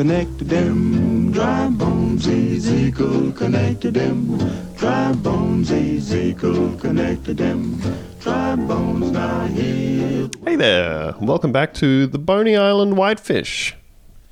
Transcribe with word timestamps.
connected 0.00 0.48
them. 0.48 1.30
Dry 1.30 1.68
bones, 1.68 2.26
Ezekiel 2.26 3.32
connected 3.32 3.92
them. 3.92 4.38
Dry 4.74 5.12
bones, 5.12 5.70
Ezekiel 5.70 6.74
connected 6.78 7.36
them. 7.36 7.78
Dry 8.18 8.56
bones 8.56 9.10
now 9.10 9.44
here. 9.48 10.30
Hey 10.42 10.56
there, 10.56 11.14
welcome 11.20 11.52
back 11.52 11.74
to 11.74 12.06
the 12.06 12.18
Boney 12.18 12.56
Island 12.56 12.96
Whitefish. 12.96 13.76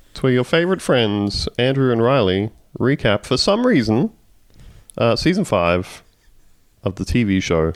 It's 0.09 0.23
where 0.23 0.31
your 0.31 0.43
favorite 0.43 0.81
friends, 0.81 1.47
Andrew 1.59 1.91
and 1.91 2.01
Riley, 2.01 2.49
recap 2.79 3.23
for 3.23 3.37
some 3.37 3.67
reason 3.67 4.11
uh, 4.97 5.15
season 5.15 5.45
five 5.45 6.01
of 6.81 6.95
the 6.95 7.03
TV 7.03 7.43
show 7.43 7.73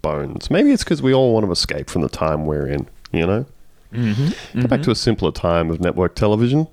Bones. 0.00 0.48
Maybe 0.48 0.70
it's 0.70 0.84
because 0.84 1.02
we 1.02 1.12
all 1.12 1.34
want 1.34 1.44
to 1.46 1.50
escape 1.50 1.90
from 1.90 2.02
the 2.02 2.08
time 2.08 2.46
we're 2.46 2.68
in, 2.68 2.88
you 3.10 3.26
know? 3.26 3.46
Mm-hmm. 3.92 4.60
Go 4.60 4.68
back 4.68 4.82
to 4.82 4.92
a 4.92 4.94
simpler 4.94 5.32
time 5.32 5.70
of 5.70 5.80
network 5.80 6.14
television. 6.14 6.68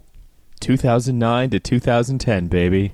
2009 0.59 1.49
to 1.52 1.59
2010, 1.59 2.48
baby. 2.48 2.94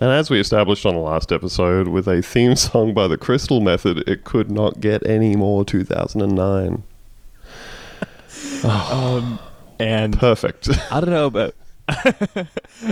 And 0.00 0.10
as 0.10 0.30
we 0.30 0.40
established 0.40 0.86
on 0.86 0.94
the 0.94 1.00
last 1.00 1.32
episode, 1.32 1.88
with 1.88 2.08
a 2.08 2.22
theme 2.22 2.56
song 2.56 2.94
by 2.94 3.08
the 3.08 3.18
Crystal 3.18 3.60
Method, 3.60 4.08
it 4.08 4.24
could 4.24 4.50
not 4.50 4.80
get 4.80 5.06
any 5.06 5.36
more 5.36 5.64
2009. 5.64 6.82
Um, 8.64 9.40
and 9.80 10.16
Perfect. 10.16 10.68
I 10.92 11.00
don't 11.00 11.10
know 11.10 11.26
about. 11.26 11.54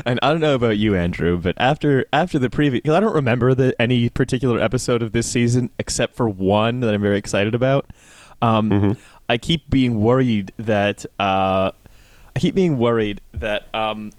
and 0.05 0.19
I 0.21 0.31
don't 0.33 0.41
know 0.41 0.57
about 0.57 0.79
you, 0.79 0.97
Andrew, 0.97 1.39
but 1.39 1.55
after 1.59 2.07
after 2.13 2.41
the 2.41 2.51
previous, 2.51 2.83
because 2.83 2.97
I 2.97 3.01
don't 3.01 3.15
remember 3.15 3.55
the 3.55 3.81
any 3.81 4.09
particular 4.09 4.61
episode 4.61 5.01
of 5.01 5.13
this 5.13 5.31
season 5.31 5.71
except 5.79 6.17
for 6.17 6.29
one 6.29 6.81
that 6.81 6.93
I'm 6.93 7.01
very 7.01 7.19
excited 7.19 7.55
about. 7.55 7.87
Um, 8.43 8.97
I 9.29 9.39
keep 9.39 9.71
being 9.71 10.01
worried 10.01 10.53
that 10.57 11.07
uh, 11.21 11.71
keep 12.41 12.55
being 12.55 12.79
worried 12.79 13.21
that 13.35 13.73
um, 13.75 14.13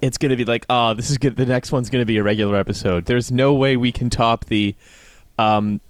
it's 0.00 0.16
going 0.16 0.30
to 0.30 0.36
be 0.36 0.44
like, 0.44 0.64
oh, 0.70 0.94
this 0.94 1.10
is 1.10 1.18
good. 1.18 1.36
The 1.36 1.44
next 1.44 1.72
one's 1.72 1.90
going 1.90 2.02
to 2.02 2.06
be 2.06 2.16
a 2.16 2.22
regular 2.22 2.56
episode. 2.56 3.06
There's 3.06 3.32
no 3.32 3.52
way 3.52 3.76
we 3.76 3.90
can 3.90 4.10
top 4.10 4.44
the 4.44 4.76
um, 5.38 5.80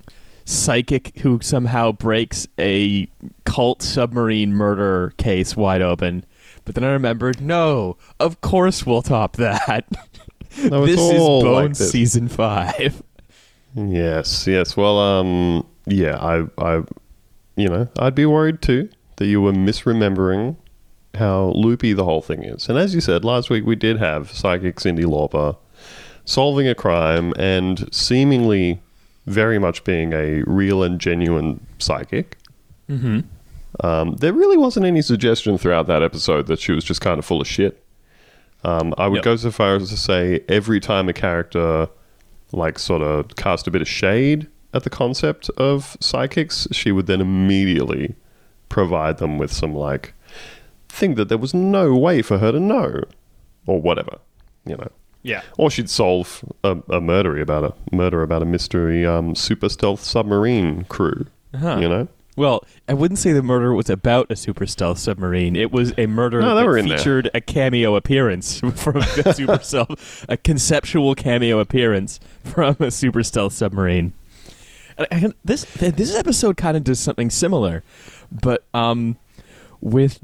psychic 0.47 1.19
who 1.19 1.41
somehow 1.43 1.93
breaks 1.93 2.49
a 2.59 3.07
cult 3.45 3.83
submarine 3.83 4.55
murder 4.55 5.13
case 5.19 5.57
wide 5.57 5.83
open. 5.83 6.25
But 6.65 6.75
then 6.75 6.85
I 6.85 6.91
remembered, 6.93 7.43
no, 7.43 7.99
of 8.19 8.41
course 8.41 8.87
we'll 8.87 9.03
top 9.03 9.37
that. 9.37 9.87
No, 10.65 10.85
it's 10.85 10.97
this 10.97 11.01
is 11.13 11.21
all 11.21 11.43
like 11.43 11.65
Bones 11.67 11.79
this. 11.79 11.91
season 11.91 12.27
five. 12.29 13.03
Yes, 13.75 14.47
yes. 14.47 14.77
Well, 14.77 14.99
um, 14.99 15.67
yeah, 15.87 16.17
I, 16.17 16.47
I, 16.57 16.83
you 17.57 17.69
know, 17.69 17.87
I'd 17.99 18.15
be 18.15 18.25
worried 18.25 18.63
too 18.63 18.89
that 19.17 19.27
you 19.27 19.43
were 19.43 19.53
misremembering 19.53 20.57
how 21.19 21.53
loopy 21.55 21.93
the 21.93 22.05
whole 22.05 22.23
thing 22.23 22.43
is. 22.45 22.69
And 22.69 22.79
as 22.79 22.95
you 22.95 23.01
said 23.01 23.25
last 23.25 23.51
week, 23.51 23.65
we 23.67 23.77
did 23.77 23.99
have 23.99 24.31
psychic 24.33 24.77
Cyndi 24.77 25.05
Lauper 25.05 25.57
solving 26.25 26.67
a 26.69 26.75
crime 26.75 27.33
and 27.39 27.89
seemingly 27.95 28.81
very 29.27 29.59
much 29.59 29.85
being 29.85 30.13
a 30.13 30.43
real 30.47 30.83
and 30.83 31.01
genuine 31.01 31.65
psychic. 31.79 32.37
Mm-hmm. 32.89 33.21
Um, 33.85 34.17
there 34.17 34.33
really 34.33 34.57
wasn't 34.57 34.87
any 34.87 35.03
suggestion 35.03 35.59
throughout 35.59 35.87
that 35.87 36.03
episode 36.03 36.47
that 36.47 36.59
she 36.59 36.73
was 36.73 36.85
just 36.85 37.01
kind 37.01 37.19
of 37.19 37.25
full 37.25 37.41
of 37.41 37.47
shit. 37.47 37.83
Um, 38.65 38.93
I 38.99 39.07
would 39.07 39.17
Yep. 39.17 39.25
go 39.25 39.37
so 39.37 39.51
far 39.51 39.77
as 39.77 39.91
to 39.91 39.97
say 39.97 40.41
every 40.49 40.81
time 40.81 41.09
a 41.09 41.13
character 41.13 41.89
like 42.53 42.79
sort 42.79 43.03
of 43.03 43.37
cast 43.37 43.67
a 43.67 43.71
bit 43.71 43.83
of 43.83 43.89
shade 43.89 44.49
at 44.75 44.83
the 44.85 44.91
concept 44.91 45.49
of 45.57 45.97
psychics, 46.01 46.67
she 46.73 46.91
would 46.91 47.07
then 47.07 47.21
immediately 47.21 48.15
provide 48.69 49.19
them 49.19 49.39
with 49.39 49.53
some 49.53 49.75
like 49.75 50.13
thing 50.89 51.15
that 51.17 51.29
there 51.29 51.39
was 51.39 51.55
no 51.55 51.95
way 51.95 52.23
for 52.23 52.39
her 52.39 52.53
to 52.53 52.61
know, 52.61 53.03
or 53.67 53.81
whatever, 53.81 54.19
you 54.67 54.77
know. 54.77 54.89
Yeah. 55.23 55.43
Or 55.59 55.71
she'd 55.71 55.91
solve 55.91 56.45
a, 56.65 56.79
a 56.91 57.01
murder 57.01 57.39
about 57.41 57.65
a 57.65 57.95
murder 57.95 58.23
about 58.23 58.41
a 58.43 58.47
mystery 58.47 59.05
um, 59.05 59.35
super 59.35 59.69
stealth 59.69 60.01
submarine 60.03 60.85
crew. 60.85 61.27
Uh-huh. 61.53 61.79
You 61.81 61.89
know, 61.89 62.09
Well, 62.37 62.65
I 62.89 62.95
wouldn't 62.95 63.19
say 63.19 63.33
the 63.33 63.43
murder 63.43 63.75
was 63.75 63.91
about 63.91 64.31
a 64.31 64.37
super 64.37 64.65
stealth 64.67 64.99
submarine. 64.99 65.57
It 65.57 65.73
was 65.73 65.93
a 65.99 66.07
murder 66.07 66.41
No, 66.41 66.55
that 66.55 66.79
in 66.79 66.89
there. 66.89 66.99
featured 66.99 67.31
a 67.35 67.41
cameo 67.41 67.97
appearance 67.97 68.61
from 68.77 68.99
a 68.99 69.35
super 69.35 69.59
stealth, 69.61 70.25
a 70.29 70.37
conceptual 70.37 71.15
cameo 71.15 71.59
appearance 71.59 72.21
from 72.45 72.77
a 72.81 72.91
super 72.91 73.23
stealth 73.25 73.53
submarine. 73.55 74.13
And 75.11 75.27
I- 75.27 75.33
this 75.45 75.65
this 75.75 76.15
episode 76.15 76.57
kind 76.57 76.77
of 76.77 76.85
does 76.85 77.01
something 77.01 77.29
similar, 77.31 77.83
but 78.31 78.65
um, 78.73 79.17
with 79.81 80.21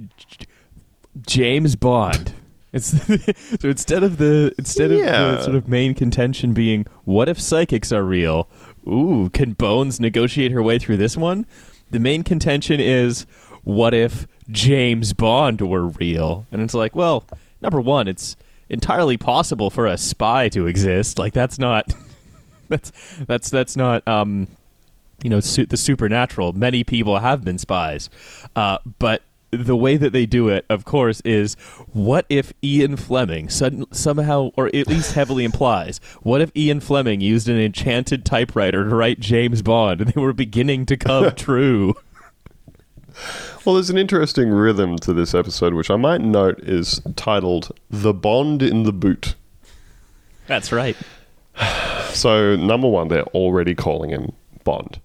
James 1.26 1.76
Bond. 1.76 2.32
It's 2.72 2.86
so 3.60 3.68
instead 3.68 4.02
of 4.02 4.18
the 4.18 4.52
instead 4.58 4.90
of 4.90 4.98
Yeah. 4.98 5.32
the 5.36 5.42
sort 5.42 5.56
of 5.56 5.68
main 5.68 5.94
contention 5.94 6.52
being 6.52 6.86
what 7.04 7.28
if 7.28 7.40
psychics 7.40 7.92
are 7.92 8.02
real? 8.02 8.48
Ooh, 8.86 9.30
can 9.32 9.52
Bones 9.52 10.00
negotiate 10.00 10.50
her 10.52 10.62
way 10.62 10.78
through 10.78 10.96
this 10.96 11.16
one? 11.16 11.46
The 11.90 12.00
main 12.00 12.22
contention 12.24 12.80
is 12.80 13.26
what 13.62 13.94
if 13.94 14.26
James 14.50 15.12
Bond 15.12 15.60
were 15.60 15.86
real? 15.86 16.46
And 16.52 16.60
it's 16.60 16.74
like, 16.74 16.94
well, 16.96 17.24
number 17.62 17.80
one, 17.80 18.08
it's 18.08 18.36
entirely 18.68 19.16
possible 19.16 19.70
for 19.70 19.86
a 19.86 19.96
spy 19.96 20.48
to 20.50 20.66
exist. 20.66 21.18
Like 21.18 21.32
that's 21.32 21.58
not 21.58 21.92
that's 22.68 22.90
that's 23.26 23.50
that's 23.50 23.76
not 23.76 24.06
um 24.08 24.48
you 25.22 25.30
know 25.30 25.38
su- 25.40 25.66
the 25.66 25.76
supernatural. 25.76 26.52
Many 26.54 26.82
people 26.82 27.18
have 27.20 27.44
been 27.44 27.58
spies, 27.58 28.10
uh, 28.56 28.78
but 28.98 29.22
the 29.56 29.76
way 29.76 29.96
that 29.96 30.12
they 30.12 30.26
do 30.26 30.48
it, 30.48 30.64
of 30.68 30.84
course, 30.84 31.20
is 31.22 31.54
what 31.92 32.26
if 32.28 32.52
Ian 32.62 32.96
Fleming 32.96 33.48
sudden, 33.48 33.86
somehow, 33.92 34.50
or 34.56 34.66
at 34.68 34.86
least 34.86 35.12
heavily 35.12 35.44
implies, 35.44 36.00
what 36.22 36.40
if 36.40 36.50
Ian 36.56 36.80
Fleming 36.80 37.20
used 37.20 37.48
an 37.48 37.58
enchanted 37.58 38.24
typewriter 38.24 38.84
to 38.88 38.94
write 38.94 39.20
James 39.20 39.62
Bond, 39.62 40.00
and 40.00 40.10
they 40.14 40.20
were 40.20 40.32
beginning 40.32 40.86
to 40.86 40.96
come 40.96 41.30
true? 41.36 41.94
Well, 43.64 43.76
there's 43.76 43.90
an 43.90 43.98
interesting 43.98 44.50
rhythm 44.50 44.96
to 44.98 45.12
this 45.12 45.34
episode, 45.34 45.74
which 45.74 45.90
I 45.90 45.96
might 45.96 46.20
note 46.20 46.58
is 46.60 47.00
titled 47.16 47.70
The 47.88 48.12
Bond 48.12 48.62
in 48.62 48.82
the 48.82 48.92
Boot. 48.92 49.34
That's 50.46 50.72
right. 50.72 50.96
So, 52.14 52.54
number 52.54 52.86
one, 52.86 53.08
they're 53.08 53.24
already 53.24 53.74
calling 53.74 54.10
him 54.10 54.30
Bond. 54.62 55.00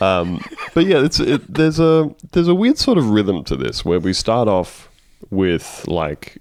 Um, 0.00 0.44
but 0.74 0.86
yeah, 0.86 1.04
it's 1.04 1.20
it, 1.20 1.52
there's 1.52 1.80
a 1.80 2.14
there's 2.32 2.48
a 2.48 2.54
weird 2.54 2.78
sort 2.78 2.98
of 2.98 3.10
rhythm 3.10 3.44
to 3.44 3.56
this 3.56 3.84
where 3.84 4.00
we 4.00 4.12
start 4.12 4.48
off 4.48 4.88
with 5.30 5.84
like 5.88 6.38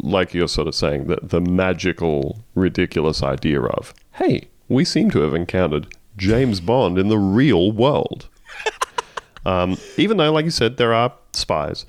like 0.00 0.34
you're 0.34 0.48
sort 0.48 0.68
of 0.68 0.74
saying 0.74 1.06
that 1.06 1.30
the 1.30 1.40
magical 1.40 2.38
ridiculous 2.54 3.22
idea 3.22 3.60
of 3.60 3.94
hey 4.12 4.46
we 4.68 4.84
seem 4.84 5.10
to 5.10 5.20
have 5.20 5.34
encountered 5.34 5.94
James 6.16 6.60
Bond 6.60 6.98
in 6.98 7.08
the 7.08 7.18
real 7.18 7.72
world 7.72 8.28
um, 9.46 9.76
even 9.96 10.16
though, 10.16 10.32
like 10.32 10.44
you 10.44 10.50
said, 10.50 10.76
there 10.76 10.94
are 10.94 11.12
spies. 11.32 11.86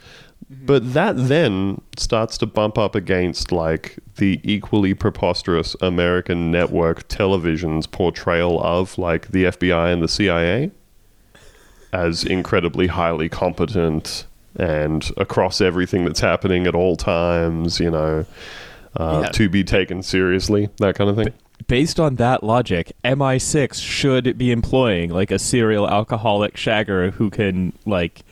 But 0.49 0.93
that 0.93 1.15
then 1.17 1.81
starts 1.97 2.37
to 2.37 2.45
bump 2.45 2.77
up 2.77 2.93
against 2.93 3.51
like 3.51 3.97
the 4.17 4.39
equally 4.43 4.93
preposterous 4.93 5.75
American 5.81 6.51
network 6.51 7.07
television's 7.07 7.87
portrayal 7.87 8.61
of 8.63 8.97
like 8.97 9.29
the 9.29 9.45
FBI 9.45 9.91
and 9.91 10.03
the 10.03 10.07
CIA 10.07 10.71
as 11.91 12.23
incredibly 12.23 12.87
highly 12.87 13.29
competent 13.29 14.25
and 14.57 15.09
across 15.17 15.61
everything 15.61 16.05
that's 16.05 16.19
happening 16.19 16.67
at 16.67 16.75
all 16.75 16.95
times, 16.95 17.79
you 17.79 17.89
know, 17.89 18.25
uh, 18.97 19.21
Yeah. 19.25 19.29
to 19.31 19.49
be 19.49 19.63
taken 19.63 20.03
seriously, 20.03 20.69
that 20.77 20.95
kind 20.95 21.09
of 21.09 21.15
thing. 21.15 21.33
Based 21.67 21.99
on 21.99 22.15
that 22.15 22.43
logic, 22.43 22.91
MI6 23.03 23.81
should 23.81 24.37
be 24.37 24.51
employing 24.51 25.09
like 25.09 25.31
a 25.31 25.39
serial 25.39 25.89
alcoholic 25.89 26.55
shagger 26.55 27.13
who 27.13 27.29
can 27.29 27.73
like 27.85 28.23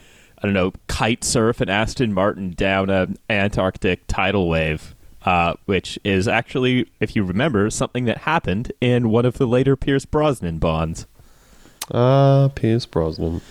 I 0.44 0.48
don't 0.48 0.54
know 0.54 0.74
kite 0.88 1.24
surf 1.24 1.62
an 1.62 1.70
Aston 1.70 2.14
Martin 2.14 2.52
down 2.52 2.90
an 2.90 3.18
Antarctic 3.30 4.06
tidal 4.08 4.50
wave, 4.50 4.94
uh, 5.26 5.54
which 5.66 5.98
is 6.04 6.28
actually, 6.28 6.90
if 7.00 7.16
you 7.16 7.24
remember, 7.24 7.70
something 7.70 8.04
that 8.06 8.20
happened 8.20 8.74
in 8.82 9.10
one 9.10 9.26
of 9.26 9.38
the 9.38 9.48
later 9.48 9.78
Pierce 9.78 10.04
Brosnan 10.04 10.60
bonds. 10.60 11.08
Ah, 11.94 12.50
Pierce 12.54 12.86
Brosnan. 12.86 13.42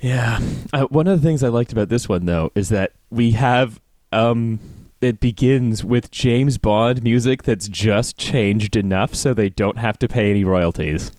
Yeah. 0.00 0.40
Uh, 0.72 0.86
one 0.86 1.06
of 1.06 1.22
the 1.22 1.26
things 1.26 1.44
I 1.44 1.48
liked 1.48 1.72
about 1.72 1.88
this 1.88 2.08
one, 2.08 2.26
though, 2.26 2.50
is 2.56 2.68
that 2.70 2.92
we 3.10 3.32
have. 3.32 3.80
Um, 4.10 4.58
it 5.00 5.20
begins 5.20 5.84
with 5.84 6.10
James 6.10 6.56
Bond 6.56 7.02
music 7.02 7.42
that's 7.42 7.68
just 7.68 8.16
changed 8.16 8.74
enough 8.74 9.14
so 9.14 9.34
they 9.34 9.50
don't 9.50 9.76
have 9.76 9.98
to 9.98 10.08
pay 10.08 10.30
any 10.30 10.44
royalties. 10.44 11.12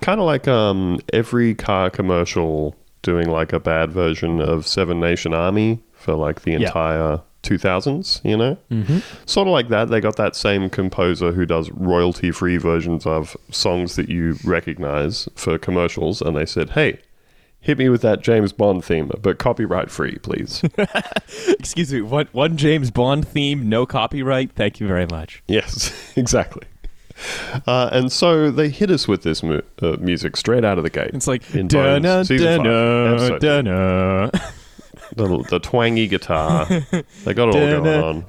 kind 0.00 0.18
of 0.18 0.26
like 0.26 0.48
um, 0.48 0.98
every 1.12 1.54
car 1.54 1.90
commercial 1.90 2.74
doing 3.02 3.28
like 3.28 3.52
a 3.52 3.60
bad 3.60 3.92
version 3.92 4.40
of 4.40 4.66
Seven 4.66 5.00
Nation 5.00 5.32
Army 5.34 5.80
for 5.92 6.14
like 6.14 6.42
the 6.42 6.52
Yeah. 6.52 6.58
entire 6.66 7.20
2000s, 7.42 8.20
you 8.24 8.36
know? 8.36 8.58
Mm-hmm. 8.70 8.98
Sort 9.26 9.48
of 9.48 9.52
like 9.52 9.68
that. 9.68 9.88
They 9.88 10.00
got 10.00 10.16
that 10.16 10.36
same 10.36 10.68
composer 10.68 11.32
who 11.32 11.46
does 11.46 11.70
royalty 11.70 12.30
free 12.30 12.58
versions 12.58 13.06
of 13.06 13.36
songs 13.50 13.96
that 13.96 14.08
you 14.10 14.36
recognize 14.44 15.28
for 15.34 15.56
commercials, 15.56 16.20
and 16.20 16.36
they 16.36 16.44
said, 16.44 16.70
hey, 16.70 16.98
hit 17.60 17.78
me 17.78 17.88
with 17.88 18.02
that 18.02 18.20
James 18.22 18.52
Bond 18.52 18.84
theme, 18.84 19.10
but 19.22 19.38
copyright 19.38 19.90
free, 19.90 20.16
please. 20.18 20.62
Excuse 21.48 21.92
me. 21.92 22.02
One 22.02 22.28
one 22.32 22.56
James 22.56 22.90
Bond 22.90 23.26
theme, 23.26 23.68
no 23.68 23.86
copyright. 23.86 24.52
Thank 24.52 24.80
you 24.80 24.86
very 24.86 25.06
much. 25.06 25.42
yes, 25.48 26.12
exactly. 26.16 26.62
Uh, 27.66 27.88
and 27.92 28.10
so 28.12 28.50
they 28.50 28.68
hit 28.68 28.90
us 28.90 29.06
with 29.08 29.22
this 29.22 29.42
mu- 29.42 29.60
uh, 29.82 29.96
music 30.00 30.36
straight 30.36 30.64
out 30.64 30.78
of 30.78 30.84
the 30.84 30.90
gate. 30.90 31.10
It's 31.12 31.26
like 31.26 31.54
in 31.54 31.68
da 31.68 31.98
Bones, 31.98 32.28
season 32.28 32.64
five, 32.64 33.12
episode 33.12 33.40
two. 33.40 33.40
the, 35.16 35.46
the 35.50 35.58
twangy 35.60 36.06
guitar. 36.08 36.66
They 37.24 37.34
got 37.34 37.48
it 37.48 37.54
all 37.54 37.82
going 37.82 38.04
on. 38.04 38.24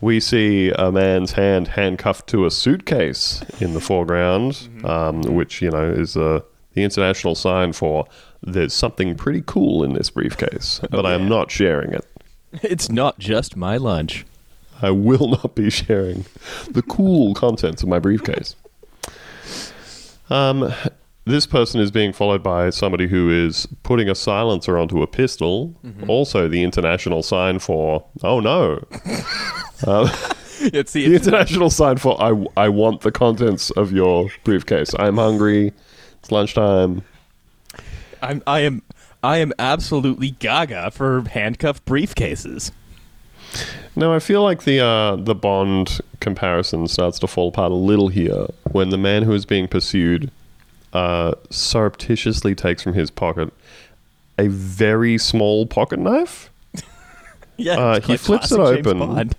We 0.00 0.20
see 0.20 0.70
a 0.70 0.92
man's 0.92 1.32
hand 1.32 1.68
handcuffed 1.68 2.28
to 2.28 2.46
a 2.46 2.50
suitcase 2.50 3.42
in 3.60 3.74
the 3.74 3.80
foreground, 3.80 4.68
um, 4.84 5.22
which 5.22 5.60
you 5.60 5.70
know 5.70 5.90
is 5.90 6.16
uh, 6.16 6.40
the 6.74 6.84
international 6.84 7.34
sign 7.34 7.72
for 7.72 8.06
there's 8.42 8.72
something 8.74 9.16
pretty 9.16 9.42
cool 9.44 9.82
in 9.82 9.94
this 9.94 10.10
briefcase, 10.10 10.80
but 10.90 11.04
I 11.04 11.14
am 11.14 11.28
not 11.28 11.50
sharing 11.50 11.92
it. 11.92 12.06
It's 12.62 12.88
not 12.88 13.18
just 13.18 13.56
my 13.56 13.76
lunch. 13.76 14.24
I 14.80 14.90
will 14.90 15.28
not 15.28 15.54
be 15.54 15.70
sharing 15.70 16.24
the 16.70 16.82
cool 16.82 17.34
contents 17.34 17.82
of 17.82 17.88
my 17.88 17.98
briefcase. 17.98 18.54
Um, 20.30 20.72
this 21.24 21.46
person 21.46 21.80
is 21.80 21.90
being 21.90 22.12
followed 22.12 22.42
by 22.42 22.70
somebody 22.70 23.06
who 23.06 23.30
is 23.30 23.66
putting 23.82 24.08
a 24.08 24.14
silencer 24.14 24.78
onto 24.78 25.02
a 25.02 25.06
pistol, 25.06 25.74
also 26.06 26.48
the 26.48 26.62
international 26.62 27.22
sign 27.22 27.58
for 27.58 28.04
oh 28.22 28.40
no. 28.40 28.84
It's 30.60 30.92
The 30.92 31.06
the 31.06 31.14
international 31.14 31.70
sign 31.70 31.98
for 31.98 32.20
I, 32.20 32.46
I 32.56 32.68
want 32.68 33.02
the 33.02 33.12
contents 33.12 33.70
of 33.70 33.92
your 33.92 34.28
briefcase. 34.42 34.92
I'm 34.98 35.16
hungry. 35.16 35.72
It's 36.18 36.32
lunchtime. 36.32 37.02
I'm 38.20 38.42
I 38.46 38.60
am 38.60 38.82
I 39.22 39.38
am 39.38 39.52
absolutely 39.58 40.32
gaga 40.32 40.90
for 40.90 41.22
handcuffed 41.28 41.84
briefcases. 41.84 42.72
Now 43.96 44.12
I 44.14 44.18
feel 44.18 44.42
like 44.42 44.64
the 44.64 44.80
uh, 44.80 45.16
the 45.16 45.34
Bond 45.34 46.00
comparison 46.20 46.86
starts 46.88 47.18
to 47.20 47.26
fall 47.26 47.48
apart 47.48 47.72
a 47.72 47.74
little 47.76 48.08
here 48.08 48.46
when 48.72 48.90
the 48.90 48.98
man 48.98 49.22
who 49.22 49.32
is 49.32 49.44
being 49.46 49.68
pursued 49.68 50.30
uh, 50.92 51.32
surreptitiously 51.50 52.54
takes 52.54 52.82
from 52.82 52.94
his 52.94 53.10
pocket 53.10 53.52
a 54.38 54.48
very 54.48 55.18
small 55.18 55.66
pocket 55.66 55.98
knife, 55.98 56.50
Yeah, 57.56 57.78
Uh, 57.78 58.00
he 58.00 58.16
flips 58.16 58.52
it 58.52 58.60
open. 58.60 59.32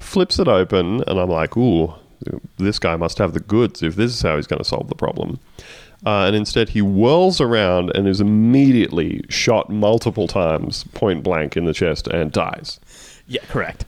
Flips 0.00 0.38
it 0.38 0.48
open, 0.48 1.02
and 1.06 1.20
I'm 1.20 1.28
like, 1.30 1.56
ooh, 1.56 1.94
this 2.56 2.78
guy 2.78 2.96
must 2.96 3.18
have 3.18 3.32
the 3.32 3.40
goods 3.40 3.82
if 3.82 3.94
this 3.94 4.12
is 4.12 4.22
how 4.22 4.36
he's 4.36 4.46
going 4.48 4.58
to 4.58 4.64
solve 4.64 4.88
the 4.88 4.94
problem. 4.96 5.38
Uh, 6.06 6.26
and 6.26 6.34
instead, 6.36 6.70
he 6.70 6.80
whirls 6.80 7.40
around 7.40 7.90
and 7.96 8.06
is 8.08 8.20
immediately 8.20 9.24
shot 9.28 9.68
multiple 9.70 10.26
times, 10.28 10.84
point 10.94 11.22
blank 11.22 11.56
in 11.56 11.64
the 11.64 11.74
chest, 11.74 12.06
and 12.08 12.30
dies. 12.32 12.78
Yeah, 13.28 13.42
correct. 13.48 13.84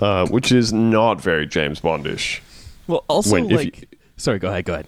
Uh, 0.00 0.26
which 0.28 0.50
is 0.52 0.72
not 0.72 1.20
very 1.20 1.46
James 1.46 1.80
Bondish. 1.80 2.40
Well, 2.86 3.04
also 3.08 3.32
When- 3.32 3.50
if 3.50 3.56
like, 3.56 3.98
sorry, 4.16 4.38
go 4.38 4.48
ahead, 4.48 4.64
go 4.64 4.74
ahead. 4.74 4.86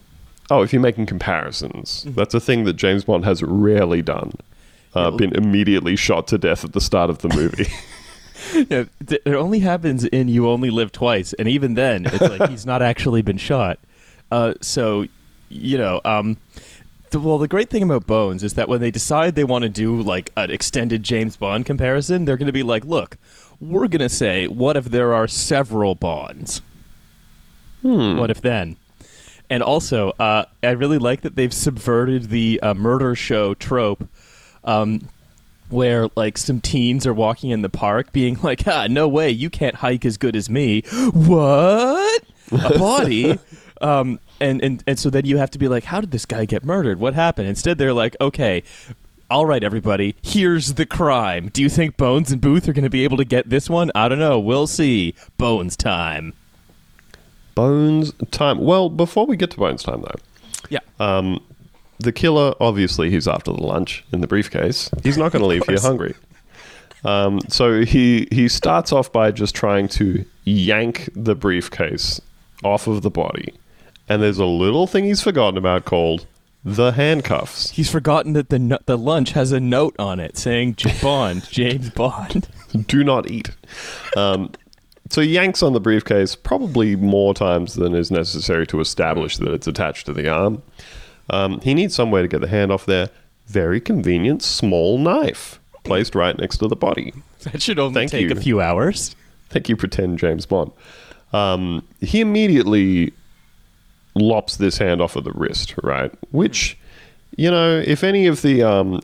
Oh, 0.51 0.63
if 0.63 0.73
you're 0.73 0.83
making 0.83 1.07
comparisons, 1.07 2.05
Mm-hmm. 2.07 2.15
that's 2.19 2.35
a 2.35 2.41
thing 2.41 2.65
that 2.65 2.75
James 2.75 3.05
Bond 3.05 3.25
has 3.25 3.43
rarely 3.43 4.03
done. 4.03 4.33
Uh, 4.95 5.11
Yeah. 5.11 5.17
been 5.17 5.37
immediately 5.37 5.97
shot 5.97 6.27
to 6.29 6.39
death 6.39 6.65
at 6.65 6.73
the 6.73 6.81
start 6.81 7.11
of 7.11 7.19
the 7.19 7.29
movie. 7.29 7.67
Yeah, 8.55 8.85
it 9.09 9.27
only 9.35 9.59
happens 9.61 10.05
in 10.05 10.29
You 10.29 10.49
Only 10.49 10.71
Live 10.71 10.93
Twice, 10.93 11.33
and 11.33 11.49
even 11.49 11.75
then, 11.75 12.05
it's 12.07 12.21
like 12.21 12.49
he's 12.51 12.65
not 12.65 12.81
actually 12.81 13.21
been 13.23 13.39
shot. 13.39 13.79
Uh, 14.31 14.55
so, 14.61 15.07
you 15.49 15.77
know, 15.77 16.01
um, 16.05 16.37
the, 17.11 17.19
well, 17.19 17.39
the 17.39 17.49
great 17.49 17.71
thing 17.71 17.83
about 17.83 18.07
Bones 18.07 18.45
is 18.45 18.55
that 18.55 18.69
when 18.69 18.81
they 18.81 18.91
decide 18.93 19.35
they 19.35 19.43
want 19.43 19.63
to 19.63 19.69
do 19.69 20.01
like 20.01 20.31
an 20.37 20.51
extended 20.51 21.03
James 21.03 21.37
Bond 21.37 21.67
comparison, 21.67 22.25
they're 22.25 22.37
going 22.37 22.47
to 22.47 22.53
be 22.53 22.63
like, 22.63 22.85
"Look, 22.85 23.17
we're 23.61 23.89
going 23.89 24.01
to 24.01 24.09
say, 24.09 24.47
what 24.47 24.77
if 24.77 24.87
there 24.87 25.15
are 25.15 25.29
several 25.29 25.95
Bonds? 25.95 26.63
What 28.19 28.31
if 28.31 28.41
then?" 28.41 28.77
And 29.49 29.63
also, 29.63 30.11
uh, 30.19 30.47
I 30.63 30.71
really 30.71 30.99
like 30.99 31.21
that 31.23 31.37
they've 31.37 31.55
subverted 31.55 32.31
the 32.31 32.61
uh, 32.61 32.75
murder 32.75 33.15
show 33.15 33.55
trope. 33.55 34.09
Um, 34.65 35.09
where 35.69 36.09
like 36.17 36.39
some 36.39 36.61
teens 36.61 37.07
are 37.07 37.15
walking 37.15 37.51
in 37.51 37.63
the 37.63 37.69
park 37.69 38.13
being 38.13 38.39
like, 38.43 38.67
ah, 38.67 38.87
no 38.89 39.09
way, 39.09 39.31
you 39.31 39.51
can't 39.51 39.77
hike 39.77 40.05
as 40.05 40.17
good 40.17 40.37
as 40.37 40.49
me. 40.49 40.83
What? 41.13 42.23
A 42.53 42.79
body? 42.79 43.39
um, 43.81 44.21
and, 44.41 44.63
and, 44.63 44.85
and 44.87 44.99
so 44.99 45.11
then 45.11 45.25
you 45.25 45.39
have 45.39 45.51
to 45.51 45.59
be 45.59 45.69
like, 45.69 45.85
how 45.85 46.01
did 46.01 46.11
this 46.11 46.27
guy 46.27 46.45
get 46.45 46.65
murdered? 46.65 47.01
What 47.01 47.15
happened? 47.15 47.49
Instead, 47.49 47.79
they're 47.79 47.93
like, 47.93 48.17
okay, 48.21 48.63
all 49.31 49.47
right, 49.47 49.63
everybody, 49.65 50.15
here's 50.23 50.75
the 50.75 50.87
crime. 50.87 51.49
Do 51.53 51.63
you 51.63 51.69
think 51.69 51.97
Bones 51.97 52.31
and 52.33 52.41
Booth 52.41 52.69
are 52.69 52.73
going 52.73 52.85
to 52.85 52.91
be 52.91 53.05
able 53.05 53.17
to 53.17 53.25
get 53.25 53.49
this 53.51 53.69
one? 53.69 53.91
I 53.95 54.09
don't 54.09 54.19
know. 54.19 54.39
We'll 54.39 54.67
see. 54.67 55.15
Bones 55.39 55.77
time. 55.77 56.33
Bones 57.55 58.13
time. 58.31 58.59
Well, 58.59 58.89
before 58.91 59.27
we 59.27 59.37
get 59.37 59.51
to 59.53 59.57
Bones 59.57 59.83
time, 59.83 60.03
though, 60.03 60.21
Yeah. 60.69 60.81
um, 61.01 61.41
the 61.99 62.13
killer 62.13 62.55
obviously 62.61 63.11
he's 63.11 63.27
after 63.27 63.53
the 63.53 63.63
lunch 63.63 64.05
in 64.13 64.21
the 64.21 64.27
briefcase. 64.27 64.91
He's 65.03 65.17
not 65.17 65.33
going 65.33 65.41
to 65.43 65.47
leave 65.47 65.67
here 65.67 65.81
hungry. 65.81 66.15
Um, 67.05 67.41
so 67.49 67.83
he 67.85 68.27
he 68.33 68.49
starts 68.49 68.93
off 68.93 69.13
by 69.13 69.31
just 69.31 69.55
trying 69.55 69.89
to 69.89 70.25
yank 70.45 71.09
the 71.15 71.35
briefcase 71.35 72.21
off 72.65 72.87
of 72.87 73.03
the 73.03 73.11
body, 73.11 73.55
and 74.09 74.21
there's 74.23 74.39
a 74.39 74.45
little 74.47 74.87
thing 74.87 75.05
he's 75.05 75.23
forgotten 75.23 75.57
about 75.57 75.85
called 75.85 76.27
the 76.67 76.91
handcuffs. 76.93 77.71
He's 77.71 77.89
forgotten 77.91 78.33
that 78.33 78.49
the 78.51 78.59
nu- 78.59 78.79
the 78.87 78.99
lunch 78.99 79.31
has 79.33 79.53
a 79.53 79.61
note 79.61 79.95
on 80.01 80.19
it 80.19 80.37
saying 80.37 80.75
J- 80.75 80.93
Bond, 81.03 81.49
James 81.51 81.91
Bond. 81.91 82.49
Do 82.89 83.05
not 83.05 83.31
eat. 83.31 83.51
Um, 84.17 84.51
so 85.09 85.21
he 85.21 85.29
yanks 85.29 85.63
on 85.63 85.73
the 85.73 85.81
briefcase 85.81 86.35
probably 86.35 86.97
more 86.97 87.33
times 87.35 87.75
than 87.75 87.95
is 87.95 88.11
necessary 88.11 88.67
to 88.67 88.81
establish 88.81 89.37
that 89.39 89.53
it's 89.53 89.69
attached 89.69 90.07
to 90.07 90.13
the 90.13 90.29
arm. 90.29 90.61
Um, 91.31 91.61
he 91.61 91.73
needs 91.73 91.95
some 91.95 92.11
way 92.11 92.21
to 92.23 92.29
get 92.29 92.41
the 92.41 92.49
hand 92.49 92.73
off 92.73 92.85
there. 92.85 93.11
Very 93.47 93.81
convenient 93.81 94.43
small 94.43 94.99
knife 94.99 95.61
placed 95.85 96.17
right 96.17 96.37
next 96.37 96.59
to 96.59 96.67
the 96.69 96.75
body. 96.77 97.13
That 97.45 97.63
should 97.63 97.79
only 97.79 97.95
Thank 97.95 98.11
take 98.11 98.29
you. 98.29 98.33
a 98.37 98.41
few 98.41 98.61
hours. 98.61 99.15
Thank 99.51 99.69
you, 99.69 99.77
pretend 99.77 100.19
James 100.19 100.47
Bond. 100.47 100.73
Um, 101.33 101.87
he 102.01 102.21
immediately 102.21 103.13
lops 104.17 104.57
this 104.57 104.79
hand 104.79 105.01
off 105.01 105.15
of 105.17 105.25
the 105.25 105.33
wrist, 105.33 105.75
right? 105.83 106.11
Which, 106.33 106.77
you 107.37 107.51
know, 107.51 107.83
if 107.87 108.03
any 108.03 108.27
of 108.27 108.43
the 108.43 108.63
um, 108.63 109.01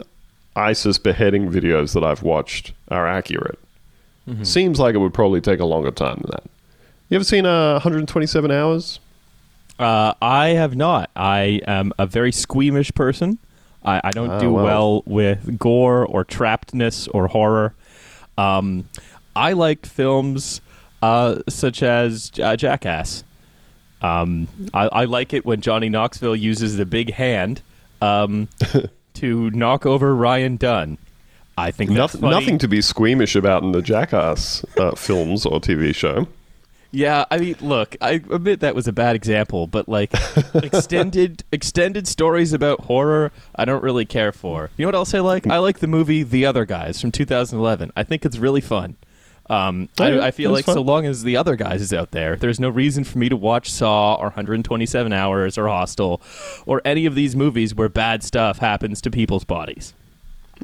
ISIS 0.56 0.98
beheading 0.98 1.50
videos 1.50 1.92
that 1.94 2.02
I've 2.02 2.22
watched 2.22 2.72
are 2.88 3.06
accurate, 3.06 3.58
seems 4.42 4.78
like 4.80 4.94
it 4.94 4.98
would 4.98 5.12
probably 5.14 5.40
take 5.40 5.60
a 5.60 5.64
longer 5.64 5.90
time 5.90 6.16
than 6.22 6.30
that. 6.30 6.44
You 7.08 7.16
ever 7.16 7.24
seen 7.24 7.44
uh, 7.44 7.72
127 7.74 8.50
Hours? 8.50 9.00
Uh, 9.78 10.14
I 10.22 10.48
have 10.50 10.76
not. 10.76 11.10
I 11.16 11.60
am 11.66 11.92
a 11.98 12.06
very 12.06 12.30
squeamish 12.32 12.92
person. 12.94 13.38
I, 13.84 14.00
I 14.04 14.10
don't 14.12 14.30
Ah, 14.30 14.38
do 14.38 14.52
well. 14.52 14.64
well 14.64 15.02
with 15.06 15.58
gore 15.58 16.06
or 16.06 16.24
trappedness 16.24 17.08
or 17.12 17.26
horror. 17.26 17.74
Um, 18.38 18.88
I 19.34 19.54
like 19.54 19.84
films 19.86 20.60
uh, 21.02 21.40
such 21.48 21.82
as 21.82 22.30
uh, 22.40 22.54
Jackass. 22.56 23.24
Um, 24.02 24.48
I, 24.74 24.88
I 24.88 25.04
like 25.04 25.32
it 25.32 25.46
when 25.46 25.60
Johnny 25.60 25.88
Knoxville 25.88 26.36
uses 26.36 26.76
the 26.76 26.84
big 26.86 27.12
hand 27.12 27.62
um, 28.00 28.48
to 29.14 29.50
knock 29.50 29.86
over 29.86 30.14
Ryan 30.14 30.56
Dunn. 30.56 30.98
I 31.56 31.70
think 31.70 31.90
that's 31.90 32.14
Noth- 32.14 32.22
nothing 32.22 32.58
to 32.58 32.68
be 32.68 32.80
squeamish 32.80 33.36
about 33.36 33.62
in 33.62 33.72
the 33.72 33.82
Jackass 33.82 34.64
uh, 34.78 34.92
films 34.92 35.46
or 35.46 35.60
TV 35.60 35.94
show. 35.94 36.26
Yeah, 36.94 37.24
I 37.30 37.38
mean, 37.38 37.56
look, 37.60 37.96
I 38.02 38.12
admit 38.12 38.60
that 38.60 38.74
was 38.74 38.86
a 38.86 38.92
bad 38.92 39.16
example, 39.16 39.66
but 39.66 39.88
like 39.88 40.12
extended 40.54 41.42
extended 41.50 42.06
stories 42.06 42.52
about 42.52 42.80
horror, 42.82 43.32
I 43.56 43.64
don't 43.64 43.82
really 43.82 44.04
care 44.04 44.30
for. 44.30 44.70
You 44.76 44.84
know 44.84 44.88
what 44.88 44.94
else 44.94 45.14
I 45.14 45.20
like? 45.20 45.46
I 45.46 45.56
like 45.58 45.78
the 45.78 45.86
movie 45.86 46.22
The 46.22 46.44
Other 46.44 46.66
Guys 46.66 47.00
from 47.00 47.10
2011. 47.10 47.92
I 47.96 48.02
think 48.02 48.26
it's 48.26 48.36
really 48.36 48.60
fun. 48.60 48.96
Um, 49.50 49.88
I, 49.98 50.20
I 50.20 50.30
feel 50.30 50.50
like 50.50 50.64
so 50.64 50.80
long 50.80 51.04
as 51.04 51.24
The 51.24 51.36
Other 51.36 51.56
Guys 51.56 51.82
is 51.82 51.92
out 51.92 52.12
there, 52.12 52.36
there's 52.36 52.60
no 52.60 52.68
reason 52.68 53.04
for 53.04 53.18
me 53.18 53.28
to 53.28 53.36
watch 53.36 53.70
Saw 53.70 54.14
or 54.14 54.26
127 54.26 55.12
Hours 55.12 55.58
or 55.58 55.68
Hostel 55.68 56.22
or 56.64 56.80
any 56.84 57.06
of 57.06 57.14
these 57.14 57.34
movies 57.34 57.74
where 57.74 57.88
bad 57.88 58.22
stuff 58.22 58.58
happens 58.58 59.00
to 59.02 59.10
people's 59.10 59.44
bodies. 59.44 59.94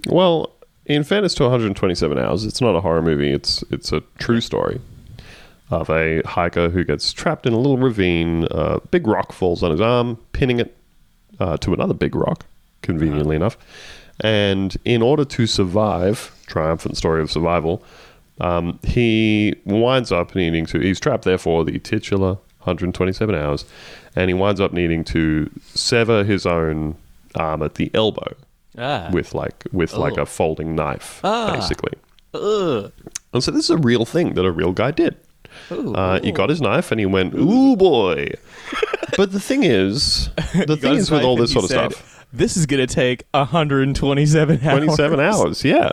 Well, 0.07 0.55
in 0.87 1.05
fairness 1.05 1.35
to 1.35 1.43
127 1.45 2.19
Hours, 2.19 2.45
it's 2.45 2.61
not 2.61 2.75
a 2.75 2.81
horror 2.81 3.03
movie. 3.03 3.33
It's 3.33 3.63
it's 3.71 3.93
a 3.93 4.03
true 4.19 4.41
story 4.41 4.81
of 5.71 5.91
a 5.91 6.23
hiker 6.23 6.71
who 6.71 6.83
gets 6.85 7.13
trapped 7.13 7.47
in 7.47 7.53
a 7.53 7.59
little 7.59 7.77
ravine. 7.77 8.47
A 8.51 8.81
big 8.91 9.07
rock 9.07 9.33
falls 9.33 9.63
on 9.63 9.71
his 9.71 9.81
arm, 9.81 10.17
pinning 10.33 10.61
it 10.61 10.77
uh, 11.41 11.57
to 11.59 11.75
another 11.75 11.95
big 11.95 12.15
rock, 12.15 12.47
conveniently 12.83 13.37
enough. 13.37 13.59
And 14.21 14.77
in 14.85 15.03
order 15.03 15.25
to 15.25 15.47
survive, 15.47 16.35
triumphant 16.47 16.97
story 16.97 17.21
of 17.21 17.31
survival, 17.31 17.83
um, 18.41 18.79
he 18.83 19.55
winds 19.65 20.13
up 20.13 20.35
needing 20.35 20.67
to. 20.67 20.79
He's 20.81 21.01
trapped 21.01 21.25
there 21.25 21.39
for 21.39 21.65
the 21.65 21.79
titular 21.79 22.35
127 22.61 23.35
hours, 23.35 23.65
and 24.17 24.29
he 24.31 24.35
winds 24.35 24.61
up 24.61 24.73
needing 24.73 25.05
to 25.05 25.51
sever 25.75 26.25
his 26.25 26.47
own 26.47 26.97
arm 27.35 27.63
at 27.63 27.75
the 27.77 27.91
elbow 27.95 28.35
Ah. 28.79 29.11
with 29.13 29.35
like 29.35 29.65
with 29.73 29.95
like 29.95 30.17
a 30.17 30.27
folding 30.27 30.75
knife, 30.75 31.21
Ah. 31.25 31.53
basically. 31.53 31.93
Ugh. 32.35 32.93
And 33.33 33.43
so 33.43 33.51
this 33.51 33.65
is 33.65 33.71
a 33.71 33.77
real 33.79 34.05
thing 34.05 34.35
that 34.35 34.45
a 34.45 34.53
real 34.53 34.73
guy 34.73 34.91
did. 34.91 35.17
Ooh. 35.73 35.95
Uh, 35.95 36.21
he 36.21 36.31
got 36.31 36.49
his 36.51 36.61
knife 36.61 36.91
and 36.93 37.01
he 37.01 37.07
went, 37.07 37.35
"Ooh 37.35 37.75
boy!" 37.77 38.29
but 39.17 39.33
the 39.33 39.41
thing 39.41 39.65
is, 39.65 40.29
the 40.67 40.77
thing 40.77 40.95
is 40.95 41.11
with 41.11 41.23
all 41.25 41.37
this 41.37 41.53
sort 41.53 41.65
of 41.65 41.71
said, 41.71 41.93
stuff. 41.93 42.27
This 42.33 42.57
is 42.57 42.67
going 42.67 42.87
to 42.87 42.95
take 42.95 43.25
127 43.33 44.61
hours. 44.63 44.85
27 44.85 45.21
hours 45.21 45.65
yeah. 45.65 45.93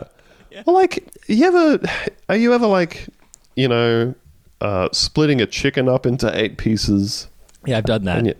well 0.66 0.74
like 0.76 1.08
you 1.28 1.46
ever 1.46 1.80
are 2.28 2.36
you 2.36 2.52
ever 2.54 2.66
like 2.66 3.06
you 3.54 3.68
know 3.68 4.14
uh, 4.60 4.88
splitting 4.92 5.40
a 5.40 5.46
chicken 5.46 5.88
up 5.88 6.06
into 6.06 6.34
eight 6.38 6.56
pieces 6.56 7.28
Yeah, 7.66 7.78
I've 7.78 7.84
done 7.84 8.04
that. 8.04 8.18
and 8.18 8.26
you 8.28 8.34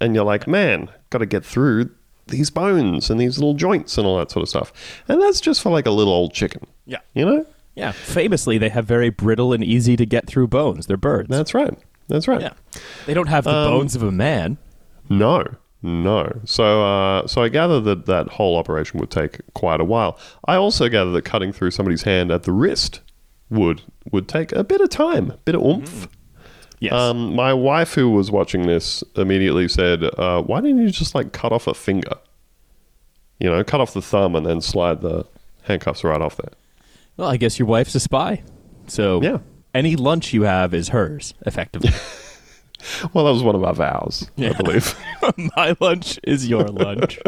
and 0.00 0.14
you're 0.14 0.24
like 0.24 0.46
man 0.46 0.88
got 1.10 1.18
to 1.18 1.26
get 1.26 1.44
through 1.44 1.90
these 2.26 2.50
bones 2.50 3.10
and 3.10 3.20
these 3.20 3.38
little 3.38 3.54
joints 3.54 3.96
and 3.98 4.06
all 4.06 4.18
that 4.18 4.30
sort 4.30 4.42
of 4.42 4.48
stuff 4.48 4.72
and 5.08 5.20
that's 5.20 5.40
just 5.40 5.60
for 5.62 5.70
like 5.70 5.86
a 5.86 5.90
little 5.90 6.12
old 6.12 6.32
chicken 6.32 6.66
Yeah. 6.86 6.98
you 7.14 7.24
know 7.24 7.46
Yeah. 7.74 7.92
Famously, 7.92 8.58
they 8.58 8.68
have 8.70 8.86
very 8.86 9.10
brittle 9.10 9.52
and 9.52 9.62
easy 9.62 9.96
to 9.96 10.04
get 10.04 10.26
through 10.26 10.48
bones. 10.48 10.86
They're 10.86 10.96
birds. 10.96 11.28
that's 11.28 11.54
right 11.54 11.76
that's 12.08 12.26
right 12.28 12.40
yeah. 12.40 12.52
They 13.06 13.14
don't 13.14 13.28
have 13.28 13.44
the 13.44 13.54
Um, 13.54 13.70
bones 13.72 13.94
of 13.94 14.02
a 14.02 14.10
man. 14.10 14.56
No, 15.10 15.44
no. 15.82 16.40
So, 16.44 16.82
uh, 16.84 17.26
so 17.26 17.42
I 17.42 17.48
gather 17.48 17.80
that 17.80 18.06
that 18.06 18.28
whole 18.28 18.56
operation 18.56 18.98
would 19.00 19.10
take 19.10 19.40
quite 19.54 19.80
a 19.80 19.84
while. 19.84 20.18
I 20.46 20.56
also 20.56 20.88
gather 20.88 21.12
that 21.12 21.24
cutting 21.24 21.52
through 21.52 21.70
somebody's 21.70 22.02
hand 22.02 22.30
at 22.30 22.42
the 22.44 22.52
wrist 22.52 23.00
would 23.50 23.82
would 24.10 24.28
take 24.28 24.52
a 24.52 24.64
bit 24.64 24.80
of 24.80 24.90
time, 24.90 25.30
a 25.30 25.36
bit 25.38 25.54
of 25.54 25.62
oomph. 25.62 26.08
Yes. 26.80 26.92
Um, 26.92 27.34
my 27.34 27.52
wife, 27.52 27.94
who 27.94 28.10
was 28.10 28.30
watching 28.30 28.66
this, 28.66 29.02
immediately 29.16 29.66
said, 29.68 30.04
uh, 30.04 30.42
"Why 30.42 30.60
didn't 30.60 30.78
you 30.78 30.90
just 30.90 31.14
like 31.14 31.32
cut 31.32 31.52
off 31.52 31.66
a 31.66 31.74
finger? 31.74 32.12
You 33.40 33.48
know, 33.50 33.62
cut 33.64 33.80
off 33.80 33.94
the 33.94 34.02
thumb 34.02 34.34
and 34.36 34.44
then 34.46 34.60
slide 34.60 35.00
the 35.00 35.26
handcuffs 35.62 36.04
right 36.04 36.20
off 36.20 36.36
there." 36.36 36.52
well, 37.16 37.28
I 37.28 37.36
guess 37.36 37.58
your 37.58 37.66
wife's 37.66 37.94
a 37.96 38.00
spy. 38.00 38.42
So 38.86 39.20
Yeah. 39.22 39.38
any 39.74 39.96
lunch 39.96 40.32
you 40.32 40.42
have 40.42 40.72
is 40.72 40.90
hers, 40.90 41.34
effectively. 41.46 41.90
Well, 43.12 43.24
that 43.24 43.32
was 43.32 43.42
one 43.42 43.54
of 43.54 43.64
our 43.64 43.74
vows, 43.74 44.30
I 44.38 44.52
believe. 44.52 44.94
My 45.56 45.76
lunch 45.80 46.18
is 46.22 46.48
your 46.48 46.64
lunch. 46.64 47.18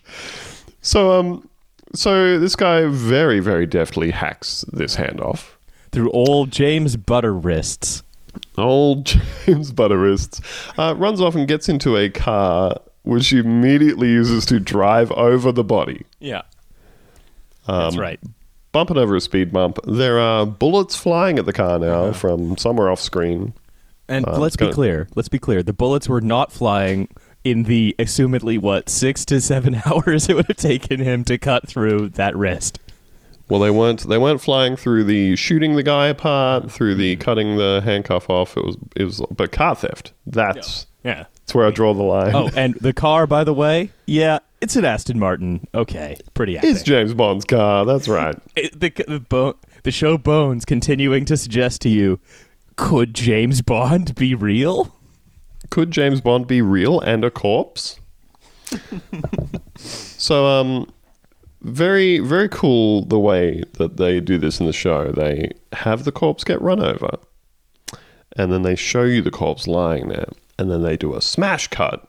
so, 0.82 1.18
um, 1.18 1.48
so 1.94 2.38
this 2.38 2.56
guy 2.56 2.86
very, 2.86 3.40
very 3.40 3.66
deftly 3.66 4.10
hacks 4.10 4.64
this 4.72 4.94
hand 4.96 5.20
off. 5.20 5.58
Through 5.92 6.10
old 6.10 6.50
James 6.50 6.96
Butter 6.96 7.32
wrists. 7.32 8.02
Old 8.58 9.06
James 9.06 9.72
Butterwrists 9.72 10.40
uh, 10.78 10.94
runs 10.96 11.20
off 11.22 11.34
and 11.34 11.48
gets 11.48 11.68
into 11.70 11.96
a 11.96 12.10
car, 12.10 12.76
which 13.02 13.28
he 13.28 13.38
immediately 13.38 14.08
uses 14.08 14.44
to 14.46 14.60
drive 14.60 15.10
over 15.12 15.52
the 15.52 15.64
body, 15.64 16.04
Yeah. 16.20 16.42
Um, 17.68 17.80
That's 17.80 17.96
right. 17.96 18.20
bumping 18.72 18.98
over 18.98 19.16
a 19.16 19.20
speed 19.20 19.52
bump. 19.52 19.78
There 19.86 20.20
are 20.20 20.44
bullets 20.46 20.94
flying 20.96 21.38
at 21.38 21.46
the 21.46 21.52
car 21.52 21.78
now 21.78 22.12
from 22.12 22.56
somewhere 22.58 22.90
off 22.90 23.00
screen. 23.00 23.54
And 24.08 24.26
uh, 24.26 24.38
let's 24.38 24.56
be 24.56 24.70
clear. 24.72 25.08
Let's 25.14 25.28
be 25.28 25.38
clear. 25.38 25.62
The 25.62 25.72
bullets 25.72 26.08
were 26.08 26.20
not 26.20 26.52
flying 26.52 27.08
in 27.44 27.64
the 27.64 27.94
assumedly 27.98 28.58
what 28.58 28.88
six 28.88 29.24
to 29.26 29.40
seven 29.40 29.80
hours 29.86 30.28
it 30.28 30.36
would 30.36 30.46
have 30.48 30.56
taken 30.56 31.00
him 31.00 31.24
to 31.24 31.38
cut 31.38 31.68
through 31.68 32.10
that 32.10 32.36
wrist. 32.36 32.78
Well, 33.48 33.60
they 33.60 33.70
weren't. 33.70 34.08
They 34.08 34.18
weren't 34.18 34.40
flying 34.40 34.74
through 34.76 35.04
the 35.04 35.36
shooting 35.36 35.76
the 35.76 35.84
guy 35.84 36.08
apart, 36.08 36.70
through 36.70 36.96
the 36.96 37.14
cutting 37.16 37.56
the 37.56 37.80
handcuff 37.84 38.28
off. 38.28 38.56
It 38.56 38.64
was. 38.64 38.76
It 38.96 39.04
was. 39.04 39.22
But 39.30 39.52
car 39.52 39.76
theft. 39.76 40.12
That's. 40.26 40.86
Yeah. 41.04 41.26
That's 41.40 41.54
where 41.54 41.64
I 41.66 41.70
draw 41.70 41.94
the 41.94 42.02
line. 42.02 42.34
Oh, 42.34 42.50
and 42.56 42.74
the 42.80 42.92
car, 42.92 43.28
by 43.28 43.44
the 43.44 43.54
way, 43.54 43.90
yeah, 44.06 44.40
it's 44.60 44.74
an 44.74 44.84
Aston 44.84 45.20
Martin. 45.20 45.68
Okay, 45.72 46.16
pretty 46.34 46.58
epic. 46.58 46.68
it's 46.70 46.82
James 46.82 47.14
Bond's 47.14 47.44
car. 47.44 47.84
That's 47.84 48.08
right. 48.08 48.36
It- 48.56 48.80
the 48.80 48.90
the, 49.06 49.54
the 49.84 49.90
show 49.92 50.18
Bones 50.18 50.64
continuing 50.64 51.24
to 51.26 51.36
suggest 51.36 51.82
to 51.82 51.88
you, 51.88 52.18
could 52.76 53.14
James 53.14 53.62
Bond 53.62 54.14
be 54.14 54.34
real? 54.34 54.94
Could 55.70 55.90
James 55.90 56.20
Bond 56.20 56.46
be 56.46 56.62
real 56.62 57.00
and 57.00 57.24
a 57.24 57.30
corpse? 57.30 57.98
so, 59.76 60.46
um, 60.46 60.92
very, 61.62 62.18
very 62.18 62.48
cool 62.48 63.04
the 63.04 63.18
way 63.18 63.62
that 63.74 63.96
they 63.96 64.20
do 64.20 64.38
this 64.38 64.60
in 64.60 64.66
the 64.66 64.72
show. 64.72 65.10
They 65.10 65.50
have 65.72 66.04
the 66.04 66.12
corpse 66.12 66.44
get 66.44 66.60
run 66.62 66.80
over, 66.80 67.18
and 68.36 68.52
then 68.52 68.62
they 68.62 68.76
show 68.76 69.02
you 69.02 69.22
the 69.22 69.30
corpse 69.30 69.66
lying 69.66 70.08
there, 70.08 70.28
and 70.58 70.70
then 70.70 70.82
they 70.82 70.96
do 70.96 71.14
a 71.14 71.20
smash 71.20 71.68
cut 71.68 72.08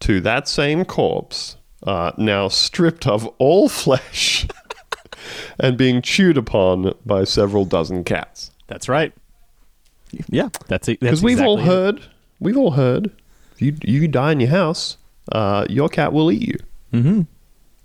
to 0.00 0.20
that 0.20 0.48
same 0.48 0.84
corpse, 0.84 1.56
uh, 1.84 2.12
now 2.18 2.48
stripped 2.48 3.06
of 3.06 3.26
all 3.38 3.68
flesh 3.70 4.46
and 5.60 5.78
being 5.78 6.02
chewed 6.02 6.36
upon 6.36 6.92
by 7.06 7.24
several 7.24 7.64
dozen 7.64 8.04
cats. 8.04 8.50
That's 8.66 8.88
right. 8.88 9.12
Yeah, 10.28 10.48
that's 10.68 10.88
it. 10.88 11.00
Because 11.00 11.20
Because 11.20 11.22
we've 11.22 11.40
all 11.40 11.58
heard, 11.58 12.02
we've 12.40 12.56
all 12.56 12.72
heard, 12.72 13.10
if 13.54 13.62
you 13.62 13.76
you 13.82 14.08
die 14.08 14.32
in 14.32 14.40
your 14.40 14.50
house, 14.50 14.96
uh, 15.30 15.66
your 15.68 15.88
cat 15.88 16.12
will 16.12 16.30
eat 16.30 16.42
you. 16.42 16.58
Mm-hmm. 16.92 17.22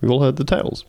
We've 0.02 0.12
all 0.12 0.22
heard 0.22 0.36
the 0.36 0.44
tales. 0.44 0.86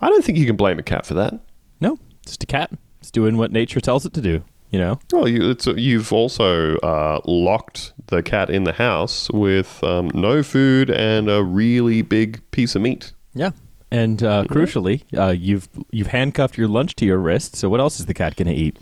I 0.00 0.08
don't 0.08 0.24
think 0.24 0.38
you 0.38 0.46
can 0.46 0.56
blame 0.56 0.78
a 0.78 0.82
cat 0.82 1.06
for 1.06 1.14
that. 1.14 1.40
No, 1.80 1.98
it's 2.22 2.32
just 2.32 2.42
a 2.42 2.46
cat. 2.46 2.70
It's 3.00 3.10
doing 3.10 3.36
what 3.36 3.52
nature 3.52 3.80
tells 3.80 4.04
it 4.04 4.12
to 4.14 4.20
do. 4.20 4.42
You 4.70 4.78
know. 4.78 5.00
Well, 5.12 5.26
you, 5.26 5.50
it's, 5.50 5.66
you've 5.66 6.12
also 6.12 6.76
uh, 6.76 7.20
locked 7.24 7.92
the 8.06 8.22
cat 8.22 8.50
in 8.50 8.64
the 8.64 8.72
house 8.72 9.28
with 9.30 9.82
um, 9.82 10.10
no 10.14 10.44
food 10.44 10.90
and 10.90 11.28
a 11.28 11.42
really 11.42 12.02
big 12.02 12.40
piece 12.52 12.76
of 12.76 12.82
meat. 12.82 13.12
Yeah. 13.34 13.50
And 13.90 14.22
uh, 14.22 14.44
crucially, 14.44 15.02
uh, 15.18 15.32
you've 15.32 15.68
you've 15.90 16.06
handcuffed 16.08 16.56
your 16.56 16.68
lunch 16.68 16.94
to 16.96 17.04
your 17.04 17.18
wrist. 17.18 17.56
So 17.56 17.68
what 17.68 17.80
else 17.80 17.98
is 17.98 18.06
the 18.06 18.14
cat 18.14 18.36
going 18.36 18.46
to 18.46 18.54
eat? 18.54 18.78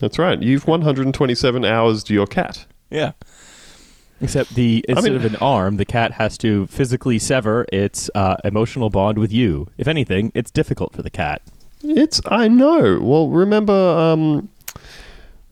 That's 0.00 0.18
right. 0.18 0.40
You've 0.42 0.66
127 0.66 1.64
hours 1.64 2.04
to 2.04 2.14
your 2.14 2.26
cat. 2.26 2.66
Yeah. 2.90 3.12
Except 4.20 4.54
the 4.54 4.84
instead 4.88 5.12
mean- 5.12 5.16
of 5.16 5.24
an 5.24 5.36
arm, 5.36 5.76
the 5.76 5.84
cat 5.84 6.12
has 6.12 6.36
to 6.38 6.66
physically 6.66 7.18
sever 7.18 7.66
its 7.72 8.10
uh, 8.14 8.36
emotional 8.44 8.90
bond 8.90 9.18
with 9.18 9.32
you. 9.32 9.68
If 9.78 9.86
anything, 9.86 10.32
it's 10.34 10.50
difficult 10.50 10.92
for 10.94 11.02
the 11.02 11.10
cat. 11.10 11.42
It's 11.82 12.20
I 12.26 12.48
know. 12.48 12.98
Well, 13.00 13.28
remember 13.28 13.72
um 13.72 14.48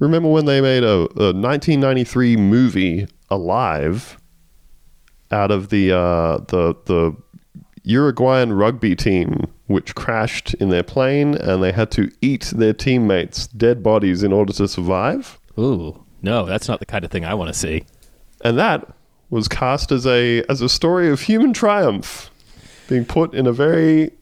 remember 0.01 0.29
when 0.29 0.47
they 0.47 0.61
made 0.61 0.83
a, 0.83 1.03
a 1.17 1.33
1993 1.33 2.37
movie 2.37 3.07
Alive 3.31 4.19
out 5.31 5.51
of 5.53 5.69
the 5.69 5.93
uh 5.93 6.39
the 6.49 6.75
the 6.87 7.17
Uruguayan 7.85 8.53
rugby 8.53 8.97
team 8.97 9.45
which 9.67 9.95
crashed 9.95 10.55
in 10.55 10.69
their 10.71 10.83
plane 10.83 11.35
and 11.35 11.63
they 11.63 11.73
had 11.73 11.91
to 11.93 12.11
eat 12.21 12.53
their 12.57 12.73
teammates' 12.73 13.47
dead 13.49 13.83
bodies 13.83 14.23
in 14.23 14.33
order 14.33 14.53
to 14.53 14.69
survive? 14.69 15.39
Ooh, 15.59 16.05
no, 16.23 16.45
that's 16.47 16.69
not 16.69 16.81
the 16.81 16.87
kind 16.87 17.05
of 17.05 17.11
thing 17.11 17.25
I 17.25 17.35
want 17.35 17.49
to 17.49 17.55
see. 17.55 17.85
And 18.45 18.59
that 18.59 18.87
was 19.31 19.49
cast 19.49 19.91
as 19.91 20.07
a 20.07 20.43
as 20.49 20.61
a 20.63 20.69
story 20.69 21.11
of 21.11 21.21
human 21.23 21.53
triumph 21.53 22.31
being 22.89 23.05
put 23.05 23.35
in 23.35 23.47
a 23.47 23.53
very 23.53 24.13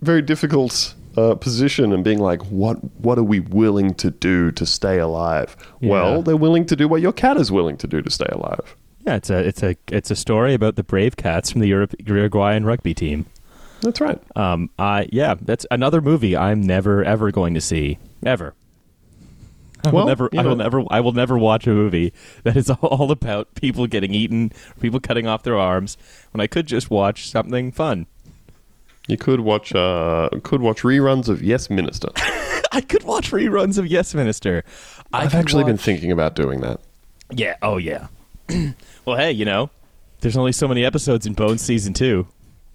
very 0.00 0.20
difficult 0.20 0.94
uh, 1.16 1.34
position 1.34 1.92
and 1.92 2.04
being 2.04 2.18
like 2.18 2.42
what 2.50 2.74
what 3.00 3.16
are 3.18 3.22
we 3.24 3.40
willing 3.40 3.94
to 3.94 4.10
do 4.10 4.50
to 4.52 4.66
stay 4.66 4.98
alive 4.98 5.56
Yeah. 5.80 5.90
well 5.90 6.22
they're 6.22 6.36
willing 6.36 6.66
to 6.66 6.76
do 6.76 6.88
what 6.88 7.00
your 7.00 7.12
cat 7.12 7.36
is 7.38 7.50
willing 7.50 7.76
to 7.78 7.86
do 7.86 8.02
to 8.02 8.10
stay 8.10 8.28
alive 8.30 8.76
Yeah, 9.06 9.16
it's 9.16 9.30
a 9.30 9.38
it's 9.38 9.62
a 9.62 9.76
it's 9.90 10.10
a 10.10 10.16
story 10.16 10.52
about 10.52 10.76
the 10.76 10.84
brave 10.84 11.16
cats 11.16 11.50
from 11.50 11.62
the 11.62 11.68
Europe, 11.68 11.94
Uruguayan 12.06 12.64
rugby 12.66 12.92
team. 12.92 13.24
That's 13.82 14.00
right 14.00 14.20
Um, 14.36 14.70
I 14.78 15.08
yeah, 15.12 15.34
that's 15.40 15.66
another 15.70 16.00
movie 16.00 16.36
I'm 16.36 16.60
never 16.60 17.02
ever 17.04 17.30
going 17.30 17.54
to 17.54 17.60
see 17.60 17.98
ever. 18.24 18.54
I 19.84 19.88
will 19.90 19.96
Well, 20.00 20.06
never. 20.08 20.28
you 20.32 20.40
I 20.40 20.44
will 20.44 20.56
never. 20.56 20.82
I 20.90 21.00
will 21.00 21.12
never 21.12 21.38
watch 21.38 21.66
a 21.66 21.70
movie 21.70 22.12
that 22.44 22.56
is 22.56 22.68
all 22.82 23.10
about 23.10 23.54
people 23.54 23.86
getting 23.86 24.12
eaten, 24.12 24.52
people 24.78 25.00
cutting 25.00 25.26
off 25.26 25.42
their 25.42 25.56
arms, 25.58 25.96
when 26.32 26.40
I 26.42 26.46
could 26.46 26.66
just 26.66 26.90
watch 26.90 27.30
something 27.30 27.72
fun. 27.72 28.06
you 29.08 29.16
could 29.16 29.40
watch 29.40 29.74
uh 29.74 30.28
could 30.42 30.60
watch 30.60 30.82
reruns 30.82 31.28
of 31.28 31.42
yes 31.42 31.70
minister 31.70 32.08
I 32.72 32.82
could 32.82 33.02
watch 33.04 33.32
reruns 33.32 33.78
of 33.78 33.86
Yes 33.88 34.14
Minister. 34.14 34.62
I 35.12 35.22
i've 35.24 35.34
actually 35.34 35.64
been 35.64 35.76
thinking 35.78 36.12
about 36.12 36.36
doing 36.36 36.60
that 36.60 36.80
Yeah. 37.32 37.56
Oh 37.62 37.78
yeah. 37.78 38.06
well, 39.04 39.16
hey, 39.16 39.32
you 39.32 39.44
know, 39.44 39.70
there's 40.20 40.36
only 40.36 40.52
so 40.52 40.68
many 40.68 40.84
episodes 40.84 41.26
in 41.26 41.32
Bones 41.32 41.62
season 41.62 41.94
two. 41.94 42.26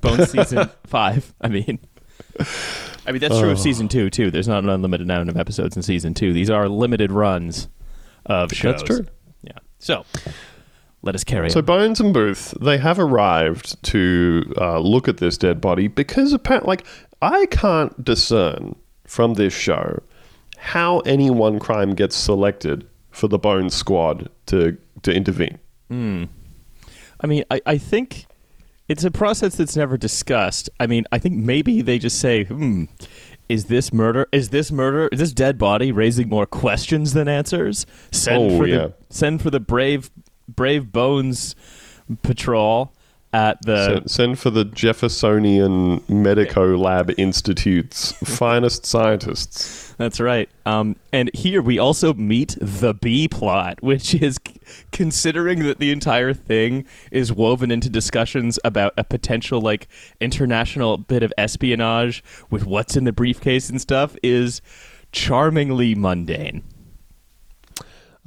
Bones 0.06 0.32
season 0.32 0.70
five. 0.86 1.34
I 1.42 1.50
mean, 1.50 1.80
I 3.06 3.12
mean 3.12 3.20
that's 3.20 3.40
true 3.40 3.52
of 3.52 3.60
season 3.60 3.88
two 3.88 4.10
too. 4.10 4.32
There's 4.32 4.48
not 4.48 4.64
an 4.64 4.70
unlimited 4.70 5.08
amount 5.08 5.30
of 5.30 5.38
episodes 5.38 5.76
in 5.76 5.84
season 5.84 6.14
two. 6.14 6.34
These 6.34 6.50
are 6.50 6.68
limited 6.70 7.12
runs 7.12 7.68
of 8.26 8.52
shows. 8.52 8.82
That's 8.82 8.84
true. 8.84 9.06
Yeah. 9.44 9.58
So 9.80 10.06
let 11.02 11.16
us 11.16 11.24
carry 11.24 11.50
So 11.50 11.60
on. 11.60 11.66
Bones 11.66 12.00
and 12.00 12.14
Booth, 12.14 12.54
they 12.60 12.78
have 12.80 12.98
arrived 13.00 13.82
to 13.84 14.54
uh, 14.58 14.80
look 14.80 15.08
at 15.08 15.18
this 15.18 15.38
dead 15.38 15.62
body 15.62 15.88
because 15.88 16.34
apparently, 16.34 16.68
like, 16.68 16.86
I 17.22 17.46
can't 17.48 18.04
discern 18.04 18.76
from 19.06 19.36
this 19.36 19.54
show 19.54 20.02
how 20.58 21.00
any 21.02 21.30
one 21.30 21.60
crime 21.60 21.94
gets 21.94 22.16
selected 22.16 22.88
for 23.12 23.28
the 23.28 23.38
Bones 23.38 23.74
Squad 23.76 24.30
to 24.48 24.78
to 25.04 25.14
intervene. 25.14 25.60
I 25.92 27.28
mean, 27.28 27.44
I, 27.52 27.62
I 27.66 27.78
think 27.78 28.26
it's 28.88 29.04
a 29.04 29.12
process 29.12 29.56
that's 29.56 29.76
never 29.76 29.98
discussed. 29.98 30.70
I 30.80 30.88
mean, 30.88 31.06
I 31.12 31.20
think 31.20 31.36
maybe 31.36 31.82
they 31.82 31.98
just 32.00 32.20
say, 32.20 32.44
hmm, 32.46 32.86
is 33.50 33.66
this 33.66 33.94
murder? 33.94 34.28
Is 34.32 34.50
this 34.50 34.72
murder? 34.72 35.08
Is 35.12 35.20
this 35.20 35.32
dead 35.34 35.58
body 35.58 35.92
raising 35.92 36.30
more 36.30 36.46
questions 36.46 37.14
than 37.14 37.28
answers? 37.28 37.86
Send 38.12 38.52
Oh, 38.54 38.58
for 38.58 38.68
yeah. 38.68 38.76
the 38.78 38.94
send 39.10 39.42
for 39.42 39.50
the 39.50 39.60
brave 39.60 40.10
brave 40.48 40.92
bones 40.92 41.56
patrol 42.22 42.94
at 43.34 43.62
the 43.66 43.86
Send, 43.86 44.12
send 44.12 44.40
for 44.40 44.50
the 44.50 44.64
Jeffersonian 44.66 46.02
Medico 46.08 46.78
Lab 46.78 47.12
Institute's 47.18 48.12
finest 48.24 48.86
scientists. 48.86 49.94
That's 49.98 50.20
right. 50.20 50.50
Um, 50.66 50.96
and 51.12 51.30
here 51.34 51.62
we 51.62 51.78
also 51.80 52.14
meet 52.14 52.56
the 52.62 52.94
B 52.94 53.28
plot, 53.28 53.82
which 53.84 54.14
is 54.16 54.38
considering 54.92 55.64
that 55.64 55.80
the 55.80 55.92
entire 55.92 56.34
thing 56.34 56.86
is 57.12 57.32
woven 57.32 57.72
into 57.72 57.90
discussions 57.90 58.60
about 58.64 58.94
a 58.98 59.04
potential 59.04 59.62
like 59.62 59.88
international 60.20 60.98
bit 60.98 61.24
of 61.24 61.34
espionage 61.38 62.24
with 62.50 62.66
what's 62.66 62.96
in 62.96 63.04
the 63.04 63.14
briefcase 63.14 63.70
and 63.70 63.82
stuff 63.82 64.16
is 64.24 64.62
charmingly 65.12 65.96
mundane. 65.96 66.64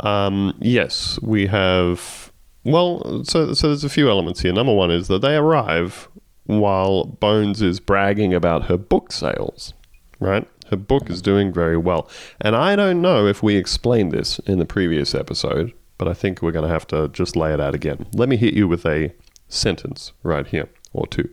Um, 0.01 0.57
yes, 0.61 1.19
we 1.23 1.47
have. 1.47 2.33
Well, 2.65 3.25
so 3.25 3.55
so 3.55 3.69
there's 3.69 3.85
a 3.85 3.89
few 3.89 4.09
elements 4.09 4.41
here. 4.41 4.53
Number 4.53 4.75
one 4.75 4.91
is 4.91 5.09
that 5.09 5.23
they 5.23 5.37
arrive 5.37 6.09
while 6.45 7.05
Bones 7.05 7.63
is 7.63 7.81
bragging 7.81 8.35
about 8.35 8.65
her 8.65 8.77
book 8.77 9.13
sales. 9.13 9.75
Right, 10.21 10.49
her 10.71 10.77
book 10.77 11.11
is 11.11 11.23
doing 11.23 11.53
very 11.53 11.77
well, 11.77 12.09
and 12.41 12.57
I 12.57 12.75
don't 12.75 13.01
know 13.01 13.27
if 13.27 13.43
we 13.43 13.57
explained 13.57 14.13
this 14.13 14.41
in 14.41 14.59
the 14.59 14.67
previous 14.67 15.15
episode, 15.15 15.73
but 15.99 16.09
I 16.09 16.15
think 16.15 16.41
we're 16.41 16.53
going 16.53 16.67
to 16.67 16.73
have 16.73 16.87
to 16.89 17.09
just 17.09 17.37
lay 17.37 17.53
it 17.53 17.61
out 17.61 17.75
again. 17.75 18.07
Let 18.15 18.29
me 18.29 18.37
hit 18.37 18.55
you 18.55 18.67
with 18.67 18.87
a 18.87 19.13
sentence 19.49 20.13
right 20.23 20.47
here 20.47 20.69
or 20.93 21.07
two. 21.07 21.29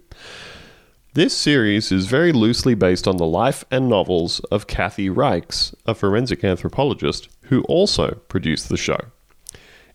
This 1.14 1.36
series 1.36 1.94
is 1.94 2.08
very 2.08 2.34
loosely 2.34 2.74
based 2.76 3.08
on 3.08 3.16
the 3.16 3.26
life 3.26 3.64
and 3.72 3.88
novels 3.88 4.42
of 4.52 4.68
Kathy 4.68 5.10
Reichs, 5.10 5.74
a 5.86 5.96
forensic 5.96 6.44
anthropologist 6.44 7.30
who 7.44 7.62
also 7.64 8.16
produced 8.28 8.68
the 8.68 8.76
show. 8.76 9.00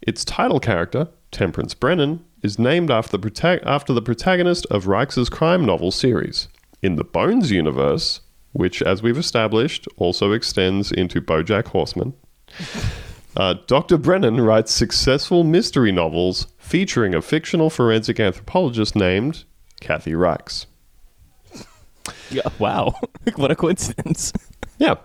Its 0.01 0.25
title 0.25 0.61
character, 0.61 1.09
Temperance 1.31 1.75
Brennan, 1.75 2.25
is 2.43 2.59
named 2.59 2.91
after 2.91 3.19
the, 3.19 3.31
prota- 3.31 3.63
after 3.67 3.93
the 3.93 4.01
protagonist 4.01 4.65
of 4.71 4.87
Reichs' 4.87 5.31
crime 5.31 5.67
novel 5.67 5.91
series. 5.91 6.49
In 6.83 6.97
the 6.97 7.05
Bones 7.05 7.51
universe, 7.51 8.21
which, 8.53 8.81
as 8.81 9.03
we've 9.03 9.19
established, 9.19 9.87
also 9.99 10.33
extends 10.33 10.91
into 10.91 11.21
Bojack 11.21 11.67
Horseman, 11.67 12.15
uh, 13.41 13.55
Dr. 13.67 13.97
Brennan 13.97 14.39
writes 14.43 14.71
successful 14.71 15.45
mystery 15.45 15.93
novels 15.93 16.49
featuring 16.59 17.15
a 17.15 17.23
fictional 17.23 17.71
forensic 17.71 18.21
anthropologist 18.21 18.95
named 18.95 19.45
Kathy 19.81 20.13
Reichs. 20.13 20.67
Yeah, 22.31 22.43
wow, 22.59 22.93
what 23.37 23.51
a 23.51 23.57
coincidence! 23.57 24.35
Yeah. 24.79 24.97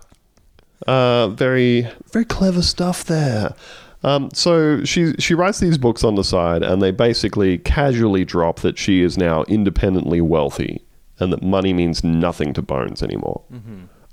Uh, 0.86 1.28
very, 1.28 1.88
very 2.12 2.26
clever 2.26 2.60
stuff 2.60 3.04
there. 3.04 3.54
Um, 4.02 4.28
so 4.34 4.84
she 4.84 5.14
she 5.18 5.32
writes 5.32 5.60
these 5.60 5.78
books 5.78 6.04
on 6.04 6.16
the 6.16 6.22
side, 6.22 6.62
and 6.62 6.82
they 6.82 6.90
basically 6.90 7.56
casually 7.56 8.26
drop 8.26 8.60
that 8.60 8.76
she 8.76 9.00
is 9.00 9.16
now 9.16 9.44
independently 9.44 10.20
wealthy, 10.20 10.84
and 11.18 11.32
that 11.32 11.42
money 11.42 11.72
means 11.72 12.04
nothing 12.04 12.52
to 12.52 12.60
Bones 12.60 13.02
anymore. 13.02 13.42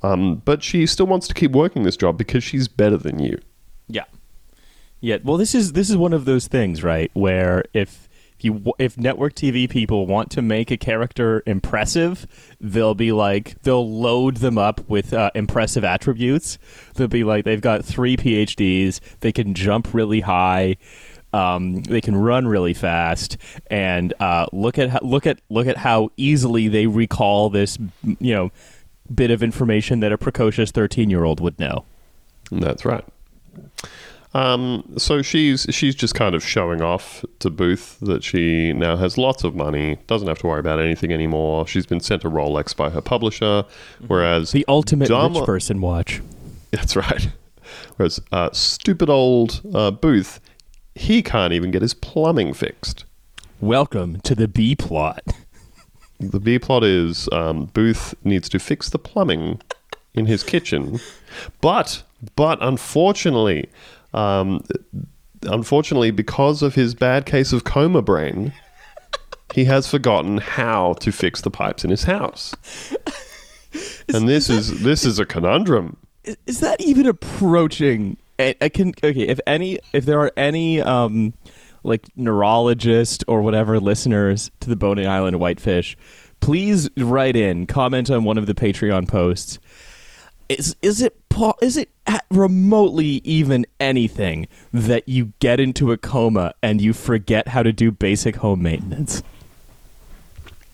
Um, 0.01 0.36
but 0.46 0.63
she 0.63 0.86
still 0.86 1.08
wants 1.08 1.27
to 1.27 1.34
keep 1.34 1.51
working 1.51 1.84
this 1.84 1.98
job 1.98 2.18
because 2.18 2.44
she's 2.44 2.70
better 2.70 2.98
than 2.98 3.20
you. 3.20 3.38
Yeah, 3.88 4.06
yeah. 5.00 5.18
Well, 5.24 5.38
this 5.38 5.54
is 5.54 5.74
this 5.74 5.90
is 5.90 5.98
one 5.98 6.13
of 6.13 6.25
those 6.25 6.48
things, 6.48 6.84
right? 6.84 7.12
Where 7.13 7.66
if 7.74 8.10
you 8.44 8.74
if 8.78 8.98
network 8.98 9.34
TV 9.36 9.70
people 9.70 10.05
want 10.05 10.31
to 10.31 10.42
make 10.42 10.72
a 10.72 10.77
character 10.77 11.44
impressive, 11.46 12.27
they'll 12.60 12.96
be 12.96 13.12
like 13.12 13.62
they'll 13.64 13.90
load 13.90 14.38
them 14.38 14.57
up 14.57 14.88
with 14.90 15.14
uh, 15.14 15.31
impressive 15.36 15.84
attributes. 15.84 16.57
They'll 16.96 17.07
be 17.07 17.24
like 17.24 17.46
they've 17.46 17.62
got 17.62 17.86
three 17.86 18.18
PhDs, 18.18 19.00
they 19.22 19.31
can 19.31 19.53
jump 19.53 19.94
really 19.94 20.22
high. 20.22 20.77
Um, 21.31 21.81
they 21.81 22.00
can 22.00 22.16
run 22.16 22.48
really 22.48 22.75
fast, 22.75 23.38
and 23.66 24.14
uh, 24.20 24.46
look 24.53 24.77
at 24.77 24.92
how, 24.92 25.00
look 25.01 25.25
at 25.25 25.40
look 25.50 25.66
at 25.66 25.77
how 25.77 26.12
easily 26.16 26.68
they 26.68 26.86
recall 26.86 27.50
this, 27.50 27.79
you 28.03 28.36
know, 28.36 28.51
bit 29.12 29.31
of 29.31 29.42
information 29.42 30.00
that 30.01 30.12
a 30.12 30.18
precocious 30.18 30.70
thirteen 30.70 31.10
year 31.10 31.24
old 31.24 31.40
would 31.40 31.57
know. 31.57 31.86
That's 32.51 32.86
right. 32.86 33.03
Um, 34.35 34.96
so 34.98 35.22
she's 35.22 35.68
she's 35.70 35.94
just 35.94 36.16
kind 36.16 36.33
of 36.33 36.44
showing 36.44 36.81
off 36.81 37.24
to 37.39 37.51
Booth 37.51 38.00
that 38.01 38.24
she 38.24 38.74
now 38.74 38.96
has 38.98 39.16
lots 39.18 39.44
of 39.44 39.53
money, 39.53 40.00
doesn't 40.07 40.27
have 40.27 40.39
to 40.39 40.48
worry 40.48 40.59
about 40.59 40.79
anything 40.79 41.11
anymore. 41.11 41.68
She's 41.68 41.85
been 41.85 42.00
sent 42.00 42.24
a 42.24 42.29
Rolex 42.31 42.75
by 42.75 42.89
her 42.89 43.01
publisher, 43.01 43.63
whereas 44.07 44.51
The 44.51 44.66
ultimate 44.68 45.07
dumb- 45.07 45.35
rich 45.35 45.46
person 45.46 45.81
watch. 45.81 46.22
That's 46.72 46.96
right. 46.96 47.29
Whereas 47.98 48.20
uh, 48.31 48.50
stupid 48.53 49.07
old 49.09 49.61
uh, 49.74 49.92
Booth, 49.92 50.39
he 50.96 51.22
can't 51.22 51.53
even 51.53 51.70
get 51.70 51.83
his 51.83 51.94
plumbing 51.94 52.53
fixed. 52.53 53.05
Welcome 53.61 54.20
to 54.22 54.33
the 54.35 54.48
B 54.48 54.75
plot. 54.75 55.22
The 56.20 56.39
B 56.39 56.57
plot 56.57 56.85
is 56.85 57.27
um, 57.33 57.66
Booth 57.74 58.13
needs 58.24 58.48
to 58.50 58.59
fix 58.59 58.87
the 58.89 59.00
plumbing 59.00 59.59
in 60.13 60.25
his 60.25 60.42
kitchen, 60.42 61.01
but 61.59 62.03
but 62.36 62.57
unfortunately, 62.62 63.70
um, 64.14 64.64
unfortunately, 65.44 66.12
because 66.12 66.62
of 66.62 66.75
his 66.75 66.94
bad 66.96 67.25
case 67.25 67.53
of 67.53 67.64
coma 67.64 68.01
brain, 68.01 68.53
he 69.53 69.66
has 69.66 69.88
forgotten 69.88 70.38
how 70.38 70.94
to 70.94 71.12
fix 71.12 71.42
the 71.42 71.51
pipes 71.51 71.83
in 71.83 71.90
his 71.90 72.03
house. 72.03 72.55
and 74.14 74.27
this 74.27 74.50
is 74.50 74.81
this 74.81 75.05
is 75.05 75.20
a 75.20 75.25
conundrum. 75.25 75.98
Is, 76.24 76.38
is 76.46 76.59
that 76.62 76.81
even 76.81 77.05
approaching? 77.07 78.18
I, 78.40 78.55
I 78.62 78.70
can 78.70 78.94
okay. 79.03 79.27
If 79.27 79.40
any, 79.46 79.79
if 79.94 80.05
there 80.05 80.20
are 80.20 80.31
any 80.38 80.81
um, 80.81 81.33
like 81.83 82.07
neurologist 82.16 83.24
or 83.27 83.42
whatever 83.42 83.79
listeners 83.79 84.50
to 84.62 84.70
the 84.70 84.75
Boney 84.75 85.05
Island 85.05 85.40
Whitefish, 85.40 85.98
please 86.40 86.90
write 86.98 87.36
in, 87.36 87.68
comment 87.68 88.09
on 88.09 88.24
one 88.24 88.38
of 88.38 88.48
the 88.48 88.53
Patreon 88.53 89.07
posts. 89.07 89.59
Is 90.50 90.75
is 90.82 91.01
it 91.01 91.16
is 91.62 91.77
it 91.77 91.90
remotely 92.29 93.22
even 93.24 93.66
anything 93.79 94.48
that 94.72 95.08
you 95.10 95.34
get 95.40 95.60
into 95.60 95.92
a 95.92 95.98
coma 95.98 96.53
and 96.62 96.79
you 96.82 96.94
forget 96.94 97.48
how 97.50 97.64
to 97.64 97.74
do 97.74 97.92
basic 97.92 98.36
home 98.38 98.62
maintenance? 98.62 99.24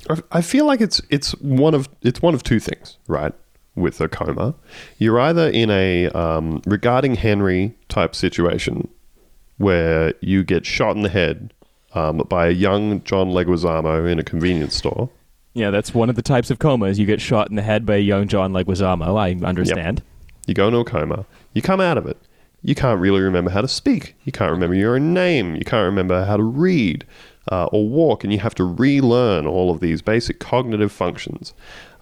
I- 0.10 0.22
I 0.32 0.42
feel 0.42 0.66
like 0.66 0.82
it's 0.82 1.02
it's 1.10 1.32
one 1.40 1.74
of 1.74 1.88
it's 2.02 2.22
one 2.22 2.34
of 2.34 2.44
two 2.44 2.60
things, 2.60 2.98
right? 3.08 3.34
With 3.76 4.02
a 4.02 4.10
coma, 4.10 4.56
you're 4.98 5.20
either 5.20 5.48
in 5.50 5.70
a 5.70 6.10
um, 6.10 6.62
regarding 6.66 7.16
Henry 7.16 7.76
type 7.88 8.14
situation 8.16 8.90
where 9.58 10.14
you 10.20 10.44
get 10.44 10.66
shot 10.66 10.96
in 10.96 11.04
the 11.04 11.10
head 11.10 11.54
um, 11.94 12.18
by 12.30 12.48
a 12.48 12.52
young 12.52 13.02
John 13.04 13.30
Leguizamo 13.32 14.10
in 14.10 14.20
a 14.20 14.24
convenience 14.24 14.76
store. 14.76 15.10
Yeah, 15.60 15.72
that's 15.72 15.94
one 15.94 16.10
of 16.10 16.16
the 16.16 16.22
types 16.22 16.50
of 16.50 16.60
comas. 16.60 16.98
You 16.98 17.06
get 17.06 17.20
shot 17.20 17.50
in 17.50 17.58
the 17.58 17.62
head 17.62 17.86
by 17.86 17.96
a 17.96 18.00
young 18.00 18.30
John 18.30 18.54
Leguizamo. 18.54 19.20
I 19.20 19.46
understand. 19.46 20.02
You 20.48 20.54
go 20.54 20.68
into 20.68 20.80
a 20.80 20.86
coma. 20.86 21.26
You 21.54 21.62
come 21.62 21.82
out 21.82 21.98
of 21.98 22.06
it. 22.06 22.18
You 22.62 22.76
can't 22.76 23.00
really 23.00 23.20
remember 23.20 23.52
how 23.52 23.60
to 23.60 23.68
speak. 23.68 24.16
You 24.24 24.32
can't 24.32 24.52
remember 24.52 24.76
your 24.76 24.96
own 24.96 25.14
name. 25.14 25.56
You 25.56 25.66
can't 25.66 25.84
remember 25.84 26.24
how 26.24 26.38
to 26.38 26.44
read 26.44 27.06
uh, 27.52 27.66
or 27.66 27.90
walk, 27.90 28.24
and 28.24 28.32
you 28.32 28.40
have 28.40 28.56
to 28.56 28.64
relearn 28.64 29.46
all 29.46 29.70
of 29.70 29.82
these 29.82 30.02
basic 30.02 30.40
cognitive 30.40 30.94
functions. 30.94 31.54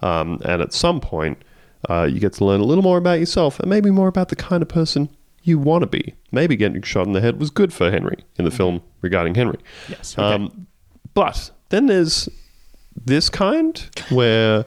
Um, 0.02 0.40
and 0.44 0.62
at 0.62 0.72
some 0.72 1.00
point, 1.00 1.42
uh, 1.90 2.04
you 2.04 2.20
get 2.20 2.34
to 2.34 2.44
learn 2.44 2.60
a 2.60 2.64
little 2.64 2.84
more 2.84 2.98
about 2.98 3.18
yourself 3.18 3.58
and 3.58 3.68
maybe 3.68 3.90
more 3.90 4.06
about 4.06 4.28
the 4.28 4.36
kind 4.36 4.62
of 4.62 4.68
person 4.68 5.08
you 5.42 5.58
want 5.58 5.82
to 5.82 5.88
be. 5.88 6.14
Maybe 6.30 6.54
getting 6.54 6.80
shot 6.82 7.08
in 7.08 7.12
the 7.12 7.20
head 7.20 7.40
was 7.40 7.50
good 7.50 7.72
for 7.72 7.90
Henry 7.90 8.18
in 8.36 8.44
the 8.44 8.52
film 8.52 8.82
regarding 9.02 9.34
Henry. 9.34 9.58
Yes. 9.88 10.16
okay. 10.16 10.44
Um, 10.44 10.68
but 11.14 11.50
then 11.70 11.86
there's 11.86 12.28
this 13.04 13.30
kind 13.30 13.88
where 14.10 14.64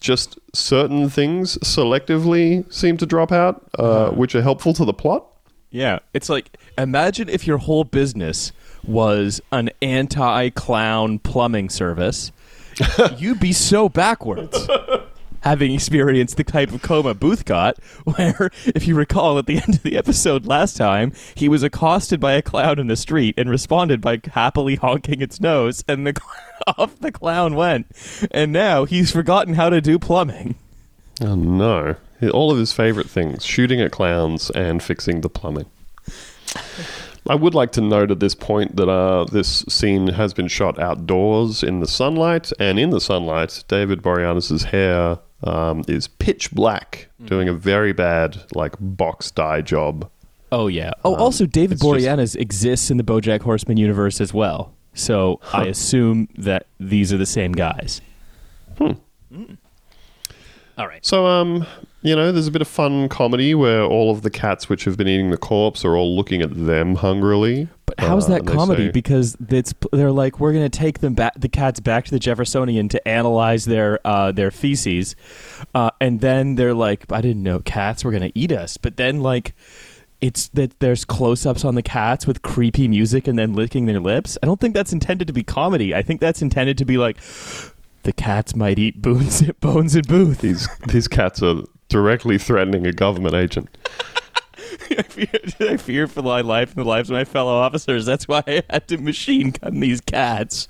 just 0.00 0.38
certain 0.52 1.08
things 1.08 1.56
selectively 1.58 2.70
seem 2.72 2.96
to 2.98 3.06
drop 3.06 3.32
out, 3.32 3.66
uh, 3.78 4.10
which 4.10 4.34
are 4.34 4.42
helpful 4.42 4.74
to 4.74 4.84
the 4.84 4.92
plot. 4.92 5.26
Yeah, 5.70 6.00
it's 6.12 6.28
like 6.28 6.56
imagine 6.78 7.28
if 7.28 7.46
your 7.46 7.58
whole 7.58 7.84
business 7.84 8.52
was 8.84 9.40
an 9.50 9.70
anti-clown 9.82 11.18
plumbing 11.20 11.70
service. 11.70 12.30
You'd 13.16 13.40
be 13.40 13.52
so 13.52 13.88
backwards. 13.88 14.68
Having 15.44 15.74
experienced 15.74 16.38
the 16.38 16.44
type 16.44 16.72
of 16.72 16.80
coma 16.80 17.12
Booth 17.12 17.44
got, 17.44 17.76
where, 18.04 18.50
if 18.64 18.88
you 18.88 18.94
recall 18.94 19.38
at 19.38 19.44
the 19.44 19.58
end 19.58 19.74
of 19.74 19.82
the 19.82 19.98
episode 19.98 20.46
last 20.46 20.74
time, 20.74 21.12
he 21.34 21.50
was 21.50 21.62
accosted 21.62 22.18
by 22.18 22.32
a 22.32 22.40
clown 22.40 22.78
in 22.78 22.86
the 22.86 22.96
street 22.96 23.34
and 23.36 23.50
responded 23.50 24.00
by 24.00 24.20
happily 24.32 24.76
honking 24.76 25.20
its 25.20 25.42
nose, 25.42 25.84
and 25.86 26.06
the 26.06 26.18
off 26.78 26.98
the 26.98 27.12
clown 27.12 27.54
went. 27.54 27.86
And 28.30 28.54
now 28.54 28.86
he's 28.86 29.12
forgotten 29.12 29.52
how 29.52 29.68
to 29.68 29.82
do 29.82 29.98
plumbing. 29.98 30.54
Oh 31.20 31.34
no! 31.34 31.96
All 32.32 32.50
of 32.50 32.56
his 32.56 32.72
favorite 32.72 33.10
things: 33.10 33.44
shooting 33.44 33.82
at 33.82 33.92
clowns 33.92 34.48
and 34.50 34.82
fixing 34.82 35.20
the 35.20 35.28
plumbing. 35.28 35.66
I 37.28 37.34
would 37.34 37.54
like 37.54 37.72
to 37.72 37.80
note 37.82 38.10
at 38.10 38.20
this 38.20 38.34
point 38.34 38.76
that 38.76 38.88
uh, 38.88 39.24
this 39.24 39.64
scene 39.68 40.08
has 40.08 40.32
been 40.32 40.48
shot 40.48 40.78
outdoors 40.78 41.62
in 41.62 41.80
the 41.80 41.86
sunlight, 41.86 42.50
and 42.58 42.78
in 42.78 42.90
the 42.90 43.00
sunlight, 43.00 43.64
David 43.68 44.02
Boreanaz's 44.02 44.64
hair 44.64 45.18
um, 45.44 45.84
is 45.88 46.08
pitch 46.08 46.50
black, 46.52 47.08
doing 47.24 47.48
a 47.48 47.54
very 47.54 47.92
bad 47.92 48.36
like 48.54 48.74
box 48.80 49.30
dye 49.30 49.60
job. 49.60 50.10
Oh 50.52 50.66
yeah. 50.68 50.92
Oh, 51.04 51.14
also 51.16 51.46
David 51.46 51.72
it's 51.76 51.82
just- 51.82 51.94
Boreanaz 52.06 52.36
exists 52.36 52.90
in 52.90 52.96
the 52.96 53.02
BoJack 53.04 53.42
Horseman 53.42 53.76
universe 53.76 54.20
as 54.20 54.32
well. 54.34 54.72
So 54.94 55.40
I 55.52 55.64
assume 55.64 56.28
that 56.38 56.66
these 56.78 57.12
are 57.12 57.16
the 57.18 57.26
same 57.26 57.52
guys. 57.52 58.00
Hmm. 58.78 58.92
All 60.78 60.86
right. 60.86 61.04
So, 61.04 61.26
um, 61.26 61.66
you 62.04 62.14
know, 62.14 62.30
there's 62.30 62.46
a 62.46 62.50
bit 62.52 62.60
of 62.62 62.68
fun 62.68 63.08
comedy 63.08 63.54
where 63.54 63.82
all 63.82 64.10
of 64.12 64.22
the 64.22 64.30
cats 64.30 64.68
which 64.68 64.84
have 64.84 64.96
been 64.96 65.08
eating 65.08 65.30
the 65.30 65.36
corpse 65.36 65.84
are 65.84 65.96
all 65.96 66.14
looking 66.14 66.42
at 66.42 66.50
them 66.66 66.94
hungrily. 66.96 67.66
But 67.86 67.98
how's 67.98 68.26
Uh, 68.26 68.28
that 68.34 68.38
and 68.40 68.48
they 68.48 68.52
comedy? 68.52 68.86
say- 68.86 68.90
because 68.92 69.36
it's 69.48 69.74
they're 69.90 70.12
like 70.12 70.38
we're 70.38 70.52
gonna 70.52 70.68
take 70.68 71.00
them 71.00 71.14
back, 71.14 71.32
the 71.38 71.48
cats 71.48 71.80
back 71.80 72.04
to 72.04 72.10
the 72.12 72.18
Jeffersonian 72.18 72.88
to 72.90 73.08
analyze 73.08 73.64
their 73.64 73.98
uh, 74.06 74.30
their 74.32 74.50
feces, 74.50 75.16
uh, 75.74 75.90
and 76.00 76.20
then 76.20 76.54
they're 76.56 76.74
like, 76.74 77.10
I 77.10 77.20
didn't 77.20 77.42
know 77.42 77.58
cats 77.60 78.04
were 78.04 78.12
gonna 78.12 78.30
eat 78.34 78.52
us. 78.52 78.76
But 78.76 78.96
then 78.96 79.20
like, 79.20 79.54
it's 80.20 80.48
that 80.48 80.78
there's 80.80 81.04
close-ups 81.04 81.64
on 81.64 81.74
the 81.74 81.82
cats 81.82 82.26
with 82.26 82.42
creepy 82.42 82.86
music 82.88 83.26
and 83.28 83.38
then 83.38 83.54
licking 83.54 83.86
their 83.86 84.00
lips. 84.00 84.38
I 84.42 84.46
don't 84.46 84.60
think 84.60 84.74
that's 84.74 84.92
intended 84.92 85.26
to 85.26 85.32
be 85.34 85.42
comedy. 85.42 85.94
I 85.94 86.02
think 86.02 86.20
that's 86.20 86.40
intended 86.42 86.78
to 86.78 86.84
be 86.84 86.96
like, 86.98 87.16
the 88.04 88.12
cats 88.12 88.54
might 88.56 88.78
eat 88.78 89.00
Bones, 89.02 89.42
Bones 89.60 89.94
and 89.94 90.06
Booth. 90.06 90.40
these 90.40 90.68
these 90.88 91.08
cats 91.08 91.42
are 91.42 91.62
directly 91.88 92.38
threatening 92.38 92.86
a 92.86 92.92
government 92.92 93.34
agent. 93.34 93.68
I 94.90 95.02
fear, 95.02 95.28
I 95.60 95.76
fear 95.76 96.06
for 96.06 96.22
my 96.22 96.40
life 96.40 96.74
and 96.76 96.84
the 96.84 96.88
lives 96.88 97.10
of 97.10 97.14
my 97.14 97.24
fellow 97.24 97.54
officers. 97.54 98.06
That's 98.06 98.28
why 98.28 98.42
I 98.46 98.62
had 98.70 98.88
to 98.88 98.98
machine 98.98 99.50
gun 99.50 99.80
these 99.80 100.00
cats. 100.00 100.68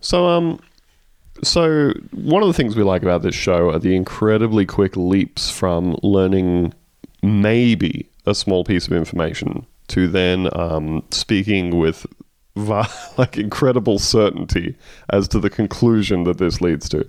So, 0.00 0.26
um, 0.26 0.60
so 1.42 1.92
one 2.12 2.42
of 2.42 2.48
the 2.48 2.54
things 2.54 2.76
we 2.76 2.82
like 2.82 3.02
about 3.02 3.22
this 3.22 3.34
show 3.34 3.70
are 3.70 3.78
the 3.78 3.96
incredibly 3.96 4.66
quick 4.66 4.96
leaps 4.96 5.50
from 5.50 5.96
learning 6.02 6.74
maybe 7.22 8.08
a 8.26 8.34
small 8.34 8.64
piece 8.64 8.86
of 8.86 8.92
information 8.92 9.66
to 9.88 10.08
then 10.08 10.48
um, 10.58 11.04
speaking 11.10 11.78
with 11.78 12.06
like 13.18 13.38
incredible 13.38 13.98
certainty 13.98 14.76
as 15.10 15.26
to 15.28 15.38
the 15.38 15.50
conclusion 15.50 16.24
that 16.24 16.38
this 16.38 16.60
leads 16.60 16.88
to. 16.90 17.06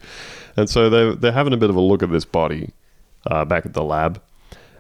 And 0.56 0.70
so 0.70 0.90
they're, 0.90 1.16
they're 1.16 1.32
having 1.32 1.54
a 1.54 1.58
bit 1.58 1.70
of 1.70 1.76
a 1.76 1.82
look 1.82 2.04
at 2.04 2.12
this 2.12 2.26
body 2.26 2.72
uh, 3.28 3.46
back 3.46 3.66
at 3.66 3.74
the 3.74 3.84
lab. 3.84 4.22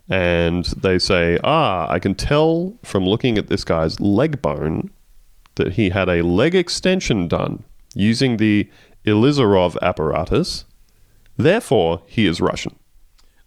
And 0.10 0.66
they 0.66 1.00
say, 1.00 1.40
ah, 1.44 1.90
I 1.90 2.00
can 2.00 2.16
tell 2.16 2.74
from 2.84 3.06
looking 3.06 3.38
at 3.38 3.48
this 3.48 3.64
guy's 3.64 4.00
leg 4.00 4.42
bone 4.42 4.90
that 5.56 5.74
he 5.74 5.90
had 5.90 6.10
a 6.10 6.22
leg 6.24 6.56
extension 6.56 7.28
done 7.28 7.64
using 7.96 8.38
the 8.38 8.70
Ilizarov 9.06 9.78
apparatus. 9.82 10.66
Therefore, 11.38 12.02
he 12.08 12.26
is 12.26 12.42
Russian. 12.42 12.76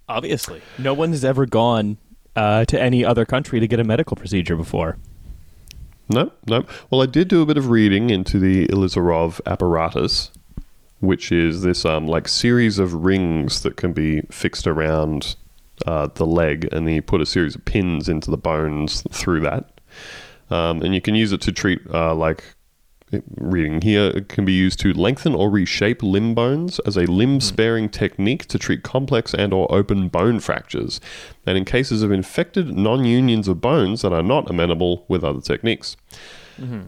Obviously, 0.08 0.62
no 0.78 0.94
one 0.94 1.10
has 1.10 1.24
ever 1.24 1.46
gone 1.46 1.98
uh, 2.36 2.64
to 2.66 2.80
any 2.80 3.04
other 3.04 3.24
country 3.24 3.60
to 3.60 3.66
get 3.66 3.80
a 3.80 3.84
medical 3.84 4.16
procedure 4.16 4.56
before. 4.56 4.98
No, 6.08 6.30
no. 6.46 6.64
Well, 6.90 7.02
I 7.02 7.06
did 7.06 7.28
do 7.28 7.42
a 7.42 7.46
bit 7.46 7.56
of 7.56 7.70
reading 7.70 8.10
into 8.10 8.38
the 8.38 8.66
Ilizarov 8.68 9.40
apparatus, 9.44 10.30
which 11.00 11.32
is 11.32 11.62
this 11.62 11.84
um, 11.84 12.06
like 12.06 12.28
series 12.28 12.78
of 12.78 12.94
rings 12.94 13.62
that 13.62 13.76
can 13.76 13.92
be 13.92 14.22
fixed 14.30 14.66
around 14.66 15.36
uh, 15.86 16.08
the 16.14 16.26
leg, 16.26 16.68
and 16.72 16.86
then 16.86 16.94
you 16.94 17.02
put 17.02 17.20
a 17.20 17.26
series 17.26 17.54
of 17.54 17.64
pins 17.64 18.08
into 18.08 18.30
the 18.30 18.36
bones 18.36 19.02
through 19.10 19.40
that, 19.40 19.80
um, 20.50 20.80
and 20.82 20.94
you 20.94 21.00
can 21.00 21.14
use 21.14 21.32
it 21.32 21.40
to 21.42 21.52
treat 21.52 21.80
uh, 21.92 22.14
like 22.14 22.55
reading 23.36 23.80
here 23.82 24.06
it 24.16 24.28
can 24.28 24.44
be 24.44 24.52
used 24.52 24.80
to 24.80 24.92
lengthen 24.92 25.34
or 25.34 25.48
reshape 25.48 26.02
limb 26.02 26.34
bones 26.34 26.80
as 26.80 26.96
a 26.96 27.06
limb 27.06 27.40
sparing 27.40 27.88
technique 27.88 28.46
to 28.46 28.58
treat 28.58 28.82
complex 28.82 29.32
and 29.32 29.52
or 29.52 29.72
open 29.72 30.08
bone 30.08 30.40
fractures 30.40 31.00
and 31.46 31.56
in 31.56 31.64
cases 31.64 32.02
of 32.02 32.10
infected 32.10 32.76
non-unions 32.76 33.46
of 33.46 33.60
bones 33.60 34.02
that 34.02 34.12
are 34.12 34.24
not 34.24 34.50
amenable 34.50 35.04
with 35.08 35.22
other 35.22 35.40
techniques 35.40 35.96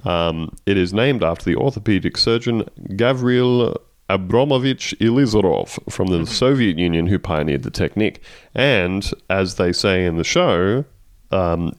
um, 0.04 0.56
it 0.66 0.76
is 0.76 0.92
named 0.92 1.22
after 1.22 1.44
the 1.44 1.56
orthopedic 1.56 2.16
surgeon 2.16 2.64
Gavril 2.90 3.76
Abramovich 4.08 4.94
Ilizarov 5.00 5.78
from 5.92 6.08
the 6.08 6.26
Soviet 6.26 6.78
Union 6.78 7.06
who 7.06 7.18
pioneered 7.18 7.62
the 7.62 7.70
technique. 7.70 8.22
And 8.54 9.08
as 9.28 9.56
they 9.56 9.72
say 9.72 10.06
in 10.06 10.16
the 10.16 10.24
show, 10.24 10.84
um, 11.30 11.76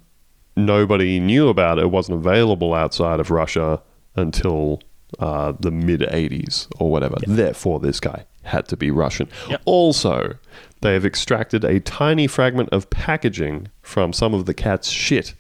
nobody 0.55 1.19
knew 1.19 1.49
about 1.49 1.79
it. 1.79 1.85
It 1.85 1.91
wasn't 1.91 2.19
available 2.19 2.75
outside 2.75 3.19
of 3.19 3.31
Russia 3.31 3.81
until 4.19 4.81
uh, 5.17 5.53
the 5.59 5.71
mid 5.71 6.01
80s 6.01 6.67
or 6.79 6.91
whatever. 6.91 7.17
Therefore, 7.25 7.79
this 7.79 7.99
guy 7.99 8.25
had 8.43 8.67
to 8.67 8.77
be 8.77 8.91
Russian. 8.91 9.29
Yep. 9.49 9.61
Also, 9.65 10.35
they 10.81 10.93
have 10.93 11.05
extracted 11.05 11.63
a 11.63 11.79
tiny 11.79 12.27
fragment 12.27 12.69
of 12.69 12.89
packaging 12.89 13.67
from 13.81 14.13
some 14.13 14.33
of 14.33 14.45
the 14.45 14.53
cat's 14.53 14.89
shit. 14.89 15.33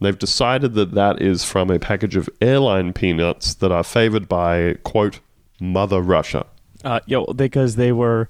They've 0.00 0.18
decided 0.18 0.74
that 0.74 0.92
that 0.92 1.22
is 1.22 1.44
from 1.44 1.70
a 1.70 1.78
package 1.78 2.16
of 2.16 2.28
airline 2.40 2.92
peanuts 2.92 3.54
that 3.54 3.72
are 3.72 3.84
favored 3.84 4.28
by, 4.28 4.74
quote, 4.82 5.20
Mother 5.60 6.00
Russia. 6.00 6.46
Uh, 6.82 7.00
yo, 7.06 7.24
because 7.26 7.76
they 7.76 7.92
were 7.92 8.28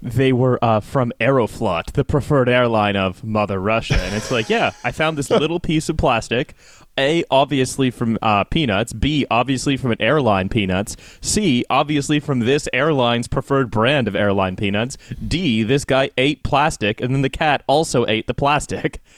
they 0.00 0.32
were 0.32 0.62
uh, 0.62 0.80
from 0.80 1.12
Aeroflot, 1.20 1.92
the 1.92 2.04
preferred 2.04 2.48
airline 2.48 2.96
of 2.96 3.24
Mother 3.24 3.60
Russia, 3.60 3.96
and 3.96 4.14
it's 4.14 4.30
like, 4.30 4.48
yeah, 4.48 4.72
I 4.84 4.92
found 4.92 5.18
this 5.18 5.30
little 5.30 5.60
piece 5.60 5.88
of 5.88 5.96
plastic. 5.96 6.54
A, 6.96 7.24
obviously 7.30 7.90
from 7.90 8.18
uh, 8.22 8.42
peanuts. 8.44 8.92
B, 8.92 9.24
obviously 9.30 9.76
from 9.76 9.92
an 9.92 10.02
airline 10.02 10.48
peanuts. 10.48 10.96
C, 11.20 11.64
obviously 11.70 12.18
from 12.18 12.40
this 12.40 12.68
airline's 12.72 13.28
preferred 13.28 13.70
brand 13.70 14.08
of 14.08 14.16
airline 14.16 14.56
peanuts. 14.56 14.98
D, 15.26 15.62
this 15.62 15.84
guy 15.84 16.10
ate 16.18 16.42
plastic, 16.42 17.00
and 17.00 17.14
then 17.14 17.22
the 17.22 17.30
cat 17.30 17.62
also 17.68 18.04
ate 18.06 18.26
the 18.26 18.34
plastic. 18.34 19.00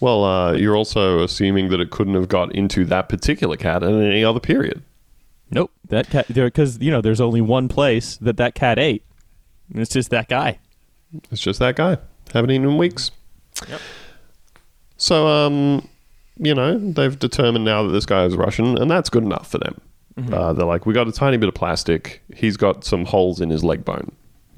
Well, 0.00 0.24
uh, 0.24 0.52
you're 0.52 0.76
also 0.76 1.24
assuming 1.24 1.70
that 1.70 1.80
it 1.80 1.90
couldn't 1.90 2.14
have 2.14 2.28
got 2.28 2.54
into 2.54 2.84
that 2.84 3.08
particular 3.08 3.56
cat 3.56 3.82
in 3.82 4.00
any 4.00 4.22
other 4.22 4.38
period. 4.38 4.82
Nope, 5.50 5.72
that 5.88 6.08
cat 6.08 6.26
there 6.28 6.46
because 6.46 6.78
you 6.78 6.90
know 6.90 7.00
there's 7.00 7.20
only 7.20 7.40
one 7.40 7.68
place 7.68 8.16
that 8.18 8.36
that 8.36 8.54
cat 8.54 8.78
ate. 8.78 9.02
It's 9.74 9.92
just 9.92 10.10
that 10.10 10.28
guy. 10.28 10.58
It's 11.30 11.40
just 11.40 11.58
that 11.60 11.76
guy. 11.76 11.98
Haven't 12.32 12.50
eaten 12.50 12.68
in 12.68 12.76
weeks. 12.78 13.10
Yep. 13.68 13.80
So, 14.96 15.26
um, 15.26 15.88
you 16.36 16.54
know, 16.54 16.78
they've 16.78 17.18
determined 17.18 17.64
now 17.64 17.82
that 17.84 17.92
this 17.92 18.06
guy 18.06 18.24
is 18.24 18.36
Russian, 18.36 18.76
and 18.78 18.90
that's 18.90 19.08
good 19.10 19.22
enough 19.22 19.50
for 19.50 19.58
them. 19.58 19.80
Uh, 20.32 20.52
they're 20.52 20.66
like, 20.66 20.84
we 20.84 20.92
got 20.92 21.06
a 21.06 21.12
tiny 21.12 21.36
bit 21.36 21.48
of 21.48 21.54
plastic. 21.54 22.20
He's 22.34 22.56
got 22.56 22.84
some 22.84 23.04
holes 23.04 23.40
in 23.40 23.50
his 23.50 23.62
leg 23.62 23.84
bone. 23.84 24.10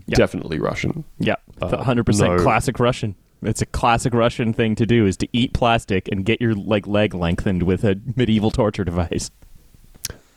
Yeah. 0.07 0.17
Definitely 0.17 0.59
Russian. 0.59 1.05
Yeah, 1.19 1.37
Uh, 1.61 1.77
hundred 1.83 2.05
percent 2.05 2.37
no. 2.37 2.43
classic 2.43 2.81
Russian. 2.81 3.15
It's 3.43 3.61
a 3.61 3.67
classic 3.67 4.15
Russian 4.15 4.53
thing 4.55 4.75
to 4.77 4.87
do 4.87 5.07
is 5.07 5.17
to 5.19 5.29
eat 5.35 5.53
plastic 5.53 6.09
and 6.09 6.25
get 6.25 6.41
your 6.41 6.55
like 6.55 6.87
leg 6.87 7.15
lengthened 7.15 7.63
with 7.65 7.85
a 7.85 7.99
medieval 8.17 8.51
torture 8.51 8.85
device. 8.85 9.31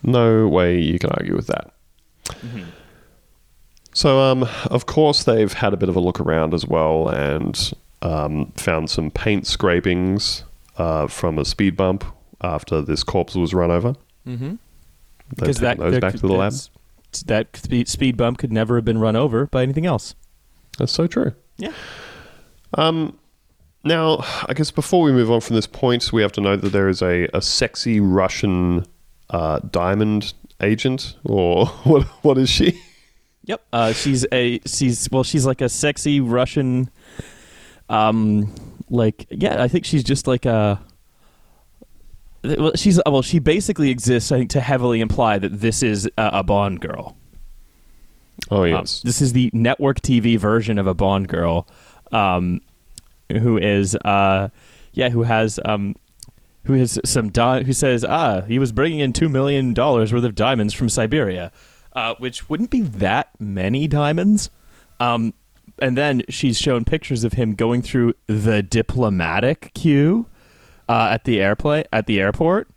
No 0.02 0.46
way 0.46 0.78
you 0.78 0.98
can 0.98 1.10
argue 1.10 1.34
with 1.34 1.46
that. 1.46 1.72
So, 3.94 4.20
um, 4.20 4.46
of 4.70 4.86
course, 4.86 5.22
they've 5.24 5.52
had 5.52 5.72
a 5.72 5.76
bit 5.76 5.88
of 5.88 5.96
a 5.96 6.00
look 6.00 6.20
around 6.20 6.52
as 6.52 6.66
well 6.66 7.08
and 7.08 7.72
um, 8.02 8.52
found 8.56 8.90
some 8.90 9.10
paint 9.10 9.46
scrapings 9.46 10.44
uh, 10.76 11.06
from 11.06 11.38
a 11.38 11.44
speed 11.44 11.76
bump 11.76 12.04
after 12.40 12.82
this 12.82 13.02
corpse 13.04 13.34
was 13.34 13.54
run 13.54 13.70
over. 13.70 13.94
Mm-hmm. 14.26 14.56
They've 15.36 15.56
taken 15.56 15.78
those 15.78 16.00
back 16.00 16.12
could- 16.12 16.20
to 16.20 16.26
the 16.26 16.32
lab. 16.34 16.52
That 17.26 17.56
speed, 17.56 17.88
speed 17.88 18.16
bump 18.16 18.38
could 18.38 18.52
never 18.52 18.74
have 18.74 18.84
been 18.84 18.98
run 18.98 19.14
over 19.14 19.46
by 19.46 19.62
anything 19.62 19.86
else. 19.86 20.16
That's 20.78 20.90
so 20.90 21.06
true. 21.06 21.32
Yeah. 21.58 21.72
Um, 22.76 23.16
now, 23.84 24.24
I 24.48 24.52
guess 24.54 24.72
before 24.72 25.02
we 25.02 25.12
move 25.12 25.30
on 25.30 25.40
from 25.40 25.54
this 25.54 25.68
point, 25.68 26.12
we 26.12 26.22
have 26.22 26.32
to 26.32 26.40
note 26.40 26.62
that 26.62 26.70
there 26.70 26.88
is 26.88 27.02
a, 27.02 27.28
a 27.32 27.40
sexy 27.40 28.00
Russian 28.00 28.84
uh, 29.30 29.60
diamond 29.70 30.34
agent, 30.60 31.14
or 31.22 31.66
what? 31.84 32.02
What 32.24 32.36
is 32.36 32.50
she? 32.50 32.82
Yep. 33.46 33.62
Uh, 33.72 33.92
she's 33.92 34.26
a 34.32 34.58
she's 34.66 35.08
well 35.10 35.22
she's 35.22 35.44
like 35.46 35.60
a 35.60 35.68
sexy 35.68 36.20
Russian. 36.20 36.90
Um, 37.88 38.54
like 38.88 39.26
yeah, 39.30 39.62
I 39.62 39.68
think 39.68 39.84
she's 39.84 40.04
just 40.04 40.26
like 40.26 40.46
a. 40.46 40.80
Well, 42.42 42.72
she's 42.74 43.00
well. 43.06 43.22
She 43.22 43.38
basically 43.38 43.90
exists, 43.90 44.30
I 44.30 44.38
think, 44.38 44.50
to 44.50 44.60
heavily 44.60 45.00
imply 45.00 45.38
that 45.38 45.60
this 45.60 45.82
is 45.82 46.06
a, 46.18 46.30
a 46.34 46.42
Bond 46.42 46.80
girl. 46.80 47.16
Oh 48.50 48.64
Um, 48.64 48.68
yes, 48.70 49.00
this 49.02 49.22
is 49.22 49.32
the 49.32 49.50
network 49.54 50.00
TV 50.02 50.38
version 50.38 50.78
of 50.78 50.86
a 50.86 50.92
Bond 50.94 51.28
girl, 51.28 51.66
um, 52.12 52.60
who 53.30 53.56
is 53.56 53.94
uh, 53.96 54.48
yeah, 54.92 55.08
who 55.08 55.22
has 55.22 55.58
um, 55.64 55.96
who 56.64 56.74
has 56.74 56.98
some 57.04 57.30
di- 57.30 57.62
who 57.62 57.72
says 57.72 58.04
ah 58.04 58.42
he 58.42 58.58
was 58.58 58.72
bringing 58.72 59.00
in 59.00 59.12
two 59.14 59.28
million 59.30 59.72
dollars 59.72 60.12
worth 60.12 60.24
of 60.24 60.34
diamonds 60.34 60.74
from 60.74 60.90
Siberia, 60.90 61.50
uh, 61.94 62.14
which 62.18 62.48
wouldn't 62.48 62.70
be 62.70 62.80
that 62.80 63.30
many 63.38 63.86
diamonds. 63.88 64.50
Um, 65.00 65.34
and 65.80 65.96
then 65.96 66.22
she's 66.28 66.58
shown 66.58 66.84
pictures 66.84 67.24
of 67.24 67.32
him 67.34 67.54
going 67.54 67.82
through 67.82 68.14
the 68.26 68.62
diplomatic 68.62 69.72
queue. 69.74 70.26
uh, 70.88 71.08
at 71.12 71.24
the 71.24 71.40
airplane 71.40 71.84
at 71.92 72.06
the 72.06 72.20
airport, 72.20 72.68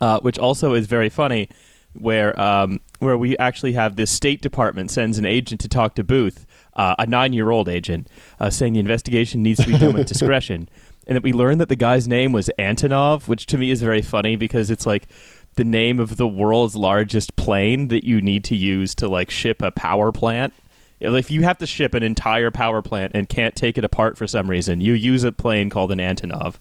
uh, 0.00 0.20
which 0.20 0.38
also 0.38 0.74
is 0.74 0.86
very 0.86 1.08
funny, 1.08 1.48
where 1.94 2.38
um, 2.40 2.80
where 2.98 3.16
we 3.16 3.36
actually 3.38 3.72
have 3.74 3.96
the 3.96 4.06
State 4.06 4.40
Department 4.42 4.90
sends 4.90 5.18
an 5.18 5.24
agent 5.26 5.60
to 5.60 5.68
talk 5.68 5.94
to 5.94 6.04
Booth, 6.04 6.46
uh, 6.74 6.94
a 6.98 7.06
nine 7.06 7.32
year 7.32 7.50
old 7.50 7.68
agent, 7.68 8.08
uh, 8.40 8.50
saying 8.50 8.72
the 8.72 8.80
investigation 8.80 9.42
needs 9.42 9.60
to 9.60 9.66
be 9.70 9.78
done 9.78 9.94
with 9.94 10.06
discretion, 10.14 10.68
and 11.06 11.16
that 11.16 11.22
we 11.22 11.32
learn 11.32 11.58
that 11.58 11.68
the 11.68 11.76
guy's 11.76 12.08
name 12.08 12.32
was 12.32 12.50
Antonov, 12.58 13.28
which 13.28 13.46
to 13.46 13.58
me 13.58 13.70
is 13.70 13.82
very 13.82 14.02
funny 14.02 14.36
because 14.36 14.70
it's 14.70 14.86
like 14.86 15.06
the 15.54 15.64
name 15.64 16.00
of 16.00 16.16
the 16.16 16.26
world's 16.26 16.74
largest 16.74 17.36
plane 17.36 17.88
that 17.88 18.04
you 18.04 18.20
need 18.20 18.44
to 18.44 18.56
use 18.56 18.94
to 18.96 19.08
like 19.08 19.30
ship 19.30 19.62
a 19.62 19.70
power 19.70 20.12
plant. 20.12 20.52
If 21.00 21.32
you 21.32 21.42
have 21.42 21.58
to 21.58 21.66
ship 21.66 21.94
an 21.94 22.04
entire 22.04 22.52
power 22.52 22.80
plant 22.80 23.12
and 23.14 23.28
can't 23.28 23.56
take 23.56 23.76
it 23.76 23.84
apart 23.84 24.16
for 24.16 24.28
some 24.28 24.48
reason, 24.48 24.80
you 24.80 24.92
use 24.92 25.24
a 25.24 25.32
plane 25.32 25.68
called 25.68 25.90
an 25.90 25.98
Antonov. 25.98 26.58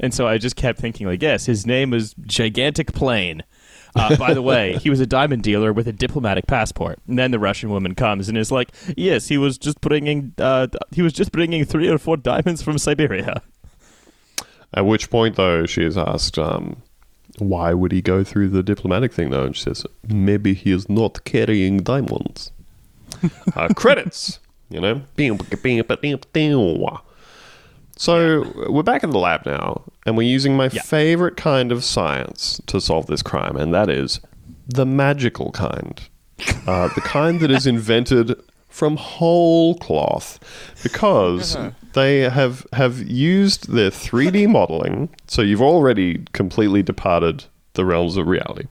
And 0.00 0.14
so 0.14 0.26
I 0.26 0.38
just 0.38 0.56
kept 0.56 0.78
thinking, 0.78 1.06
like, 1.06 1.20
yes, 1.20 1.44
his 1.44 1.66
name 1.66 1.92
is 1.92 2.14
Gigantic 2.22 2.94
Plane. 2.94 3.42
Uh, 3.94 4.16
by 4.16 4.32
the 4.32 4.42
way, 4.42 4.76
he 4.82 4.90
was 4.90 5.00
a 5.00 5.06
diamond 5.06 5.42
dealer 5.42 5.72
with 5.72 5.86
a 5.86 5.92
diplomatic 5.92 6.46
passport. 6.46 6.98
And 7.06 7.18
then 7.18 7.30
the 7.30 7.38
Russian 7.38 7.70
woman 7.70 7.94
comes 7.94 8.28
and 8.30 8.38
is 8.38 8.50
like, 8.50 8.72
"Yes, 8.96 9.28
he 9.28 9.36
was 9.36 9.58
just 9.58 9.80
bringing, 9.80 10.32
uh, 10.38 10.68
he 10.92 11.02
was 11.02 11.12
just 11.12 11.30
bringing 11.32 11.64
three 11.64 11.88
or 11.88 11.98
four 11.98 12.16
diamonds 12.16 12.62
from 12.62 12.78
Siberia." 12.78 13.42
At 14.74 14.86
which 14.86 15.10
point, 15.10 15.36
though, 15.36 15.66
she 15.66 15.82
is 15.82 15.98
asked, 15.98 16.38
um, 16.38 16.82
why 17.38 17.72
would 17.74 17.92
he 17.92 18.02
go 18.02 18.22
through 18.24 18.48
the 18.48 18.62
diplomatic 18.62 19.12
thing, 19.12 19.30
though? 19.30 19.44
And 19.44 19.56
she 19.56 19.62
says, 19.62 19.86
maybe 20.08 20.54
he 20.54 20.70
is 20.72 20.88
not 20.88 21.24
carrying 21.24 21.78
diamonds. 21.78 22.52
uh, 23.56 23.68
credits, 23.74 24.38
you 24.70 24.80
know? 24.80 25.02
So 27.96 28.50
we're 28.68 28.82
back 28.82 29.02
in 29.04 29.10
the 29.10 29.18
lab 29.18 29.46
now, 29.46 29.82
and 30.06 30.16
we're 30.16 30.28
using 30.28 30.56
my 30.56 30.70
Yeah. 30.72 30.82
favorite 30.82 31.36
kind 31.36 31.70
of 31.70 31.84
science 31.84 32.60
to 32.66 32.80
solve 32.80 33.06
this 33.06 33.22
crime, 33.22 33.56
and 33.56 33.72
that 33.74 33.88
is 33.88 34.20
the 34.66 34.86
magical 34.86 35.52
kind. 35.52 36.00
Uh, 36.66 36.88
the 36.94 37.00
kind 37.02 37.40
that 37.40 37.50
is 37.50 37.66
invented 37.76 38.34
from 38.68 38.96
whole 38.96 39.76
cloth 39.76 40.38
because 40.82 41.56
they 41.94 42.20
have 42.20 42.66
have 42.72 42.98
used 43.00 43.72
their 43.72 43.90
3D 43.90 44.48
modeling. 44.48 45.08
So 45.26 45.42
you've 45.42 45.62
already 45.62 46.24
completely 46.32 46.82
departed 46.82 47.44
the 47.74 47.84
realms 47.84 48.16
of 48.16 48.26
reality. 48.26 48.66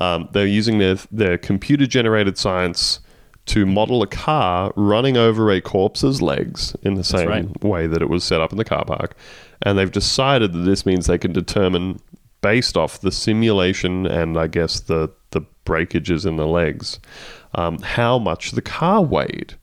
Um, 0.00 0.28
they're 0.32 0.46
using 0.46 0.78
their 0.78 0.96
their 1.10 1.38
computer 1.38 1.86
generated 1.86 2.38
science 2.38 3.00
to 3.46 3.64
model 3.64 4.02
a 4.02 4.06
car 4.06 4.72
running 4.76 5.16
over 5.16 5.50
a 5.50 5.60
corpse's 5.60 6.20
legs 6.20 6.76
in 6.82 6.94
the 6.94 7.04
same 7.04 7.28
right. 7.28 7.64
way 7.64 7.86
that 7.86 8.02
it 8.02 8.10
was 8.10 8.22
set 8.22 8.40
up 8.40 8.52
in 8.52 8.58
the 8.58 8.64
car 8.64 8.84
park, 8.84 9.16
and 9.62 9.78
they've 9.78 9.92
decided 9.92 10.52
that 10.52 10.60
this 10.60 10.84
means 10.84 11.06
they 11.06 11.18
can 11.18 11.32
determine 11.32 12.00
based 12.40 12.76
off 12.76 13.00
the 13.00 13.10
simulation 13.10 14.06
and 14.06 14.38
I 14.38 14.46
guess 14.46 14.80
the 14.80 15.10
the 15.30 15.42
breakages 15.64 16.24
in 16.24 16.36
the 16.36 16.46
legs, 16.46 16.98
um, 17.54 17.78
how 17.80 18.18
much 18.18 18.52
the 18.52 18.62
car 18.62 19.02
weighed, 19.02 19.54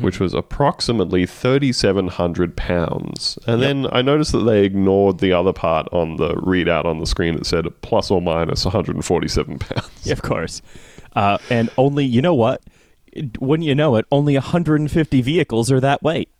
which 0.00 0.20
was 0.20 0.32
approximately 0.32 1.26
thirty 1.26 1.72
seven 1.72 2.08
hundred 2.08 2.56
pounds. 2.56 3.38
And 3.46 3.60
then 3.60 3.86
I 3.92 4.00
noticed 4.02 4.32
that 4.32 4.44
they 4.44 4.64
ignored 4.64 5.18
the 5.18 5.32
other 5.32 5.52
part 5.52 5.88
on 5.92 6.16
the 6.16 6.34
readout 6.34 6.84
on 6.84 6.98
the 6.98 7.06
screen 7.06 7.34
that 7.34 7.46
said 7.46 7.66
plus 7.82 8.10
or 8.10 8.22
minus 8.22 8.64
one 8.64 8.72
hundred 8.72 8.94
and 8.96 9.04
forty 9.04 9.28
seven 9.28 9.58
pounds. 9.58 9.90
Yeah, 10.04 10.12
of 10.12 10.22
course. 10.22 10.62
Uh, 11.14 11.38
and 11.50 11.68
only, 11.76 12.04
you 12.04 12.22
know 12.22 12.34
what? 12.34 12.62
Wouldn't 13.40 13.66
you 13.66 13.74
know 13.74 13.96
it? 13.96 14.06
Only 14.10 14.34
150 14.34 15.20
vehicles 15.20 15.70
are 15.70 15.80
that 15.80 16.02
weight. 16.02 16.30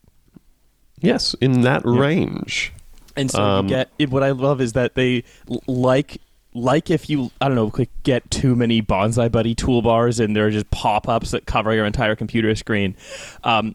Yes, 1.00 1.34
in 1.40 1.60
that 1.62 1.82
range. 1.84 2.72
And 3.16 3.30
so 3.30 3.42
Um, 3.42 3.66
you 3.66 3.74
get 3.74 3.90
it, 3.98 4.08
what 4.10 4.22
I 4.22 4.30
love 4.30 4.60
is 4.62 4.72
that 4.72 4.94
they 4.94 5.24
like 5.66 6.22
like 6.54 6.90
if 6.90 7.08
you 7.08 7.30
I 7.40 7.48
don't 7.48 7.56
know 7.56 7.70
like 7.76 7.90
get 8.02 8.30
too 8.30 8.54
many 8.54 8.82
BonziBuddy 8.82 9.54
toolbars 9.56 10.22
and 10.22 10.36
there 10.36 10.46
are 10.46 10.50
just 10.50 10.70
pop-ups 10.70 11.30
that 11.32 11.46
cover 11.46 11.74
your 11.74 11.86
entire 11.86 12.16
computer 12.16 12.54
screen, 12.54 12.96
um, 13.44 13.74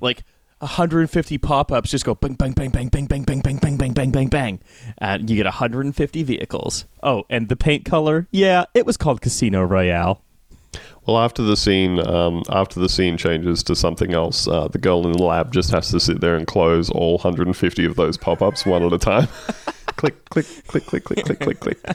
like 0.00 0.24
150 0.60 1.38
pop-ups 1.38 1.90
just 1.90 2.04
go 2.04 2.14
bang 2.14 2.34
bang 2.34 2.52
bang 2.52 2.70
bang 2.70 2.88
bang 2.88 3.06
bang 3.06 3.22
bang 3.24 3.40
bang 3.40 3.58
bang 3.58 3.76
bang 3.76 3.92
bang 3.92 4.10
bang 4.10 4.28
bang, 4.28 4.60
and 4.98 5.30
you 5.30 5.36
get 5.36 5.46
150 5.46 6.22
vehicles. 6.22 6.84
Oh, 7.02 7.24
and 7.30 7.48
the 7.48 7.56
paint 7.56 7.84
color, 7.84 8.26
yeah, 8.30 8.64
it 8.74 8.84
was 8.84 8.96
called 8.96 9.20
Casino 9.20 9.62
Royale. 9.62 10.22
Well, 11.06 11.16
after 11.16 11.42
the 11.42 11.56
scene, 11.56 12.06
um, 12.06 12.42
after 12.50 12.80
the 12.80 12.88
scene 12.88 13.16
changes 13.16 13.62
to 13.62 13.74
something 13.74 14.12
else, 14.12 14.46
uh, 14.46 14.68
the 14.68 14.76
girl 14.76 15.06
in 15.06 15.12
the 15.12 15.22
lab 15.22 15.52
just 15.52 15.70
has 15.70 15.90
to 15.92 16.00
sit 16.00 16.20
there 16.20 16.36
and 16.36 16.46
close 16.46 16.90
all 16.90 17.12
150 17.12 17.84
of 17.86 17.96
those 17.96 18.18
pop-ups 18.18 18.66
one 18.66 18.82
at 18.82 18.92
a 18.92 18.98
time. 18.98 19.28
click, 19.98 20.24
click, 20.30 20.46
click, 20.66 20.86
click, 20.86 21.04
click, 21.04 21.24
click, 21.24 21.40
click, 21.40 21.60
click. 21.60 21.78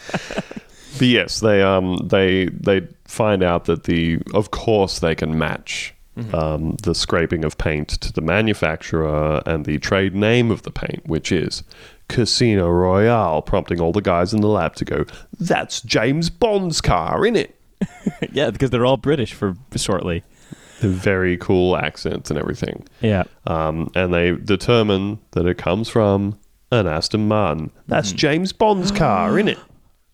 But 0.99 1.07
yes, 1.07 1.39
they 1.39 1.63
um 1.63 1.97
they 2.07 2.45
they 2.45 2.81
find 3.05 3.41
out 3.41 3.65
that 3.65 3.85
the 3.85 4.19
of 4.35 4.51
course 4.51 4.99
they 4.99 5.15
can 5.15 5.37
match 5.39 5.93
um, 6.31 6.75
the 6.83 6.93
scraping 6.93 7.43
of 7.43 7.57
paint 7.57 7.89
to 7.89 8.13
the 8.13 8.21
manufacturer 8.21 9.41
and 9.47 9.65
the 9.65 9.79
trade 9.79 10.13
name 10.13 10.51
of 10.51 10.61
the 10.61 10.69
paint, 10.69 11.01
which 11.07 11.31
is 11.31 11.63
Casino 12.07 12.69
Royale, 12.69 13.41
prompting 13.41 13.81
all 13.81 13.91
the 13.91 14.01
guys 14.01 14.35
in 14.35 14.41
the 14.41 14.47
lab 14.47 14.75
to 14.75 14.85
go, 14.85 15.05
"That's 15.39 15.81
James 15.81 16.29
Bond's 16.29 16.79
car, 16.81 17.21
innit?" 17.21 17.53
yeah, 18.31 18.51
because 18.51 18.69
they're 18.69 18.85
all 18.85 18.97
British 18.97 19.33
for 19.33 19.55
shortly. 19.75 20.21
the 20.81 20.89
very 20.89 21.37
cool 21.37 21.75
accents 21.75 22.29
and 22.29 22.37
everything. 22.37 22.85
Yeah. 23.01 23.23
Um, 23.47 23.89
and 23.95 24.13
they 24.13 24.33
determine 24.33 25.17
that 25.31 25.47
it 25.47 25.57
comes 25.57 25.89
from 25.89 26.37
an 26.79 26.87
Aston 26.87 27.27
Martin. 27.27 27.71
That's 27.87 28.11
James 28.11 28.53
Bond's 28.53 28.91
car, 28.91 29.31
innit? 29.31 29.57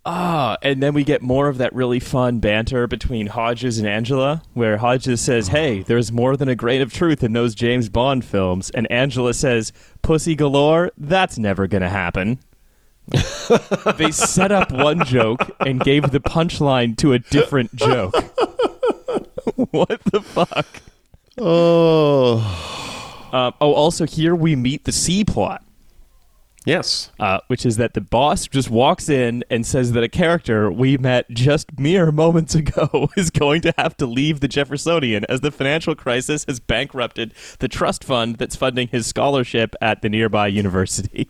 Ah, 0.06 0.58
and 0.64 0.82
then 0.82 0.94
we 0.94 1.04
get 1.04 1.22
more 1.22 1.50
of 1.50 1.58
that 1.60 1.76
really 1.76 2.00
fun 2.00 2.40
banter 2.40 2.88
between 2.88 3.28
Hodges 3.28 3.78
and 3.78 3.88
Angela, 3.88 4.42
where 4.54 4.78
Hodges 4.78 5.20
says, 5.22 5.48
"Hey, 5.58 5.84
there's 5.84 6.10
more 6.12 6.36
than 6.38 6.48
a 6.48 6.56
grain 6.56 6.82
of 6.82 6.92
truth 6.92 7.22
in 7.22 7.34
those 7.34 7.54
James 7.54 7.90
Bond 7.90 8.24
films," 8.26 8.70
and 8.72 8.90
Angela 8.90 9.34
says, 9.34 9.72
"Pussy 10.02 10.36
galore, 10.36 10.92
that's 10.98 11.38
never 11.38 11.68
gonna 11.68 11.90
happen." 11.90 12.40
they 13.98 14.10
set 14.10 14.52
up 14.54 14.72
one 14.72 15.04
joke 15.06 15.42
and 15.60 15.82
gave 15.82 16.10
the 16.12 16.22
punchline 16.22 16.96
to 16.98 17.12
a 17.14 17.20
different 17.20 17.76
joke. 17.76 18.16
what 19.72 20.02
the 20.06 20.22
fuck? 20.22 20.82
Oh, 21.38 22.38
Um, 23.32 23.54
oh, 23.62 23.74
also 23.74 24.06
here 24.08 24.34
we 24.34 24.56
meet 24.56 24.86
the 24.86 24.92
C 24.92 25.24
plot. 25.26 25.64
Yes. 26.66 27.12
uh, 27.20 27.40
which 27.48 27.66
is 27.66 27.78
that 27.78 27.94
the 27.94 28.02
boss 28.02 28.48
just 28.48 28.70
walks 28.70 29.10
in 29.10 29.44
and 29.50 29.66
says 29.66 29.92
that 29.94 30.04
a 30.04 30.10
character 30.10 30.72
we 30.72 30.98
met 30.98 31.30
just 31.30 31.80
mere 31.80 32.12
moments 32.12 32.56
ago 32.56 33.10
is 33.18 33.30
going 33.30 33.62
to 33.62 33.74
have 33.78 33.96
to 33.98 34.06
leave 34.06 34.40
the 34.40 34.48
Jeffersonian 34.48 35.26
as 35.30 35.42
the 35.42 35.52
financial 35.52 35.96
crisis 35.96 36.46
has 36.46 36.60
bankrupted 36.60 37.34
the 37.60 37.68
trust 37.68 38.04
fund 38.04 38.38
that's 38.38 38.56
funding 38.56 38.88
his 38.88 39.08
scholarship 39.08 39.76
at 39.82 40.02
the 40.02 40.10
nearby 40.10 40.48
university. 40.48 41.30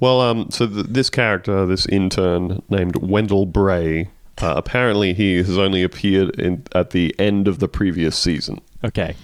Well, 0.00 0.20
um, 0.20 0.50
so 0.50 0.66
th- 0.66 0.86
this 0.88 1.10
character, 1.10 1.66
this 1.66 1.86
intern 1.86 2.62
named 2.68 2.96
Wendell 2.96 3.46
Bray, 3.46 4.10
uh, 4.42 4.54
apparently 4.56 5.14
he 5.14 5.36
has 5.36 5.58
only 5.58 5.82
appeared 5.82 6.38
in, 6.40 6.64
at 6.74 6.90
the 6.90 7.14
end 7.18 7.48
of 7.48 7.60
the 7.60 7.68
previous 7.68 8.16
season. 8.16 8.60
Okay. 8.82 9.14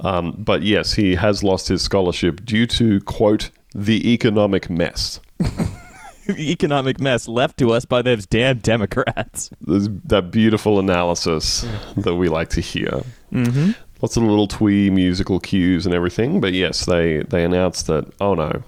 Um, 0.00 0.34
but 0.36 0.62
yes, 0.62 0.94
he 0.94 1.14
has 1.14 1.42
lost 1.42 1.68
his 1.68 1.82
scholarship 1.82 2.44
due 2.44 2.66
to, 2.66 3.00
quote, 3.00 3.50
the 3.76 4.12
economic 4.12 4.70
mess. 4.70 5.20
the 5.38 6.50
economic 6.50 6.98
mess 6.98 7.28
left 7.28 7.58
to 7.58 7.72
us 7.72 7.84
by 7.84 8.00
those 8.02 8.26
damn 8.26 8.58
Democrats. 8.58 9.50
There's 9.60 9.88
that 10.04 10.30
beautiful 10.30 10.78
analysis 10.78 11.66
that 11.96 12.14
we 12.14 12.28
like 12.28 12.48
to 12.50 12.60
hear. 12.60 13.02
Mm-hmm. 13.32 13.72
Lots 14.00 14.16
of 14.16 14.22
little 14.22 14.48
twee 14.48 14.90
musical 14.90 15.38
cues 15.40 15.84
and 15.86 15.94
everything. 15.94 16.40
But 16.40 16.52
yes, 16.54 16.86
they, 16.86 17.18
they 17.22 17.44
announced 17.44 17.86
that, 17.88 18.10
oh 18.20 18.34
no, 18.34 18.62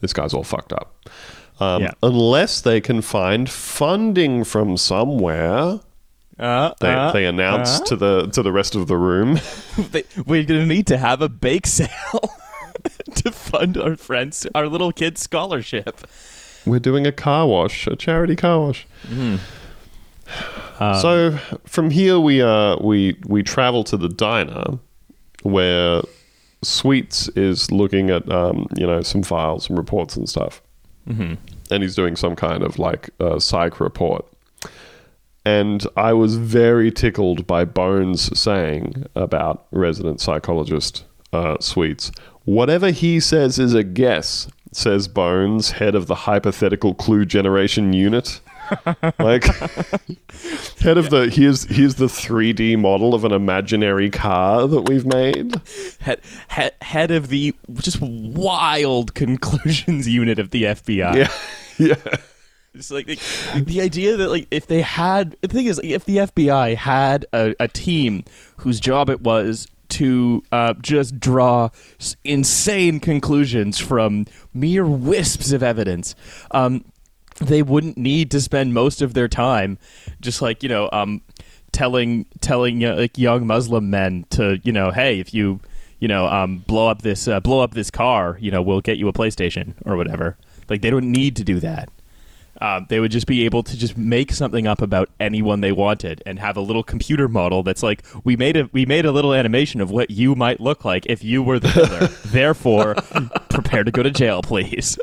this 0.00 0.12
guy's 0.12 0.34
all 0.34 0.44
fucked 0.44 0.72
up. 0.72 0.94
Um, 1.58 1.82
Yeah. 1.82 1.92
Unless 2.02 2.60
they 2.62 2.80
can 2.80 3.00
find 3.02 3.48
funding 3.48 4.44
from 4.44 4.76
somewhere. 4.76 5.80
Uh, 6.38 6.72
They, 6.80 6.92
uh, 6.94 7.12
they 7.12 7.26
announced 7.26 7.82
uh. 7.82 7.86
to 7.86 7.96
the 7.96 8.26
to 8.28 8.42
the 8.42 8.52
rest 8.52 8.74
of 8.74 8.86
the 8.88 8.96
room. 8.96 9.38
They- 9.92 10.04
we're 10.26 10.44
going 10.44 10.60
to 10.60 10.66
need 10.66 10.86
to 10.88 10.96
have 10.98 11.20
a 11.22 11.28
bake 11.28 11.66
sale 11.66 12.34
to 13.16 13.30
fund 13.30 13.76
our 13.76 13.96
friends, 13.96 14.46
our 14.54 14.68
little 14.68 14.92
kid's 14.92 15.20
scholarship. 15.20 16.06
We're 16.66 16.80
doing 16.80 17.06
a 17.06 17.12
car 17.12 17.46
wash, 17.46 17.86
a 17.86 17.96
charity 17.96 18.36
car 18.36 18.60
wash. 18.60 18.86
so 21.00 21.38
from 21.64 21.90
here 21.90 22.20
we 22.20 22.40
uh 22.42 22.76
we 22.80 23.16
we 23.26 23.42
travel 23.42 23.82
to 23.84 23.96
the 23.96 24.08
diner 24.08 24.78
where 25.42 26.02
Sweets 26.62 27.28
is 27.30 27.72
looking 27.72 28.10
at 28.10 28.30
um 28.30 28.66
you 28.76 28.86
know 28.86 29.00
some 29.02 29.22
files, 29.22 29.66
some 29.66 29.76
reports 29.76 30.16
and 30.16 30.28
stuff, 30.28 30.62
mm-hmm. 31.08 31.34
and 31.70 31.82
he's 31.82 31.94
doing 31.94 32.16
some 32.16 32.36
kind 32.36 32.62
of 32.62 32.78
like 32.78 33.10
uh, 33.20 33.38
psych 33.38 33.80
report. 33.80 34.26
And 35.44 35.86
I 35.96 36.12
was 36.12 36.36
very 36.36 36.90
tickled 36.90 37.46
by 37.46 37.64
Bones 37.64 38.38
saying 38.38 39.06
about 39.16 39.66
resident 39.70 40.20
psychologist 40.20 41.04
uh, 41.32 41.56
Sweets. 41.60 42.12
Whatever 42.50 42.90
he 42.90 43.20
says 43.20 43.60
is 43.60 43.74
a 43.74 43.84
guess. 43.84 44.48
says 44.72 45.06
Bones, 45.06 45.70
head 45.70 45.94
of 45.94 46.08
the 46.08 46.16
hypothetical 46.16 46.94
clue 46.94 47.24
generation 47.24 47.92
unit. 47.92 48.40
like 49.20 49.44
head 50.80 50.98
of 50.98 51.10
the 51.10 51.30
here's 51.32 51.62
here's 51.66 51.94
the 51.94 52.06
3D 52.06 52.76
model 52.76 53.14
of 53.14 53.24
an 53.24 53.30
imaginary 53.30 54.10
car 54.10 54.66
that 54.66 54.88
we've 54.88 55.06
made. 55.06 55.60
Head, 56.00 56.22
head, 56.48 56.74
head 56.82 57.12
of 57.12 57.28
the 57.28 57.54
just 57.74 58.00
wild 58.00 59.14
conclusions 59.14 60.08
unit 60.20 60.40
of 60.40 60.50
the 60.50 60.64
FBI. 60.64 61.14
Yeah. 61.14 61.32
Yeah. 61.78 61.94
It's 62.74 62.90
like, 62.90 63.08
like, 63.08 63.64
the 63.64 63.80
idea 63.80 64.16
that 64.16 64.28
like 64.28 64.48
if 64.50 64.66
they 64.66 64.82
had 64.82 65.34
the 65.40 65.48
thing 65.48 65.66
is 65.66 65.78
like, 65.78 65.86
if 65.86 66.04
the 66.04 66.16
FBI 66.18 66.74
had 66.74 67.26
a, 67.32 67.54
a 67.58 67.68
team 67.68 68.24
whose 68.58 68.80
job 68.80 69.08
it 69.08 69.22
was 69.22 69.66
to 69.90 70.42
uh, 70.52 70.74
just 70.80 71.20
draw 71.20 71.70
insane 72.24 73.00
conclusions 73.00 73.78
from 73.78 74.26
mere 74.54 74.86
wisps 74.86 75.52
of 75.52 75.62
evidence, 75.62 76.14
um, 76.52 76.84
they 77.40 77.62
wouldn't 77.62 77.96
need 77.96 78.30
to 78.30 78.40
spend 78.40 78.74
most 78.74 79.02
of 79.02 79.14
their 79.14 79.28
time 79.28 79.78
just 80.20 80.42
like 80.42 80.62
you 80.62 80.68
know 80.68 80.88
um, 80.92 81.22
telling 81.72 82.26
telling 82.40 82.84
uh, 82.84 82.96
like 82.96 83.16
young 83.16 83.46
Muslim 83.46 83.90
men 83.90 84.26
to 84.30 84.60
you 84.62 84.72
know 84.72 84.90
hey 84.90 85.18
if 85.20 85.32
you 85.32 85.60
you 85.98 86.08
know 86.08 86.26
um, 86.26 86.58
blow 86.66 86.88
up 86.88 87.02
this 87.02 87.26
uh, 87.28 87.40
blow 87.40 87.60
up 87.60 87.72
this 87.72 87.90
car 87.90 88.36
you 88.40 88.50
know 88.50 88.60
we'll 88.60 88.80
get 88.80 88.98
you 88.98 89.08
a 89.08 89.12
PlayStation 89.12 89.74
or 89.84 89.96
whatever. 89.96 90.36
Like 90.68 90.82
they 90.82 90.90
don't 90.90 91.10
need 91.10 91.34
to 91.36 91.44
do 91.44 91.60
that 91.60 91.90
uh, 92.60 92.80
they 92.88 93.00
would 93.00 93.10
just 93.10 93.26
be 93.26 93.44
able 93.44 93.62
to 93.62 93.76
just 93.76 93.96
make 93.96 94.32
something 94.32 94.66
up 94.66 94.82
about 94.82 95.08
anyone 95.18 95.60
they 95.60 95.72
wanted 95.72 96.22
and 96.26 96.38
have 96.38 96.56
a 96.56 96.60
little 96.60 96.82
computer 96.82 97.28
model 97.28 97.62
that's 97.62 97.82
like 97.82 98.04
we 98.24 98.36
made 98.36 98.56
a 98.56 98.68
we 98.72 98.84
made 98.84 99.06
a 99.06 99.12
little 99.12 99.32
animation 99.32 99.80
of 99.80 99.90
what 99.90 100.10
you 100.10 100.34
might 100.34 100.60
look 100.60 100.84
like 100.84 101.06
if 101.06 101.24
you 101.24 101.42
were 101.42 101.58
the 101.58 101.68
killer. 101.68 102.06
Therefore, 102.26 102.94
prepare 103.48 103.84
to 103.84 103.90
go 103.90 104.02
to 104.02 104.10
jail, 104.10 104.42
please. 104.42 104.98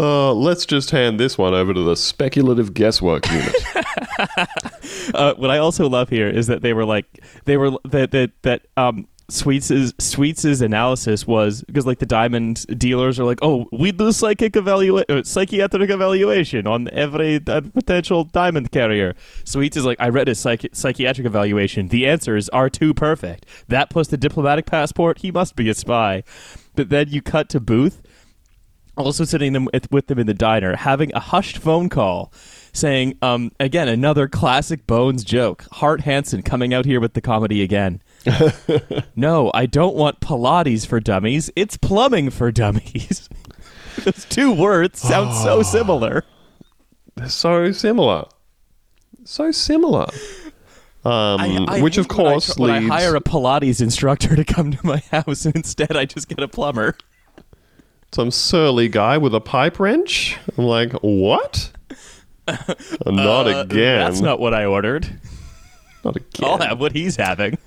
Uh, 0.00 0.32
let's 0.32 0.64
just 0.64 0.90
hand 0.90 1.18
this 1.18 1.36
one 1.36 1.54
over 1.54 1.74
to 1.74 1.82
the 1.82 1.96
speculative 1.96 2.74
guesswork 2.74 3.28
unit. 3.30 3.54
Uh, 5.14 5.32
what 5.34 5.50
I 5.50 5.58
also 5.58 5.88
love 5.88 6.08
here 6.08 6.28
is 6.28 6.48
that 6.48 6.60
they 6.60 6.72
were 6.72 6.84
like 6.84 7.06
they 7.44 7.56
were 7.56 7.70
that 7.84 8.10
that 8.10 8.30
that 8.42 8.66
um 8.76 9.06
Sweets's 9.30 9.92
Sweets's 9.98 10.62
analysis 10.62 11.26
was 11.26 11.62
because 11.64 11.84
like 11.86 11.98
the 11.98 12.06
diamond 12.06 12.66
dealers 12.78 13.20
are 13.20 13.24
like, 13.24 13.40
oh, 13.42 13.66
we 13.72 13.92
do 13.92 14.10
psychic 14.10 14.56
evaluation, 14.56 15.22
psychiatric 15.24 15.90
evaluation 15.90 16.66
on 16.66 16.88
every 16.92 17.38
uh, 17.46 17.60
potential 17.60 18.24
diamond 18.24 18.72
carrier. 18.72 19.14
Sweets 19.44 19.76
is 19.76 19.84
like, 19.84 20.00
I 20.00 20.08
read 20.08 20.28
his 20.28 20.38
psychi- 20.38 20.74
psychiatric 20.74 21.26
evaluation. 21.26 21.88
The 21.88 22.06
answers 22.06 22.48
are 22.50 22.70
too 22.70 22.94
perfect. 22.94 23.44
That 23.68 23.90
plus 23.90 24.08
the 24.08 24.16
diplomatic 24.16 24.64
passport, 24.64 25.18
he 25.18 25.30
must 25.30 25.56
be 25.56 25.68
a 25.68 25.74
spy. 25.74 26.22
But 26.74 26.88
then 26.88 27.08
you 27.10 27.20
cut 27.20 27.50
to 27.50 27.60
Booth, 27.60 28.00
also 28.96 29.24
sitting 29.24 29.52
them 29.52 29.68
with 29.90 30.06
them 30.06 30.18
in 30.18 30.26
the 30.26 30.34
diner, 30.34 30.74
having 30.76 31.12
a 31.12 31.20
hushed 31.20 31.58
phone 31.58 31.90
call, 31.90 32.32
saying, 32.72 33.18
um, 33.20 33.52
again, 33.60 33.88
another 33.88 34.26
classic 34.26 34.86
Bones 34.86 35.22
joke. 35.22 35.66
Hart 35.72 36.00
Hanson 36.00 36.42
coming 36.42 36.72
out 36.72 36.86
here 36.86 37.00
with 37.00 37.12
the 37.12 37.20
comedy 37.20 37.62
again. 37.62 38.00
no, 39.16 39.50
I 39.54 39.66
don't 39.66 39.94
want 39.94 40.20
Pilates 40.20 40.86
for 40.86 41.00
dummies. 41.00 41.50
It's 41.56 41.76
plumbing 41.76 42.30
for 42.30 42.50
dummies. 42.52 43.28
Those 44.04 44.24
two 44.26 44.52
words 44.52 45.00
sound 45.00 45.34
so 45.36 45.62
similar. 45.62 46.24
They're 47.16 47.28
so 47.28 47.72
similar. 47.72 48.26
So 49.24 49.50
similar. 49.50 50.06
Um, 51.04 51.40
I- 51.40 51.66
I 51.68 51.80
which, 51.82 51.96
of 51.98 52.08
course, 52.08 52.56
when 52.56 52.70
I, 52.70 52.74
when 52.74 52.82
leads. 52.84 52.92
I 52.92 53.00
hire 53.00 53.16
a 53.16 53.20
Pilates 53.20 53.80
instructor 53.80 54.36
to 54.36 54.44
come 54.44 54.70
to 54.72 54.86
my 54.86 54.98
house, 55.10 55.44
and 55.46 55.56
instead 55.56 55.96
I 55.96 56.04
just 56.04 56.28
get 56.28 56.40
a 56.40 56.48
plumber. 56.48 56.96
some 58.12 58.30
surly 58.30 58.88
guy 58.88 59.18
with 59.18 59.34
a 59.34 59.40
pipe 59.40 59.78
wrench. 59.80 60.36
I'm 60.56 60.64
like, 60.64 60.92
what? 61.02 61.72
not 62.46 63.46
Uh, 63.46 63.64
again. 63.64 63.98
That's 64.00 64.20
not 64.20 64.40
what 64.40 64.54
I 64.54 64.64
ordered. 64.64 65.08
not 66.04 66.16
again. 66.16 66.48
I'll 66.48 66.58
have 66.58 66.80
what 66.80 66.92
he's 66.92 67.16
having. 67.16 67.58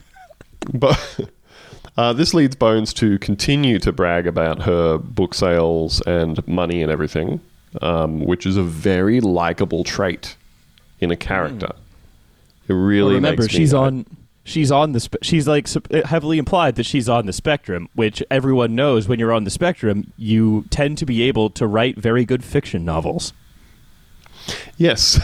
But 0.74 1.20
uh, 1.98 2.14
this 2.14 2.34
leads 2.34 2.56
Bones 2.56 2.94
to 2.96 3.20
continue 3.20 3.80
to 3.80 3.92
brag 3.92 4.28
about 4.28 4.62
her 4.64 4.98
book 4.98 5.34
sales 5.34 6.02
and 6.02 6.46
money 6.48 6.82
and 6.82 6.92
everything, 6.92 7.42
um, 7.82 8.22
which 8.26 8.46
is 8.46 8.58
a 8.58 8.64
very 8.64 9.20
likable 9.22 9.84
trait 9.84 10.36
in 11.00 11.12
a 11.12 11.16
character. 11.16 11.72
It 12.68 12.74
really 12.74 13.14
Well, 13.14 13.16
remember, 13.16 13.50
she's 13.50 13.74
on. 13.74 14.06
She's 14.44 14.72
on 14.72 14.94
the. 14.94 15.00
Spe- 15.00 15.18
she's 15.22 15.48
like 15.48 15.68
heavily 16.06 16.38
implied 16.40 16.76
that 16.76 16.86
she's 16.86 17.08
on 17.08 17.26
the 17.26 17.34
spectrum, 17.34 17.90
which 17.94 18.24
everyone 18.32 18.74
knows. 18.74 19.08
When 19.08 19.20
you're 19.20 19.34
on 19.34 19.44
the 19.44 19.52
spectrum, 19.52 20.14
you 20.18 20.66
tend 20.70 20.98
to 21.00 21.06
be 21.06 21.22
able 21.24 21.50
to 21.52 21.68
write 21.68 21.98
very 21.98 22.26
good 22.26 22.44
fiction 22.44 22.84
novels. 22.86 23.34
Yes. 24.78 25.20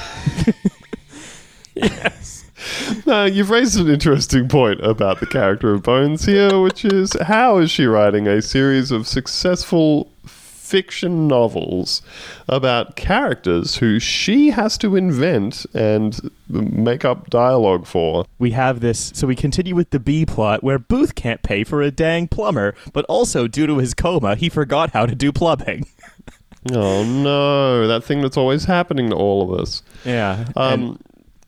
yes. 1.76 2.37
No, 3.06 3.26
you've 3.26 3.50
raised 3.50 3.80
an 3.80 3.90
interesting 3.90 4.48
point 4.48 4.82
about 4.82 5.20
the 5.20 5.26
character 5.26 5.74
of 5.74 5.84
Bones 5.84 6.26
here, 6.26 6.60
which 6.60 6.84
is 6.84 7.14
how 7.22 7.58
is 7.58 7.72
she 7.72 7.86
writing 7.86 8.28
a 8.28 8.42
series 8.42 8.92
of 8.92 9.08
successful 9.08 10.10
fiction 10.26 11.30
novels 11.30 12.02
about 12.50 12.98
characters 12.98 13.78
who 13.78 14.00
she 14.00 14.50
has 14.50 14.78
to 14.78 14.98
invent 14.98 15.66
and 15.74 16.30
make 16.50 17.06
up 17.06 17.30
dialogue 17.30 17.86
for? 17.88 18.26
We 18.40 18.52
have 18.52 18.82
this, 18.82 19.12
so 19.16 19.28
we 19.28 19.36
continue 19.36 19.76
with 19.76 19.92
the 19.92 20.00
B 20.00 20.26
plot 20.26 20.64
where 20.64 20.80
Booth 20.80 21.16
can't 21.16 21.42
pay 21.42 21.64
for 21.64 21.82
a 21.82 21.92
dang 21.92 22.28
plumber, 22.28 22.76
but 22.92 23.06
also 23.06 23.48
due 23.48 23.68
to 23.68 23.78
his 23.78 23.94
coma, 23.94 24.36
he 24.36 24.50
forgot 24.50 24.92
how 24.92 25.06
to 25.06 25.16
do 25.16 25.32
plumbing. 25.32 25.88
Oh 26.74 27.04
no, 27.06 27.88
that 27.88 28.04
thing 28.04 28.22
that's 28.22 28.36
always 28.36 28.66
happening 28.66 29.10
to 29.12 29.16
all 29.16 29.42
of 29.42 29.58
us. 29.58 29.84
Yeah. 30.04 30.50
Um, 30.58 31.00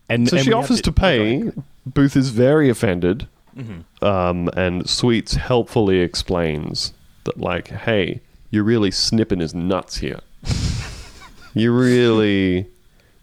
and, 0.10 0.28
so 0.30 0.38
and 0.38 0.46
she 0.46 0.54
offers 0.54 0.82
to 0.82 0.92
pay. 0.92 1.52
Booth 1.86 2.16
is 2.16 2.30
very 2.30 2.70
offended, 2.70 3.28
Mm-hmm. 3.58 4.06
um, 4.06 4.50
and 4.56 4.90
Sweets 4.90 5.34
helpfully 5.36 6.00
explains 6.00 6.94
that, 7.26 7.38
like, 7.40 7.68
hey, 7.70 8.22
you're 8.52 8.64
really 8.64 8.92
snipping 8.92 9.40
his 9.40 9.54
nuts 9.54 9.98
here. 9.98 10.20
you 11.54 11.72
really, 11.78 12.68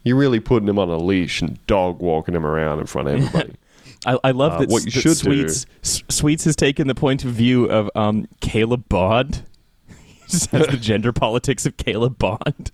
you're 0.02 0.16
really 0.16 0.40
putting 0.40 0.68
him 0.68 0.78
on 0.78 0.90
a 0.90 0.96
leash 0.98 1.40
and 1.40 1.64
dog 1.66 2.00
walking 2.00 2.34
him 2.34 2.44
around 2.44 2.80
in 2.80 2.86
front 2.86 3.08
of 3.08 3.14
everybody. 3.14 3.54
I, 4.06 4.18
I 4.24 4.30
love 4.32 4.52
Uh, 4.52 4.58
that, 4.60 4.68
what 4.68 4.84
you 4.84 4.90
that 4.90 5.00
should 5.00 5.16
Sweets, 5.16 5.66
S- 5.82 6.02
Sweets 6.10 6.44
has 6.44 6.54
taken 6.54 6.86
the 6.86 6.94
point 6.94 7.24
of 7.24 7.32
view 7.32 7.64
of 7.64 7.90
um, 7.94 8.28
Caleb 8.40 8.88
Bond. 8.88 9.42
he 9.88 9.94
just 10.28 10.50
has 10.50 10.66
the 10.66 10.76
gender 10.76 11.12
politics 11.12 11.64
of 11.66 11.76
Caleb 11.76 12.18
Bond. 12.18 12.70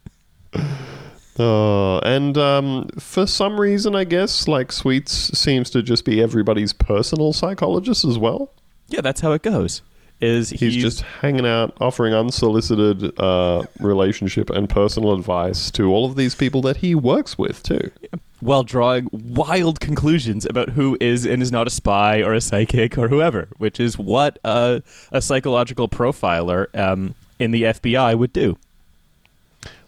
Oh, 1.44 1.98
and 2.05 2.38
um, 2.38 2.88
for 2.98 3.26
some 3.26 3.61
reason, 3.61 3.96
I 3.96 4.05
guess, 4.05 4.46
like 4.46 4.70
Sweets 4.70 5.37
seems 5.37 5.70
to 5.70 5.83
just 5.83 6.05
be 6.05 6.22
everybody's 6.22 6.72
personal 6.72 7.33
psychologist 7.33 8.05
as 8.05 8.16
well. 8.16 8.52
Yeah, 8.88 9.00
that's 9.00 9.20
how 9.20 9.33
it 9.33 9.42
goes. 9.42 9.83
Is 10.20 10.50
He's, 10.50 10.76
just 10.76 11.00
hanging 11.00 11.46
out, 11.46 11.76
offering 11.81 12.14
unsolicited 12.14 13.18
uh, 13.18 13.64
relationship 13.81 14.50
and 14.50 14.68
personal 14.68 15.14
advice 15.14 15.68
to 15.72 15.90
all 15.90 16.05
of 16.07 16.14
these 16.14 16.37
people 16.37 16.62
that 16.62 16.76
he 16.76 16.94
works 16.94 17.37
with 17.37 17.61
too. 17.64 17.90
while 18.38 18.62
drawing 18.62 19.09
wild 19.11 19.81
conclusions 19.81 20.46
about 20.46 20.68
who 20.68 20.96
is 21.00 21.26
and 21.26 21.42
is 21.42 21.50
not 21.50 21.66
a 21.66 21.70
spy 21.70 22.22
or 22.22 22.35
a 22.35 22.40
psychic 22.40 22.96
or 22.96 23.09
whoever, 23.09 23.48
which 23.59 23.81
is 23.81 23.98
what 23.98 24.38
a, 24.44 24.81
a 25.11 25.20
psychological 25.20 25.88
profiler 25.88 26.72
um, 26.78 27.16
in 27.40 27.50
the 27.50 27.64
FBI 27.64 28.16
would 28.16 28.33
do. 28.33 28.57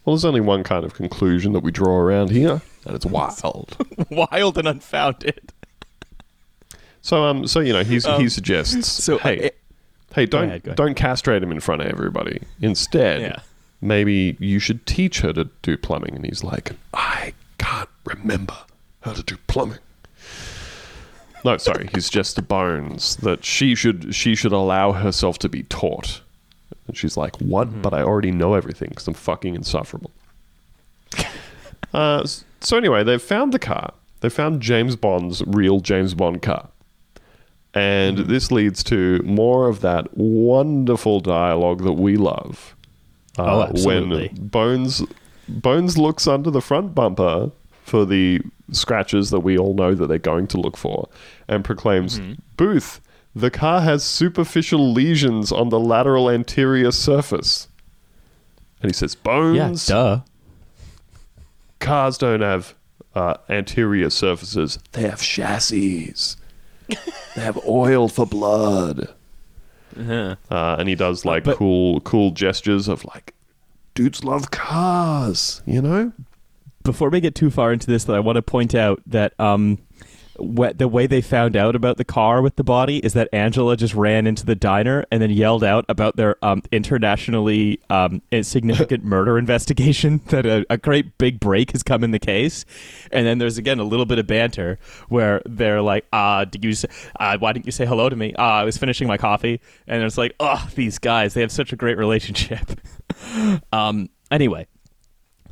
Well, 0.04 0.14
there's 0.14 0.24
only 0.24 0.40
one 0.40 0.62
kind 0.64 0.84
of 0.84 0.94
conclusion 0.94 1.52
that 1.54 1.60
we 1.60 1.70
draw 1.70 1.96
around 1.96 2.30
here, 2.30 2.60
and 2.84 2.94
it's 2.94 3.06
wild. 3.06 3.76
wild 4.10 4.58
and 4.58 4.68
unfounded. 4.68 5.40
so, 7.00 7.24
um, 7.24 7.46
so 7.46 7.60
you 7.60 7.72
know, 7.72 7.82
he's, 7.84 8.04
he 8.06 8.28
suggests, 8.28 8.86
So, 8.86 9.18
hey, 9.18 9.46
uh, 9.46 9.50
hey, 10.14 10.26
don't 10.26 10.44
ahead, 10.44 10.64
ahead. 10.64 10.76
don't 10.76 10.94
castrate 10.94 11.42
him 11.42 11.50
in 11.50 11.60
front 11.60 11.80
of 11.82 11.88
everybody. 11.88 12.42
Instead, 12.60 13.22
Yeah. 13.22 13.38
maybe 13.80 14.36
you 14.40 14.58
should 14.58 14.84
teach 14.86 15.20
her 15.20 15.32
to 15.32 15.48
do 15.62 15.76
plumbing. 15.78 16.14
And 16.16 16.24
he's 16.26 16.44
like, 16.44 16.72
I 16.92 17.32
can't 17.58 17.88
remember 18.04 18.56
how 19.00 19.12
to 19.14 19.22
do 19.22 19.36
plumbing. 19.46 19.78
No, 21.46 21.56
sorry, 21.58 21.88
he's 21.94 22.08
just 22.08 22.36
the 22.36 22.42
bones 22.42 23.16
that 23.16 23.44
she 23.44 23.74
should 23.74 24.14
she 24.14 24.34
should 24.34 24.52
allow 24.52 24.92
herself 24.92 25.38
to 25.40 25.48
be 25.48 25.62
taught. 25.64 26.22
And 26.86 26.96
she's 26.96 27.16
like, 27.16 27.36
"What? 27.40 27.68
Mm-hmm. 27.68 27.82
But 27.82 27.94
I 27.94 28.02
already 28.02 28.30
know 28.30 28.54
everything 28.54 28.88
because 28.90 29.06
I'm 29.08 29.14
fucking 29.14 29.54
insufferable." 29.54 30.10
uh, 31.92 32.26
so 32.60 32.76
anyway, 32.76 33.04
they've 33.04 33.20
found 33.22 33.52
the 33.52 33.58
car. 33.58 33.92
They 34.20 34.28
found 34.28 34.60
James 34.62 34.96
Bond's 34.96 35.42
real 35.46 35.80
James 35.80 36.14
Bond 36.14 36.42
car, 36.42 36.68
and 37.74 38.18
Mm-hmm. 38.18 38.28
this 38.30 38.50
leads 38.50 38.82
to 38.84 39.20
more 39.24 39.68
of 39.68 39.80
that 39.80 40.16
wonderful 40.16 41.20
dialogue 41.20 41.82
that 41.82 41.92
we 41.92 42.16
love. 42.16 42.74
Oh, 43.38 43.60
Uh, 43.60 43.66
absolutely. 43.70 44.28
When 44.28 44.48
Bones 44.48 45.02
Bones 45.48 45.98
looks 45.98 46.26
under 46.26 46.50
the 46.50 46.62
front 46.62 46.94
bumper 46.94 47.50
for 47.84 48.06
the 48.06 48.40
scratches 48.72 49.28
that 49.30 49.40
we 49.40 49.58
all 49.58 49.74
know 49.74 49.94
that 49.94 50.06
they're 50.06 50.18
going 50.18 50.46
to 50.48 50.58
look 50.58 50.76
for, 50.76 51.08
and 51.48 51.62
proclaims, 51.64 52.18
Mm-hmm. 52.18 52.32
"Booth, 52.56 53.00
the 53.34 53.50
car 53.50 53.80
has 53.80 54.04
superficial 54.04 54.92
lesions 54.92 55.50
on 55.52 55.68
the 55.68 55.80
lateral 55.80 56.30
anterior 56.30 56.92
surface." 56.92 57.68
And 58.80 58.90
he 58.90 58.94
says, 58.94 59.14
Bones? 59.14 59.88
Yeah, 59.88 59.94
duh. 59.94 60.20
cars 61.80 62.18
don't 62.18 62.42
have 62.42 62.74
uh, 63.14 63.34
anterior 63.48 64.10
surfaces, 64.10 64.78
they 64.92 65.02
have 65.02 65.22
chassis. 65.22 66.12
they 66.88 67.40
have 67.40 67.58
oil 67.66 68.08
for 68.08 68.26
blood. 68.26 69.08
Uh-huh. 69.98 70.36
Uh, 70.50 70.76
and 70.78 70.88
he 70.88 70.94
does 70.94 71.24
like 71.24 71.44
But- 71.44 71.56
cool, 71.56 72.00
cool 72.00 72.32
gestures 72.32 72.88
of 72.88 73.04
like, 73.06 73.32
dudes 73.94 74.24
love 74.24 74.50
cars, 74.50 75.62
you 75.64 75.80
know? 75.80 76.12
Before 76.82 77.08
we 77.08 77.20
get 77.20 77.34
too 77.34 77.50
far 77.50 77.72
into 77.72 77.86
this, 77.86 78.04
though, 78.04 78.14
I 78.14 78.20
want 78.20 78.36
to 78.36 78.42
point 78.42 78.74
out 78.74 79.00
that 79.06 79.32
um, 79.40 79.78
wh- 80.38 80.76
the 80.76 80.88
way 80.88 81.06
they 81.06 81.20
found 81.20 81.56
out 81.56 81.76
about 81.76 81.96
the 81.96 82.04
car 82.04 82.42
with 82.42 82.56
the 82.56 82.64
body 82.64 82.98
is 82.98 83.12
that 83.14 83.28
Angela 83.32 83.76
just 83.76 83.94
ran 83.94 84.26
into 84.26 84.44
the 84.44 84.54
diner 84.54 85.04
and 85.10 85.22
then 85.22 85.30
yelled 85.30 85.64
out 85.64 85.84
about 85.88 86.16
their 86.16 86.36
um, 86.44 86.62
internationally 86.72 87.80
um, 87.90 88.22
significant 88.42 89.04
murder 89.04 89.38
investigation 89.38 90.20
that 90.26 90.46
a, 90.46 90.66
a 90.70 90.76
great 90.76 91.18
big 91.18 91.40
break 91.40 91.72
has 91.72 91.82
come 91.82 92.04
in 92.04 92.10
the 92.10 92.18
case. 92.18 92.64
And 93.12 93.26
then 93.26 93.38
there's 93.38 93.58
again 93.58 93.78
a 93.78 93.84
little 93.84 94.06
bit 94.06 94.18
of 94.18 94.26
banter 94.26 94.78
where 95.08 95.42
they're 95.46 95.82
like, 95.82 96.06
"Ah, 96.12 96.44
did 96.44 96.64
you? 96.64 96.72
Say, 96.74 96.88
uh, 97.18 97.38
why 97.38 97.52
didn't 97.52 97.66
you 97.66 97.72
say 97.72 97.86
hello 97.86 98.08
to 98.08 98.16
me? 98.16 98.34
Ah, 98.38 98.58
I 98.58 98.64
was 98.64 98.76
finishing 98.76 99.08
my 99.08 99.16
coffee." 99.16 99.60
And 99.86 100.02
it's 100.02 100.18
like, 100.18 100.34
"Oh, 100.40 100.68
these 100.74 100.98
guys, 100.98 101.34
they 101.34 101.40
have 101.40 101.52
such 101.52 101.72
a 101.72 101.76
great 101.76 101.98
relationship." 101.98 102.80
um. 103.72 104.08
Anyway, 104.30 104.66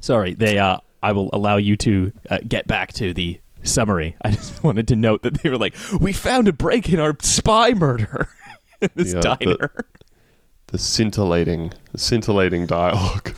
sorry. 0.00 0.34
They. 0.34 0.58
Uh. 0.58 0.78
I 1.04 1.10
will 1.10 1.30
allow 1.32 1.56
you 1.56 1.76
to 1.78 2.12
uh, 2.30 2.38
get 2.46 2.68
back 2.68 2.92
to 2.92 3.12
the 3.12 3.40
summary. 3.62 4.16
I 4.22 4.30
just 4.32 4.62
wanted 4.64 4.88
to 4.88 4.96
note 4.96 5.22
that 5.22 5.42
they 5.42 5.50
were 5.50 5.58
like, 5.58 5.74
"We 6.00 6.12
found 6.12 6.48
a 6.48 6.52
break 6.52 6.88
in 6.92 7.00
our 7.00 7.16
spy 7.20 7.72
murder." 7.74 8.28
in 8.80 8.90
this 8.94 9.14
Yeah, 9.14 9.20
the- 9.20 9.36
diner. 9.44 9.84
the 10.68 10.78
scintillating, 10.78 11.72
the 11.92 11.98
scintillating 11.98 12.66
dialogue. 12.66 13.34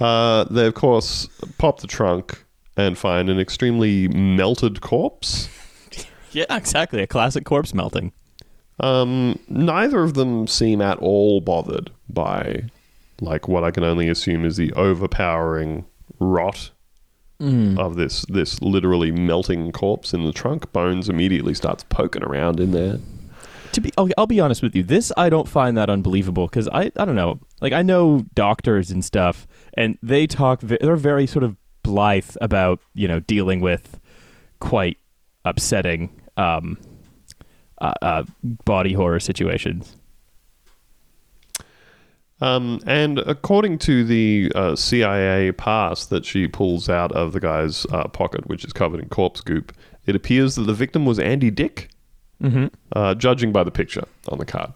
uh, 0.00 0.44
they 0.44 0.66
of 0.66 0.74
course 0.74 1.26
pop 1.58 1.80
the 1.80 1.86
trunk 1.86 2.44
and 2.76 2.98
find 2.98 3.30
an 3.30 3.40
extremely 3.40 4.08
melted 4.08 4.80
corpse. 4.82 5.48
yeah, 6.32 6.44
exactly. 6.50 7.00
A 7.02 7.06
classic 7.06 7.44
corpse 7.44 7.72
melting. 7.74 8.12
Um, 8.78 9.38
neither 9.48 10.02
of 10.02 10.14
them 10.14 10.46
seem 10.46 10.80
at 10.80 10.98
all 10.98 11.40
bothered 11.42 11.90
by, 12.08 12.64
like, 13.20 13.46
what 13.48 13.62
I 13.64 13.70
can 13.70 13.84
only 13.84 14.08
assume 14.08 14.44
is 14.46 14.56
the 14.56 14.72
overpowering 14.74 15.84
rot 16.18 16.70
of 17.78 17.96
this 17.96 18.24
this 18.28 18.60
literally 18.60 19.10
melting 19.10 19.72
corpse 19.72 20.12
in 20.12 20.24
the 20.24 20.32
trunk. 20.32 20.72
Bones 20.72 21.08
immediately 21.08 21.54
starts 21.54 21.84
poking 21.84 22.22
around 22.22 22.60
in 22.60 22.72
there. 22.72 22.98
To 23.72 23.80
be, 23.80 23.92
I'll, 23.96 24.08
I'll 24.18 24.26
be 24.26 24.40
honest 24.40 24.62
with 24.62 24.74
you. 24.74 24.82
This 24.82 25.12
I 25.16 25.28
don't 25.30 25.48
find 25.48 25.76
that 25.76 25.88
unbelievable 25.88 26.48
because 26.48 26.68
I, 26.68 26.90
I 26.96 27.04
don't 27.04 27.14
know. 27.14 27.38
Like 27.60 27.72
I 27.72 27.82
know 27.82 28.26
doctors 28.34 28.90
and 28.90 29.04
stuff, 29.04 29.46
and 29.74 29.96
they 30.02 30.26
talk. 30.26 30.60
They're 30.60 30.96
very 30.96 31.26
sort 31.26 31.44
of 31.44 31.56
blithe 31.82 32.36
about 32.40 32.80
you 32.94 33.08
know 33.08 33.20
dealing 33.20 33.60
with 33.60 34.00
quite 34.58 34.98
upsetting 35.44 36.20
um, 36.36 36.78
uh, 37.80 37.94
uh, 38.02 38.24
body 38.42 38.92
horror 38.92 39.20
situations. 39.20 39.96
Um, 42.40 42.80
and 42.86 43.18
according 43.18 43.78
to 43.80 44.02
the 44.04 44.50
uh, 44.54 44.74
CIA 44.76 45.52
pass 45.52 46.06
that 46.06 46.24
she 46.24 46.48
pulls 46.48 46.88
out 46.88 47.12
of 47.12 47.32
the 47.32 47.40
guy's 47.40 47.84
uh, 47.92 48.08
pocket, 48.08 48.46
which 48.48 48.64
is 48.64 48.72
covered 48.72 49.00
in 49.00 49.08
corpse 49.10 49.40
goop, 49.42 49.72
it 50.06 50.16
appears 50.16 50.54
that 50.54 50.62
the 50.62 50.72
victim 50.72 51.04
was 51.04 51.18
Andy 51.18 51.50
Dick, 51.50 51.88
Mm-hmm. 52.42 52.68
uh, 52.96 53.14
judging 53.16 53.52
by 53.52 53.62
the 53.62 53.70
picture 53.70 54.04
on 54.30 54.38
the 54.38 54.46
card. 54.46 54.72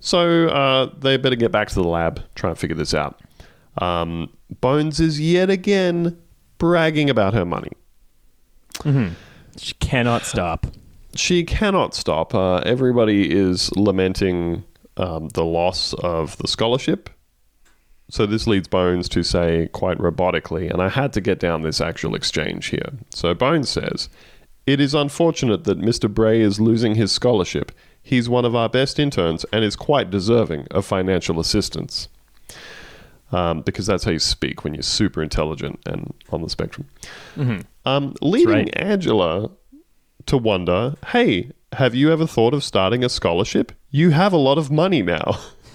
So 0.00 0.48
uh, 0.48 0.90
they 0.98 1.18
better 1.18 1.36
get 1.36 1.52
back 1.52 1.68
to 1.68 1.74
the 1.74 1.84
lab, 1.84 2.22
try 2.34 2.48
and 2.48 2.58
figure 2.58 2.74
this 2.76 2.94
out. 2.94 3.20
Um, 3.82 4.30
Bones 4.62 4.98
is 4.98 5.20
yet 5.20 5.50
again 5.50 6.18
bragging 6.56 7.10
about 7.10 7.34
her 7.34 7.44
money. 7.44 7.72
She 9.58 9.74
cannot 9.74 10.22
stop. 10.22 10.66
she 11.14 11.44
cannot 11.44 11.94
stop. 11.94 12.34
Uh, 12.34 12.56
everybody 12.64 13.30
is 13.30 13.70
lamenting 13.76 14.64
um, 14.96 15.28
the 15.28 15.44
loss 15.44 15.92
of 15.94 16.36
the 16.38 16.48
scholarship. 16.48 17.10
So 18.10 18.26
this 18.26 18.46
leads 18.46 18.66
Bones 18.66 19.08
to 19.10 19.22
say 19.22 19.68
quite 19.72 19.98
robotically, 19.98 20.70
and 20.70 20.82
I 20.82 20.88
had 20.88 21.12
to 21.12 21.20
get 21.20 21.38
down 21.38 21.62
this 21.62 21.80
actual 21.80 22.14
exchange 22.14 22.66
here. 22.66 22.92
So 23.10 23.34
Bones 23.34 23.68
says, 23.68 24.08
It 24.66 24.80
is 24.80 24.94
unfortunate 24.94 25.64
that 25.64 25.80
Mr. 25.80 26.12
Bray 26.12 26.40
is 26.40 26.60
losing 26.60 26.96
his 26.96 27.12
scholarship. 27.12 27.70
He's 28.02 28.28
one 28.28 28.44
of 28.44 28.56
our 28.56 28.68
best 28.68 28.98
interns 28.98 29.44
and 29.52 29.64
is 29.64 29.76
quite 29.76 30.10
deserving 30.10 30.66
of 30.70 30.84
financial 30.84 31.38
assistance. 31.38 32.08
Um, 33.32 33.60
because 33.60 33.86
that's 33.86 34.02
how 34.02 34.10
you 34.10 34.18
speak 34.18 34.64
when 34.64 34.74
you're 34.74 34.82
super 34.82 35.22
intelligent 35.22 35.78
and 35.86 36.12
on 36.30 36.42
the 36.42 36.50
spectrum. 36.50 36.88
Um, 37.84 38.14
leading 38.20 38.48
right. 38.48 38.76
Angela 38.76 39.52
to 40.26 40.36
wonder, 40.36 40.96
hey, 41.08 41.52
have 41.74 41.94
you 41.94 42.12
ever 42.12 42.26
thought 42.26 42.54
of 42.54 42.64
starting 42.64 43.04
a 43.04 43.08
scholarship? 43.08 43.72
You 43.90 44.10
have 44.10 44.32
a 44.32 44.38
lot 44.38 44.58
of 44.58 44.70
money 44.70 45.02
now. 45.02 45.38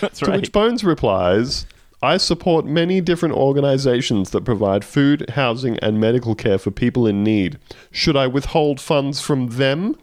That's 0.00 0.20
to 0.20 0.26
right. 0.26 0.40
which 0.40 0.52
Bones 0.52 0.84
replies, 0.84 1.66
I 2.02 2.16
support 2.16 2.64
many 2.64 3.00
different 3.00 3.34
organizations 3.34 4.30
that 4.30 4.44
provide 4.44 4.84
food, 4.84 5.30
housing, 5.30 5.78
and 5.78 6.00
medical 6.00 6.34
care 6.34 6.58
for 6.58 6.70
people 6.70 7.06
in 7.06 7.22
need. 7.22 7.58
Should 7.90 8.16
I 8.16 8.26
withhold 8.26 8.80
funds 8.80 9.20
from 9.20 9.50
them? 9.50 9.96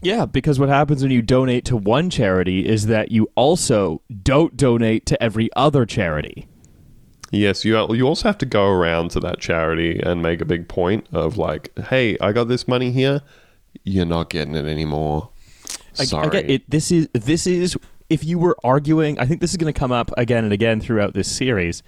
Yeah, 0.00 0.26
because 0.26 0.58
what 0.58 0.68
happens 0.68 1.02
when 1.02 1.12
you 1.12 1.22
donate 1.22 1.64
to 1.66 1.76
one 1.76 2.10
charity 2.10 2.66
is 2.66 2.86
that 2.86 3.12
you 3.12 3.28
also 3.36 4.02
don't 4.22 4.56
donate 4.56 5.06
to 5.06 5.22
every 5.22 5.48
other 5.54 5.86
charity. 5.86 6.48
Yes, 7.34 7.64
you 7.64 7.78
uh, 7.78 7.90
you 7.94 8.06
also 8.06 8.28
have 8.28 8.36
to 8.38 8.46
go 8.46 8.68
around 8.68 9.10
to 9.12 9.20
that 9.20 9.40
charity 9.40 9.98
and 9.98 10.20
make 10.20 10.42
a 10.42 10.44
big 10.44 10.68
point 10.68 11.06
of 11.12 11.38
like, 11.38 11.76
hey, 11.88 12.18
I 12.20 12.30
got 12.32 12.46
this 12.48 12.68
money 12.68 12.92
here. 12.92 13.22
You're 13.84 14.04
not 14.04 14.28
getting 14.28 14.54
it 14.54 14.66
anymore. 14.66 15.30
I- 15.98 16.04
Sorry. 16.04 16.26
I, 16.26 16.30
get 16.30 16.50
it. 16.50 16.70
This 16.70 16.92
is 16.92 17.08
this 17.14 17.46
is 17.46 17.74
if 18.10 18.22
you 18.22 18.38
were 18.38 18.56
arguing. 18.62 19.18
I 19.18 19.24
think 19.24 19.40
this 19.40 19.50
is 19.50 19.56
going 19.56 19.72
to 19.72 19.78
come 19.78 19.92
up 19.92 20.10
again 20.18 20.44
and 20.44 20.52
again 20.52 20.78
throughout 20.80 21.14
this 21.14 21.34
series. 21.34 21.82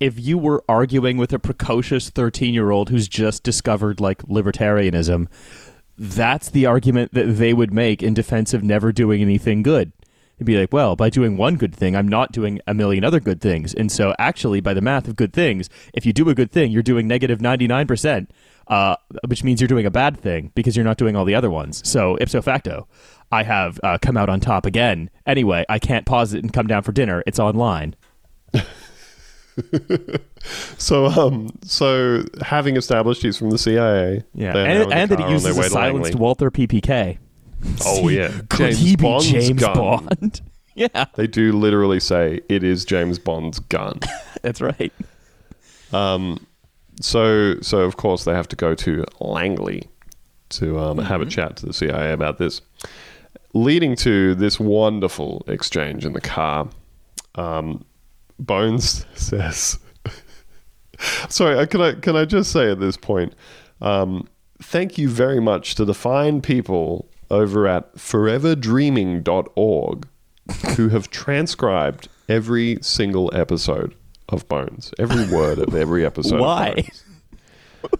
If 0.00 0.18
you 0.18 0.38
were 0.38 0.64
arguing 0.68 1.18
with 1.18 1.34
a 1.34 1.38
precocious 1.38 2.08
thirteen-year-old 2.08 2.88
who's 2.88 3.08
just 3.08 3.42
discovered 3.42 4.00
like 4.00 4.22
libertarianism, 4.22 5.26
that's 5.98 6.48
the 6.48 6.64
argument 6.64 7.12
that 7.12 7.24
they 7.36 7.52
would 7.52 7.74
make 7.74 8.02
in 8.02 8.14
defense 8.14 8.54
of 8.54 8.62
never 8.62 8.90
doing 8.90 9.20
anything 9.20 9.62
good. 9.62 9.92
It'd 10.38 10.46
be 10.46 10.56
like, 10.56 10.72
well, 10.72 10.94
by 10.94 11.10
doing 11.10 11.36
one 11.36 11.56
good 11.56 11.74
thing, 11.74 11.96
I'm 11.96 12.06
not 12.06 12.30
doing 12.30 12.60
a 12.66 12.72
million 12.72 13.02
other 13.02 13.18
good 13.18 13.40
things. 13.40 13.74
And 13.74 13.90
so, 13.90 14.14
actually, 14.20 14.60
by 14.60 14.72
the 14.72 14.80
math 14.80 15.08
of 15.08 15.16
good 15.16 15.32
things, 15.32 15.68
if 15.92 16.06
you 16.06 16.12
do 16.12 16.28
a 16.28 16.34
good 16.34 16.52
thing, 16.52 16.70
you're 16.70 16.82
doing 16.82 17.08
negative 17.08 17.40
99%, 17.40 18.28
uh, 18.68 18.94
which 19.26 19.42
means 19.42 19.60
you're 19.60 19.66
doing 19.66 19.86
a 19.86 19.90
bad 19.90 20.16
thing 20.20 20.52
because 20.54 20.76
you're 20.76 20.84
not 20.84 20.96
doing 20.96 21.16
all 21.16 21.24
the 21.24 21.34
other 21.34 21.50
ones. 21.50 21.82
So, 21.88 22.16
ipso 22.20 22.40
facto, 22.40 22.86
I 23.32 23.42
have 23.42 23.80
uh, 23.82 23.98
come 24.00 24.16
out 24.16 24.28
on 24.28 24.38
top 24.38 24.64
again. 24.64 25.10
Anyway, 25.26 25.64
I 25.68 25.80
can't 25.80 26.06
pause 26.06 26.32
it 26.34 26.44
and 26.44 26.52
come 26.52 26.68
down 26.68 26.84
for 26.84 26.92
dinner. 26.92 27.24
It's 27.26 27.40
online. 27.40 27.96
So, 30.78 31.06
um, 31.06 31.48
so 31.62 32.24
having 32.42 32.76
established 32.76 33.22
he's 33.22 33.36
from 33.36 33.50
the 33.50 33.58
CIA, 33.58 34.24
Yeah. 34.34 34.56
And, 34.56 34.92
and 34.92 35.10
that 35.10 35.18
he 35.20 35.30
uses 35.30 35.58
a 35.58 35.62
silenced 35.64 36.04
Langley. 36.12 36.20
Walther 36.20 36.50
PPK. 36.50 37.18
Oh 37.84 38.08
yeah, 38.08 38.32
Could 38.50 38.74
he 38.74 38.96
be 38.96 39.02
Bond's 39.02 39.30
James 39.30 39.60
gun. 39.60 39.74
Bond? 39.74 40.40
yeah, 40.74 41.06
They 41.14 41.26
do 41.26 41.52
literally 41.52 42.00
say 42.00 42.40
it 42.48 42.62
is 42.62 42.84
James 42.84 43.18
Bond's 43.18 43.58
gun. 43.58 44.00
that's 44.42 44.60
right. 44.60 44.92
Um, 45.92 46.46
so, 47.00 47.58
so 47.60 47.80
of 47.80 47.96
course 47.96 48.24
they 48.24 48.32
have 48.34 48.48
to 48.48 48.56
go 48.56 48.74
to 48.74 49.04
Langley 49.20 49.88
to 50.50 50.78
um, 50.78 50.98
have 50.98 51.20
a 51.20 51.24
Mm-hmm. 51.24 51.30
chat 51.30 51.56
to 51.58 51.66
the 51.66 51.72
CIA 51.72 52.12
about 52.12 52.38
this, 52.38 52.60
leading 53.54 53.96
to 53.96 54.34
this 54.34 54.58
wonderful 54.60 55.44
exchange 55.48 56.04
in 56.06 56.12
the 56.12 56.20
car. 56.20 56.68
Um, 57.34 57.84
Bones 58.38 59.04
says, 59.14 59.78
"Sorry, 61.28 61.58
uh, 61.58 61.66
can 61.66 61.80
I 61.80 61.92
can 61.94 62.16
I 62.16 62.24
just 62.24 62.52
say 62.52 62.70
at 62.70 62.80
this 62.80 62.96
point, 62.96 63.34
um, 63.80 64.28
thank 64.62 64.96
you 64.98 65.08
very 65.08 65.40
much 65.40 65.74
to 65.76 65.84
the 65.84 65.94
fine 65.94 66.40
people 66.40 67.07
over 67.30 67.66
at 67.66 67.94
foreverdreaming.org 67.96 70.08
who 70.76 70.88
have 70.88 71.10
transcribed 71.10 72.08
every 72.28 72.78
single 72.80 73.30
episode 73.34 73.94
of 74.28 74.46
Bones, 74.48 74.92
every 74.98 75.26
word 75.34 75.58
of 75.58 75.74
every 75.74 76.04
episode. 76.04 76.40
Why? 76.40 76.88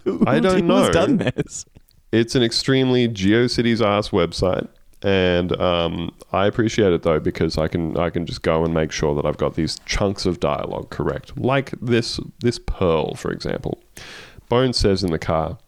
I 0.27 0.39
don't 0.39 0.59
Who's 0.59 0.63
know. 0.63 0.91
done 0.91 1.17
this? 1.17 1.65
It's 2.11 2.35
an 2.35 2.43
extremely 2.43 3.07
GeoCities 3.07 3.85
ass 3.85 4.09
website, 4.09 4.67
and 5.03 5.55
um, 5.59 6.13
I 6.33 6.47
appreciate 6.47 6.91
it 6.91 7.03
though 7.03 7.19
because 7.19 7.57
I 7.57 7.67
can 7.67 7.97
I 7.97 8.09
can 8.09 8.25
just 8.25 8.41
go 8.41 8.65
and 8.65 8.73
make 8.73 8.91
sure 8.91 9.15
that 9.15 9.25
I've 9.25 9.37
got 9.37 9.55
these 9.55 9.79
chunks 9.85 10.25
of 10.25 10.39
dialogue 10.39 10.89
correct, 10.89 11.37
like 11.37 11.71
this 11.81 12.19
this 12.39 12.59
pearl, 12.59 13.15
for 13.15 13.31
example. 13.31 13.79
Bones 14.49 14.77
says 14.77 15.03
in 15.03 15.11
the 15.11 15.19
car. 15.19 15.59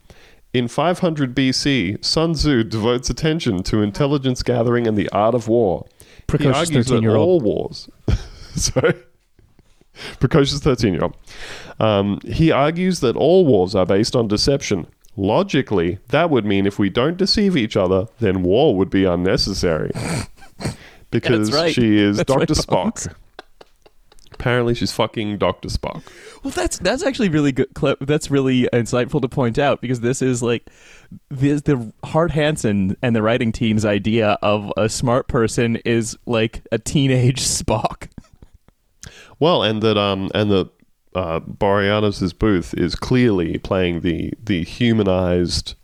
In 0.54 0.68
500 0.68 1.34
BC, 1.34 2.04
Sun 2.04 2.34
Tzu 2.34 2.64
devotes 2.64 3.10
attention 3.10 3.64
to 3.64 3.82
intelligence 3.82 4.44
gathering 4.44 4.86
and 4.86 4.98
the 4.98 5.08
art 5.10 5.34
of 5.34 5.48
war. 5.48 5.86
He 6.00 6.06
Precocious 6.28 6.70
argues 6.70 6.88
that 6.88 6.96
13-year-old. 6.96 7.28
all 7.28 7.40
wars. 7.40 7.90
so, 8.56 8.94
precocious 10.20 10.60
13 10.60 10.94
year 10.94 11.04
old. 11.04 11.16
Um, 11.80 12.20
he 12.26 12.52
argues 12.52 13.00
that 13.00 13.16
all 13.16 13.46
wars 13.46 13.76
are 13.76 13.86
based 13.86 14.16
on 14.16 14.28
deception. 14.28 14.88
Logically, 15.18 16.00
that 16.10 16.30
would 16.30 16.46
mean 16.46 16.66
if 16.66 16.80
we 16.80 16.90
don't 16.90 17.18
deceive 17.18 17.56
each 17.58 17.76
other, 17.78 18.08
then 18.20 18.44
war 18.44 18.76
would 18.76 18.90
be 18.90 19.06
unnecessary. 19.06 19.92
Because 21.12 21.52
right. 21.52 21.74
she 21.74 21.98
is 21.98 22.16
That's 22.18 22.34
right, 22.34 22.48
Dr. 22.48 22.66
Bones. 22.68 23.08
Spock. 23.08 23.16
Apparently, 24.42 24.74
she's 24.74 24.92
fucking 24.92 25.38
Dr. 25.38 25.70
Spock. 25.70 26.02
Well, 26.44 26.50
that's 26.50 26.80
that's 26.80 27.04
actually 27.04 27.30
really 27.30 27.52
good. 27.52 27.76
Clip. 27.76 28.00
That's 28.02 28.32
really 28.32 28.68
insightful 28.74 29.22
to 29.22 29.30
point 29.30 29.60
out 29.60 29.82
because 29.82 30.00
this 30.00 30.24
is 30.24 30.42
like 30.42 30.68
this, 31.30 31.62
the 31.62 31.94
Hart 32.04 32.32
Hanson 32.32 32.98
and 33.04 33.16
the 33.16 33.22
writing 33.22 33.52
team's 33.52 33.86
idea 33.86 34.40
of 34.42 34.74
a 34.78 34.90
smart 34.90 35.28
person 35.28 35.76
is 35.86 36.18
like 36.26 36.64
a 36.72 36.80
teenage 36.80 37.40
Spock. 37.42 38.10
Well, 39.40 39.62
and 39.62 39.84
that 39.84 39.96
um 39.96 40.32
and 40.34 40.50
that 40.50 40.72
uh, 41.14 41.42
Boreanaz's 41.42 42.34
booth 42.34 42.74
is 42.74 42.96
clearly 42.96 43.60
playing 43.60 44.02
the 44.02 44.34
the 44.44 44.64
humanized 44.64 45.76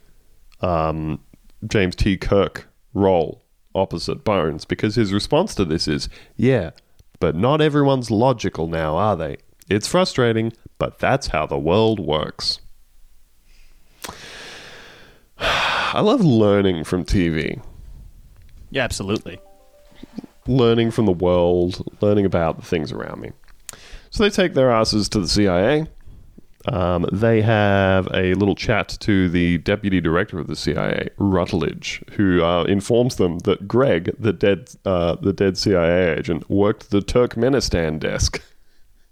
um, 0.61 1.19
James 1.67 1.95
T. 1.95 2.17
Kirk 2.17 2.67
role 2.95 3.43
opposite 3.75 4.23
Bones 4.23 4.65
because 4.65 4.95
his 4.95 5.13
response 5.13 5.53
to 5.53 5.63
this 5.63 5.87
is, 5.87 6.09
"Yeah, 6.35 6.71
but 7.19 7.35
not 7.35 7.61
everyone's 7.61 8.09
logical 8.11 8.67
now, 8.67 8.95
are 8.95 9.15
they? 9.15 9.37
It's 9.69 9.87
frustrating, 9.87 10.53
but 10.77 10.99
that's 10.99 11.27
how 11.27 11.45
the 11.45 11.57
world 11.59 11.99
works." 11.99 12.59
I 15.39 16.01
love 16.01 16.21
learning 16.21 16.83
from 16.83 17.05
TV 17.05 17.61
Yeah, 18.71 18.83
absolutely. 18.83 19.39
learning 20.47 20.91
from 20.91 21.05
the 21.05 21.11
world, 21.11 21.85
learning 22.01 22.25
about 22.25 22.57
the 22.57 22.65
things 22.65 22.91
around 22.91 23.21
me. 23.21 23.31
So 24.09 24.23
they 24.23 24.29
take 24.29 24.53
their 24.53 24.71
asses 24.71 25.09
to 25.09 25.19
the 25.19 25.27
CIA. 25.27 25.87
Um, 26.67 27.05
they 27.11 27.41
have 27.41 28.07
a 28.13 28.33
little 28.33 28.55
chat 28.55 28.97
to 29.01 29.29
the 29.29 29.57
deputy 29.59 30.01
director 30.01 30.37
of 30.37 30.47
the 30.47 30.55
CIA, 30.55 31.09
Rutledge, 31.17 32.03
who 32.11 32.43
uh, 32.43 32.63
informs 32.63 33.15
them 33.15 33.39
that 33.39 33.67
Greg, 33.67 34.13
the 34.19 34.33
dead, 34.33 34.69
uh, 34.85 35.15
the 35.15 35.33
dead 35.33 35.57
CIA 35.57 36.17
agent, 36.17 36.49
worked 36.49 36.91
the 36.91 36.99
Turkmenistan 36.99 37.99
desk, 37.99 38.41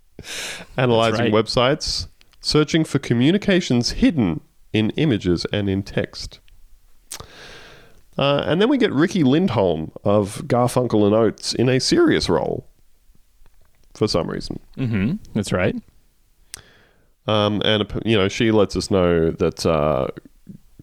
analyzing 0.77 1.31
right. 1.31 1.33
websites, 1.33 2.07
searching 2.41 2.83
for 2.83 2.99
communications 2.99 3.91
hidden 3.91 4.41
in 4.73 4.89
images 4.91 5.45
and 5.53 5.69
in 5.69 5.81
text. 5.81 6.39
Uh, 8.17 8.43
and 8.45 8.61
then 8.61 8.69
we 8.69 8.77
get 8.77 8.91
Riki 8.93 9.23
Lindhome 9.23 9.91
of 10.03 10.43
Garfunkel 10.47 11.05
and 11.05 11.15
Oates 11.15 11.53
in 11.53 11.69
a 11.69 11.79
serious 11.79 12.29
role 12.29 12.67
for 13.93 14.07
some 14.07 14.29
reason. 14.29 14.59
Mm-hmm. 14.77 15.13
That's 15.33 15.51
right. 15.51 15.75
Um, 17.27 17.61
and 17.65 17.91
you 18.05 18.17
know, 18.17 18.27
she 18.27 18.51
lets 18.51 18.75
us 18.75 18.91
know 18.91 19.31
that 19.31 19.65
uh, 19.65 20.07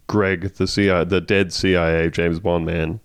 Greg, 0.07 0.55
the 0.55 0.67
CIA, 0.67 1.05
the 1.05 1.21
dead 1.21 1.53
CIA 1.53 2.11
James 2.11 2.41
Bond 2.41 2.67
man, 2.67 3.01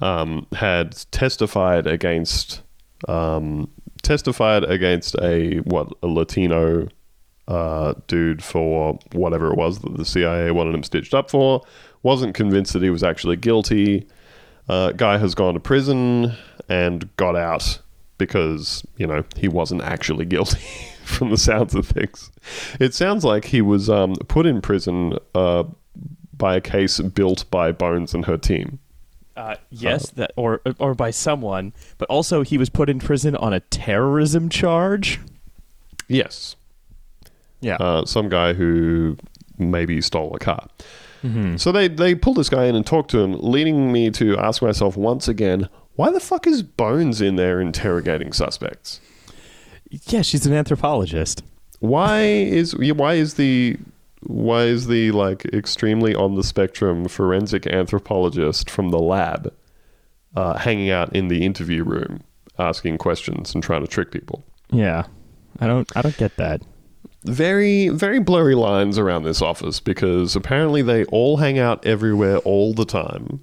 um, 0.00 0.46
had 0.52 0.92
testified 1.10 1.86
against 1.86 2.62
um, 3.08 3.70
testified 4.02 4.64
against 4.64 5.16
a 5.20 5.58
what 5.58 5.92
a 6.02 6.06
Latino 6.06 6.88
uh, 7.48 7.94
dude 8.06 8.42
for 8.42 8.98
whatever 9.12 9.52
it 9.52 9.56
was 9.56 9.80
that 9.80 9.96
the 9.96 10.04
CIA 10.04 10.50
wanted 10.50 10.74
him 10.74 10.82
stitched 10.82 11.14
up 11.14 11.30
for. 11.30 11.62
Wasn't 12.02 12.34
convinced 12.34 12.72
that 12.74 12.82
he 12.82 12.90
was 12.90 13.02
actually 13.02 13.36
guilty. 13.36 14.06
Uh, 14.68 14.92
guy 14.92 15.18
has 15.18 15.34
gone 15.34 15.54
to 15.54 15.60
prison 15.60 16.32
and 16.68 17.14
got 17.16 17.36
out 17.36 17.80
because 18.18 18.84
you 18.96 19.06
know 19.06 19.24
he 19.36 19.48
wasn't 19.48 19.82
actually 19.82 20.24
guilty. 20.24 20.60
From 21.04 21.28
the 21.28 21.36
sounds 21.36 21.74
of 21.74 21.86
things, 21.86 22.30
it 22.80 22.94
sounds 22.94 23.24
like 23.24 23.44
he 23.46 23.60
was 23.60 23.90
um, 23.90 24.14
put 24.28 24.46
in 24.46 24.62
prison 24.62 25.18
uh, 25.34 25.64
by 26.36 26.56
a 26.56 26.60
case 26.62 26.98
built 26.98 27.44
by 27.50 27.72
Bones 27.72 28.14
and 28.14 28.24
her 28.24 28.38
team. 28.38 28.78
Uh, 29.36 29.56
yes, 29.70 30.08
that 30.12 30.32
or 30.36 30.62
or 30.78 30.94
by 30.94 31.10
someone, 31.10 31.74
but 31.98 32.08
also 32.08 32.42
he 32.42 32.56
was 32.56 32.70
put 32.70 32.88
in 32.88 33.00
prison 33.00 33.36
on 33.36 33.52
a 33.52 33.60
terrorism 33.60 34.48
charge. 34.48 35.20
Yes, 36.08 36.56
Yeah. 37.60 37.76
uh, 37.76 38.04
some 38.06 38.28
guy 38.28 38.52
who 38.54 39.16
maybe 39.58 40.00
stole 40.00 40.34
a 40.34 40.38
car. 40.38 40.66
So 41.56 41.72
they 41.72 41.88
they 41.88 42.14
pull 42.14 42.34
this 42.34 42.50
guy 42.50 42.66
in 42.66 42.76
and 42.76 42.86
talk 42.86 43.08
to 43.08 43.18
him, 43.18 43.34
leading 43.40 43.90
me 43.92 44.10
to 44.10 44.36
ask 44.38 44.60
myself 44.60 44.94
once 44.96 45.26
again, 45.26 45.70
why 45.96 46.10
the 46.10 46.20
fuck 46.20 46.46
is 46.46 46.62
Bones 46.62 47.20
in 47.20 47.36
there 47.36 47.60
interrogating 47.60 48.32
suspects? 48.32 49.00
yeah, 50.06 50.22
she's 50.22 50.46
an 50.46 50.52
anthropologist. 50.52 51.42
Why 51.80 52.22
is 52.22 52.74
why 52.76 53.14
is 53.14 53.34
the 53.34 53.76
why 54.22 54.64
is 54.64 54.86
the 54.86 55.10
like 55.12 55.44
extremely 55.46 56.14
on 56.14 56.34
the 56.34 56.42
spectrum 56.42 57.06
forensic 57.08 57.66
anthropologist 57.66 58.70
from 58.70 58.88
the 58.90 58.98
lab 58.98 59.52
uh, 60.34 60.58
hanging 60.58 60.90
out 60.90 61.14
in 61.14 61.28
the 61.28 61.44
interview 61.44 61.84
room 61.84 62.22
asking 62.58 62.98
questions 62.98 63.54
and 63.54 63.62
trying 63.62 63.82
to 63.82 63.86
trick 63.86 64.10
people? 64.10 64.42
Yeah. 64.70 65.04
I 65.60 65.66
don't 65.66 65.90
I 65.96 66.02
don't 66.02 66.16
get 66.16 66.36
that. 66.36 66.62
Very 67.24 67.88
very 67.88 68.18
blurry 68.20 68.54
lines 68.54 68.98
around 68.98 69.22
this 69.24 69.40
office 69.40 69.80
because 69.80 70.36
apparently 70.36 70.82
they 70.82 71.04
all 71.06 71.38
hang 71.38 71.58
out 71.58 71.84
everywhere 71.86 72.36
all 72.38 72.74
the 72.74 72.84
time 72.84 73.40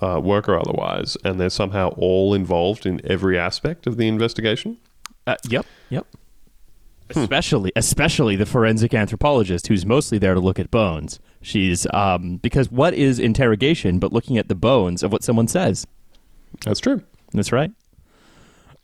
uh, 0.00 0.20
work 0.20 0.48
or 0.48 0.56
otherwise 0.58 1.16
and 1.24 1.40
they're 1.40 1.50
somehow 1.50 1.88
all 1.96 2.32
involved 2.32 2.86
in 2.86 3.00
every 3.04 3.36
aspect 3.38 3.86
of 3.86 3.96
the 3.96 4.06
investigation 4.06 4.78
Uh, 5.26 5.36
yep. 5.48 5.66
Yep. 5.90 6.06
Especially, 7.10 7.72
especially 7.76 8.36
the 8.36 8.46
forensic 8.46 8.94
anthropologist, 8.94 9.66
who's 9.66 9.84
mostly 9.84 10.16
there 10.18 10.32
to 10.32 10.40
look 10.40 10.58
at 10.58 10.70
bones. 10.70 11.20
She's 11.42 11.86
um, 11.92 12.36
because 12.38 12.70
what 12.70 12.94
is 12.94 13.18
interrogation 13.18 13.98
but 13.98 14.12
looking 14.12 14.38
at 14.38 14.48
the 14.48 14.54
bones 14.54 15.02
of 15.02 15.12
what 15.12 15.22
someone 15.22 15.48
says? 15.48 15.86
that's 16.64 16.80
true 16.80 17.02
That's 17.32 17.52
right. 17.52 17.70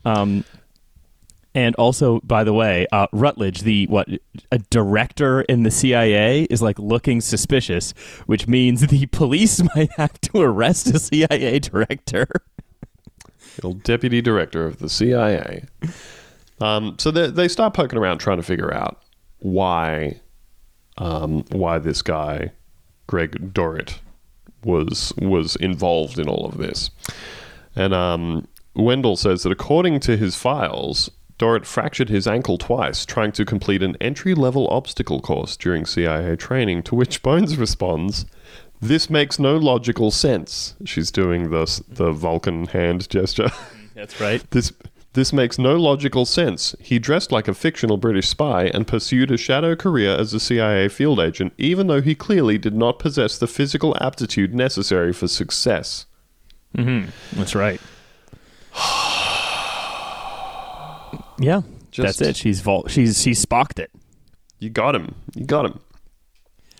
Um, 0.04 0.44
and 1.59 1.74
also, 1.74 2.20
by 2.20 2.44
the 2.44 2.52
way, 2.52 2.86
uh, 2.92 3.09
Rutledge, 3.12 3.62
the 3.62 3.88
what 3.88 4.09
a 4.52 4.59
director 4.70 5.40
in 5.42 5.64
the 5.64 5.72
CIA, 5.72 6.44
is 6.44 6.62
like 6.62 6.78
looking 6.78 7.20
suspicious, 7.20 7.90
which 8.26 8.46
means 8.46 8.86
the 8.86 9.06
police 9.06 9.61
might 9.74 9.90
have 9.96 10.20
to 10.20 10.40
arrest 10.40 10.86
a 10.86 11.00
CIA 11.00 11.59
director. 11.59 12.28
Little 13.56 13.72
deputy 13.72 14.22
director 14.22 14.66
of 14.66 14.78
the 14.78 14.88
cia 14.88 15.64
um, 16.61 16.94
so 16.96 17.11
they, 17.11 17.28
they 17.28 17.48
start 17.48 17.74
poking 17.74 17.98
around 17.98 18.18
trying 18.18 18.36
to 18.36 18.44
figure 18.44 18.72
out 18.72 19.02
why 19.40 20.20
um, 20.98 21.44
why 21.50 21.80
this 21.80 22.00
guy 22.00 22.52
greg 23.09 23.52
dorrit 23.52 23.98
was 24.62 25.12
was 25.20 25.56
involved 25.56 26.20
in 26.20 26.28
all 26.28 26.46
of 26.46 26.59
this 26.59 26.90
And 27.74 27.92
um, 27.92 28.46
Wendell 28.76 29.16
says 29.16 29.42
that 29.42 29.50
according 29.50 29.98
to 30.00 30.16
his 30.16 30.36
files, 30.36 31.11
Dorrit 31.39 31.64
fractured 31.64 32.09
his 32.09 32.26
ankle 32.26 32.59
twice 32.59 33.07
trying 33.07 33.32
to 33.32 33.45
complete 33.45 33.82
an 33.82 33.97
entry 34.01 34.34
level 34.34 34.66
obstacle 34.68 35.20
course 35.20 35.57
during 35.57 35.86
CIA 35.86 36.36
training, 36.36 36.82
to 36.84 36.97
which 36.97 37.22
Bones 37.22 37.57
responds, 37.57 38.26
This 38.80 39.09
makes 39.09 39.39
no 39.39 39.57
logical 39.57 40.11
sense. 40.11 40.74
She's 40.84 41.12
doing 41.12 41.51
the, 41.51 41.82
the 41.89 42.11
Vulcan 42.11 42.66
hand 42.66 43.09
gesture. 43.09 43.51
That's 43.95 44.20
right. 44.20 44.49
This 44.51 44.72
this 45.14 45.32
makes 45.32 45.59
no 45.59 45.76
logical 45.76 46.24
sense. 46.26 46.76
He 46.80 46.99
dressed 46.99 47.32
like 47.32 47.49
a 47.49 47.55
fictional 47.55 47.97
British 47.97 48.28
spy 48.28 48.66
and 48.66 48.86
pursued 48.86 49.30
a 49.30 49.36
shadow 49.36 49.74
career 49.74 50.14
as 50.14 50.34
a 50.34 50.39
CIA 50.39 50.89
field 50.89 51.18
agent, 51.18 51.55
even 51.57 51.86
though 51.86 52.03
he 52.03 52.14
clearly 52.14 52.59
did 52.59 52.74
not 52.74 52.99
possess 52.99 53.39
the 53.39 53.49
physical 53.49 53.97
aptitude 54.01 54.55
necessary 54.55 55.12
for 55.12 55.26
success. 55.26 56.07
Mm-hmm. 56.76 57.09
That's 57.36 57.55
right. 57.55 57.80
yeah, 61.39 61.62
Just- 61.91 62.18
that's 62.18 62.30
it. 62.30 62.36
She's 62.36 62.61
vol- 62.61 62.86
she's 62.89 63.20
she 63.22 63.34
spocked 63.34 63.78
it. 63.78 63.91
You 64.59 64.70
got 64.70 64.95
him. 64.95 65.14
You 65.34 65.45
got 65.45 65.64
him. 65.66 65.80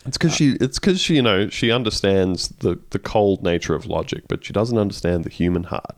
It's 0.07 0.17
because 0.19 0.35
she. 0.35 0.57
It's 0.61 0.79
because 0.79 1.01
she. 1.01 1.17
You 1.17 1.23
know, 1.23 1.49
she 1.49 1.71
understands 1.71 2.49
the 2.49 2.79
the 2.91 2.99
cold 2.99 3.43
nature 3.43 3.75
of 3.75 3.87
logic, 3.87 4.25
but 4.29 4.45
she 4.45 4.53
doesn't 4.53 4.79
understand 4.79 5.25
the 5.25 5.31
human 5.31 5.65
heart. 5.65 5.97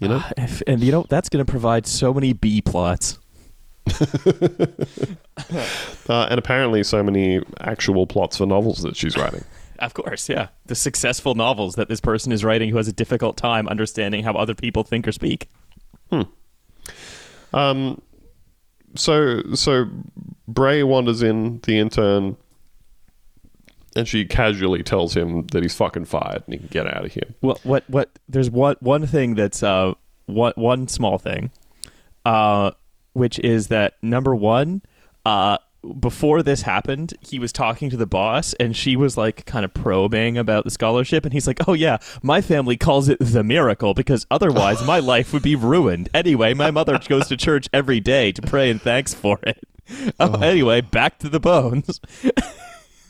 You 0.00 0.08
know. 0.08 0.22
If, 0.36 0.62
and 0.66 0.82
you 0.82 0.92
know 0.92 1.04
that's 1.08 1.28
going 1.28 1.44
to 1.44 1.50
provide 1.50 1.86
so 1.86 2.14
many 2.14 2.32
B 2.32 2.60
plots. 2.62 3.18
Uh, 6.08 6.26
and 6.30 6.38
apparently, 6.38 6.82
so 6.82 7.02
many 7.02 7.40
actual 7.60 8.06
plots 8.06 8.38
for 8.38 8.46
novels 8.46 8.82
that 8.82 8.96
she's 8.96 9.16
writing. 9.16 9.44
Of 9.78 9.94
course, 9.94 10.28
yeah. 10.28 10.48
The 10.66 10.74
successful 10.74 11.36
novels 11.36 11.76
that 11.76 11.88
this 11.88 12.00
person 12.00 12.32
is 12.32 12.42
writing 12.42 12.70
who 12.70 12.78
has 12.78 12.88
a 12.88 12.92
difficult 12.92 13.36
time 13.36 13.68
understanding 13.68 14.24
how 14.24 14.32
other 14.32 14.54
people 14.54 14.82
think 14.82 15.06
or 15.06 15.12
speak. 15.12 15.48
Um, 17.52 18.00
so 18.94 19.42
so 19.54 19.86
Bray 20.46 20.82
wanders 20.82 21.22
in 21.22 21.60
the 21.64 21.78
intern, 21.78 22.36
and 23.96 24.06
she 24.08 24.24
casually 24.24 24.82
tells 24.82 25.14
him 25.16 25.46
that 25.48 25.62
he's 25.62 25.74
fucking 25.74 26.06
fired 26.06 26.42
and 26.46 26.54
he 26.54 26.58
can 26.58 26.68
get 26.68 26.86
out 26.86 27.04
of 27.04 27.12
here. 27.12 27.34
Well, 27.42 27.58
what 27.62 27.84
what 27.88 28.18
there's 28.28 28.50
one 28.50 28.76
one 28.80 29.06
thing 29.06 29.34
that's 29.34 29.62
uh 29.62 29.94
one 30.26 30.52
one 30.56 30.88
small 30.88 31.18
thing. 31.18 31.50
uh, 32.24 32.72
which 33.14 33.38
is 33.40 33.68
that 33.68 33.94
number 34.02 34.34
one, 34.34 34.82
uh, 35.24 35.58
before 35.94 36.42
this 36.42 36.62
happened, 36.62 37.14
he 37.20 37.38
was 37.38 37.52
talking 37.52 37.90
to 37.90 37.96
the 37.96 38.06
boss, 38.06 38.54
and 38.54 38.76
she 38.76 38.96
was 38.96 39.16
like 39.16 39.44
kind 39.46 39.64
of 39.64 39.74
probing 39.74 40.38
about 40.38 40.64
the 40.64 40.70
scholarship, 40.70 41.24
and 41.24 41.32
he's 41.32 41.46
like, 41.46 41.66
"Oh 41.68 41.72
yeah, 41.72 41.98
my 42.22 42.40
family 42.40 42.76
calls 42.76 43.08
it 43.08 43.18
the 43.20 43.44
miracle 43.44 43.94
because 43.94 44.26
otherwise 44.30 44.84
my 44.84 44.98
life 45.14 45.32
would 45.32 45.42
be 45.42 45.56
ruined. 45.56 46.08
Anyway, 46.14 46.54
my 46.54 46.70
mother 46.70 46.98
goes 46.98 47.28
to 47.28 47.36
church 47.36 47.68
every 47.72 48.00
day 48.00 48.32
to 48.32 48.42
pray 48.42 48.70
and 48.70 48.80
thanks 48.80 49.14
for 49.14 49.38
it. 49.42 49.58
Oh, 50.20 50.34
oh, 50.34 50.40
anyway, 50.42 50.82
back 50.82 51.18
to 51.20 51.30
the 51.30 51.40
bones." 51.40 52.00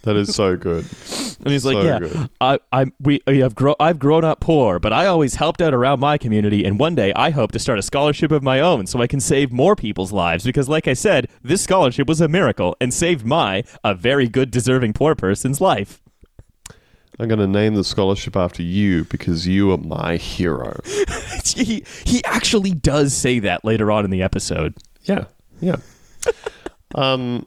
That 0.09 0.17
is 0.17 0.35
so 0.35 0.57
good. 0.57 0.87
And 1.41 1.53
he's 1.53 1.65
like, 1.65 1.75
So 1.75 1.83
"Yeah, 1.83 1.99
good. 2.01 2.31
I, 2.41 2.59
I, 2.73 2.87
we, 2.99 3.21
we 3.25 3.39
have 3.39 3.55
grown. 3.55 3.77
I've 3.79 4.01
grown 4.01 4.25
up 4.25 4.41
poor, 4.41 4.81
but 4.81 4.93
I 4.93 5.07
always 5.07 5.37
helped 5.37 5.63
out 5.63 5.73
around 5.73 6.01
my 6.01 6.19
community. 6.19 6.65
And 6.65 6.81
one 6.81 6.97
day, 6.97 7.13
I 7.15 7.31
hope 7.31 7.53
to 7.53 7.61
start 7.61 7.79
a 7.79 7.83
scholarship 7.83 8.33
of 8.33 8.43
my 8.43 8.59
own, 8.59 8.89
so 8.89 9.01
I 9.01 9.07
can 9.07 9.21
save 9.21 9.53
more 9.53 9.77
people's 9.77 10.11
lives. 10.11 10.43
Because, 10.43 10.69
like 10.69 10.89
I 10.89 10.95
said, 10.95 11.29
this 11.41 11.63
scholarship 11.63 12.09
was 12.09 12.21
a 12.21 12.27
miracle 12.27 12.77
and 12.81 12.93
saved 12.93 13.25
my, 13.25 13.63
a 13.85 13.95
very 13.95 14.29
good, 14.29 14.51
deserving 14.51 14.95
poor 14.95 15.15
person's 15.15 15.61
life." 15.61 16.01
I'm 17.21 17.29
going 17.29 17.39
to 17.39 17.47
name 17.47 17.77
the 17.77 17.85
scholarship 17.85 18.35
after 18.37 18.65
you 18.65 19.05
because 19.05 19.47
you 19.47 19.71
are 19.71 19.79
my 19.79 20.17
hero. 20.17 20.81
he, 21.45 21.85
he 22.05 22.25
actually 22.25 22.73
does 22.73 23.15
say 23.15 23.39
that 23.41 23.65
later 23.65 23.93
on 23.93 24.05
in 24.05 24.11
the 24.11 24.23
episode. 24.23 24.75
Yeah, 25.05 25.27
yeah. 25.61 25.77
um, 26.97 27.47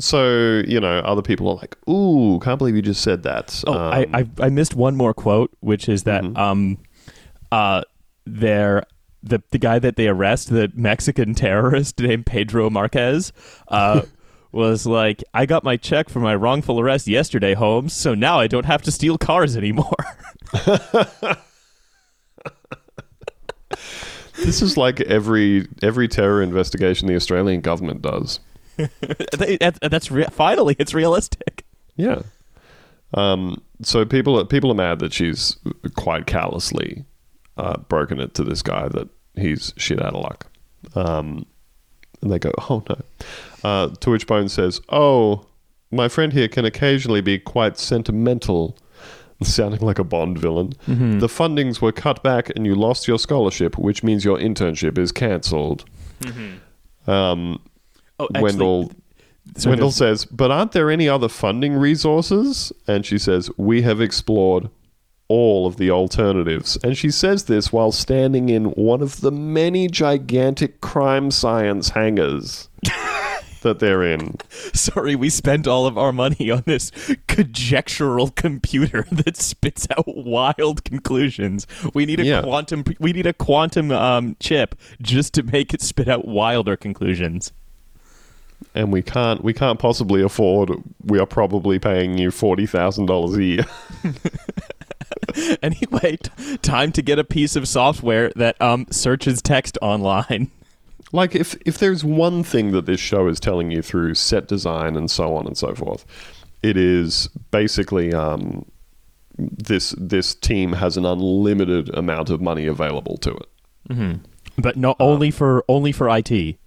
so 0.00 0.62
you 0.66 0.80
know, 0.80 0.98
other 1.00 1.22
people 1.22 1.48
are 1.48 1.56
like, 1.56 1.76
"Ooh, 1.88 2.38
can't 2.42 2.58
believe 2.58 2.76
you 2.76 2.82
just 2.82 3.02
said 3.02 3.22
that." 3.24 3.62
Oh, 3.66 3.72
um, 3.72 3.92
I, 3.92 4.06
I 4.12 4.26
I 4.46 4.48
missed 4.48 4.74
one 4.74 4.96
more 4.96 5.14
quote, 5.14 5.50
which 5.60 5.88
is 5.88 6.04
that 6.04 6.24
um, 6.36 6.78
uh, 7.52 7.82
there 8.26 8.84
the 9.22 9.42
the 9.50 9.58
guy 9.58 9.78
that 9.78 9.96
they 9.96 10.08
arrest, 10.08 10.50
the 10.50 10.70
Mexican 10.74 11.34
terrorist 11.34 12.00
named 12.00 12.26
Pedro 12.26 12.70
Marquez, 12.70 13.32
uh, 13.68 14.02
was 14.52 14.86
like, 14.86 15.22
"I 15.34 15.46
got 15.46 15.64
my 15.64 15.76
check 15.76 16.08
for 16.08 16.20
my 16.20 16.34
wrongful 16.34 16.80
arrest 16.80 17.06
yesterday, 17.06 17.54
Holmes, 17.54 17.92
so 17.92 18.14
now 18.14 18.38
I 18.38 18.46
don't 18.46 18.66
have 18.66 18.82
to 18.82 18.90
steal 18.90 19.18
cars 19.18 19.56
anymore." 19.56 19.94
this 24.36 24.62
is 24.62 24.76
like 24.76 25.00
every 25.02 25.68
every 25.82 26.08
terror 26.08 26.42
investigation 26.42 27.08
the 27.08 27.16
Australian 27.16 27.60
government 27.60 28.02
does. 28.02 28.40
That's 29.82 30.10
re- 30.10 30.26
finally 30.30 30.76
it's 30.78 30.94
realistic. 30.94 31.64
Yeah. 31.96 32.22
Um, 33.14 33.62
so 33.82 34.04
people 34.04 34.38
are, 34.38 34.44
people 34.44 34.70
are 34.70 34.74
mad 34.74 35.00
that 35.00 35.12
she's 35.12 35.56
quite 35.96 36.26
callously 36.26 37.04
uh, 37.56 37.78
broken 37.88 38.20
it 38.20 38.34
to 38.34 38.44
this 38.44 38.62
guy 38.62 38.88
that 38.88 39.08
he's 39.34 39.72
shit 39.76 40.00
out 40.00 40.14
of 40.14 40.22
luck. 40.22 40.46
Um, 40.94 41.46
and 42.22 42.30
they 42.30 42.38
go, 42.38 42.52
"Oh 42.68 42.82
no." 42.88 42.96
Uh, 43.62 43.88
to 44.00 44.10
which 44.10 44.26
Bones 44.26 44.52
says, 44.52 44.80
"Oh, 44.90 45.46
my 45.90 46.08
friend 46.08 46.32
here 46.32 46.48
can 46.48 46.64
occasionally 46.64 47.20
be 47.20 47.38
quite 47.38 47.78
sentimental." 47.78 48.76
Sounding 49.42 49.80
like 49.80 49.98
a 49.98 50.04
Bond 50.04 50.36
villain. 50.36 50.74
The 51.18 51.26
fundings 51.26 51.80
were 51.80 51.92
cut 51.92 52.22
back 52.22 52.50
and 52.54 52.66
you 52.66 52.74
lost 52.74 53.08
your 53.08 53.18
scholarship, 53.18 53.78
which 53.78 54.02
means 54.02 54.22
your 54.22 54.36
internship 54.36 54.98
is 54.98 55.12
cancelled. 55.12 55.86
Um, 57.06 57.58
Oh, 58.20 58.28
actually, 58.34 58.42
Wendell 58.42 58.92
so 59.56 59.70
Wendell 59.70 59.90
says, 59.90 60.24
"But 60.26 60.50
aren't 60.50 60.72
there 60.72 60.90
any 60.90 61.08
other 61.08 61.28
funding 61.28 61.74
resources?" 61.74 62.72
And 62.86 63.04
she 63.04 63.18
says, 63.18 63.50
"We 63.56 63.82
have 63.82 64.00
explored 64.00 64.68
all 65.28 65.66
of 65.66 65.76
the 65.76 65.90
alternatives." 65.90 66.78
And 66.84 66.96
she 66.96 67.10
says 67.10 67.44
this 67.44 67.72
while 67.72 67.92
standing 67.92 68.48
in 68.48 68.66
one 68.66 69.02
of 69.02 69.20
the 69.22 69.32
many 69.32 69.88
gigantic 69.88 70.80
crime 70.80 71.30
science 71.30 71.90
hangars 71.90 72.68
that 73.62 73.78
they're 73.78 74.02
in. 74.02 74.36
Sorry, 74.72 75.14
we 75.16 75.28
spent 75.30 75.66
all 75.66 75.86
of 75.86 75.98
our 75.98 76.12
money 76.12 76.50
on 76.50 76.62
this 76.66 76.92
conjectural 77.26 78.30
computer 78.30 79.06
that 79.12 79.36
spits 79.36 79.86
out 79.96 80.04
wild 80.06 80.84
conclusions. 80.84 81.66
We 81.94 82.06
need 82.06 82.20
a 82.20 82.24
Yeah. 82.24 82.42
quantum. 82.42 82.84
We 82.98 83.12
need 83.12 83.26
a 83.26 83.32
quantum 83.32 83.90
um, 83.90 84.36
chip 84.38 84.76
just 85.02 85.34
to 85.34 85.42
make 85.42 85.74
it 85.74 85.80
spit 85.82 86.08
out 86.08 86.26
wilder 86.28 86.76
conclusions. 86.76 87.52
And 88.74 88.92
we 88.92 89.02
can't 89.02 89.42
we 89.42 89.52
can't 89.52 89.78
possibly 89.78 90.22
afford 90.22 90.70
we 91.04 91.18
are 91.18 91.26
probably 91.26 91.78
paying 91.78 92.16
you 92.18 92.30
$40,000 92.30 93.36
a 93.36 93.44
year. 93.44 93.64
anyway, 95.62 96.16
t- 96.16 96.58
time 96.58 96.92
to 96.92 97.02
get 97.02 97.18
a 97.18 97.24
piece 97.24 97.56
of 97.56 97.66
software 97.66 98.30
that 98.36 98.60
um, 98.60 98.86
searches 98.90 99.42
text 99.42 99.78
online. 99.82 100.50
Like 101.12 101.34
if 101.34 101.56
if 101.66 101.78
there's 101.78 102.04
one 102.04 102.44
thing 102.44 102.70
that 102.70 102.86
this 102.86 103.00
show 103.00 103.26
is 103.26 103.40
telling 103.40 103.72
you 103.72 103.82
through 103.82 104.14
set 104.14 104.46
design 104.46 104.94
and 104.94 105.10
so 105.10 105.34
on 105.34 105.44
and 105.44 105.58
so 105.58 105.74
forth, 105.74 106.04
it 106.62 106.76
is 106.76 107.28
basically 107.50 108.14
um, 108.14 108.64
this 109.36 109.92
this 109.98 110.36
team 110.36 110.74
has 110.74 110.96
an 110.96 111.04
unlimited 111.04 111.92
amount 111.96 112.30
of 112.30 112.40
money 112.40 112.66
available 112.66 113.16
to 113.18 113.30
it. 113.32 113.48
But 114.56 114.76
not 114.76 114.96
only 115.00 115.32
for 115.32 115.64
only 115.68 115.90
for 115.90 116.08
IT, 116.08 116.58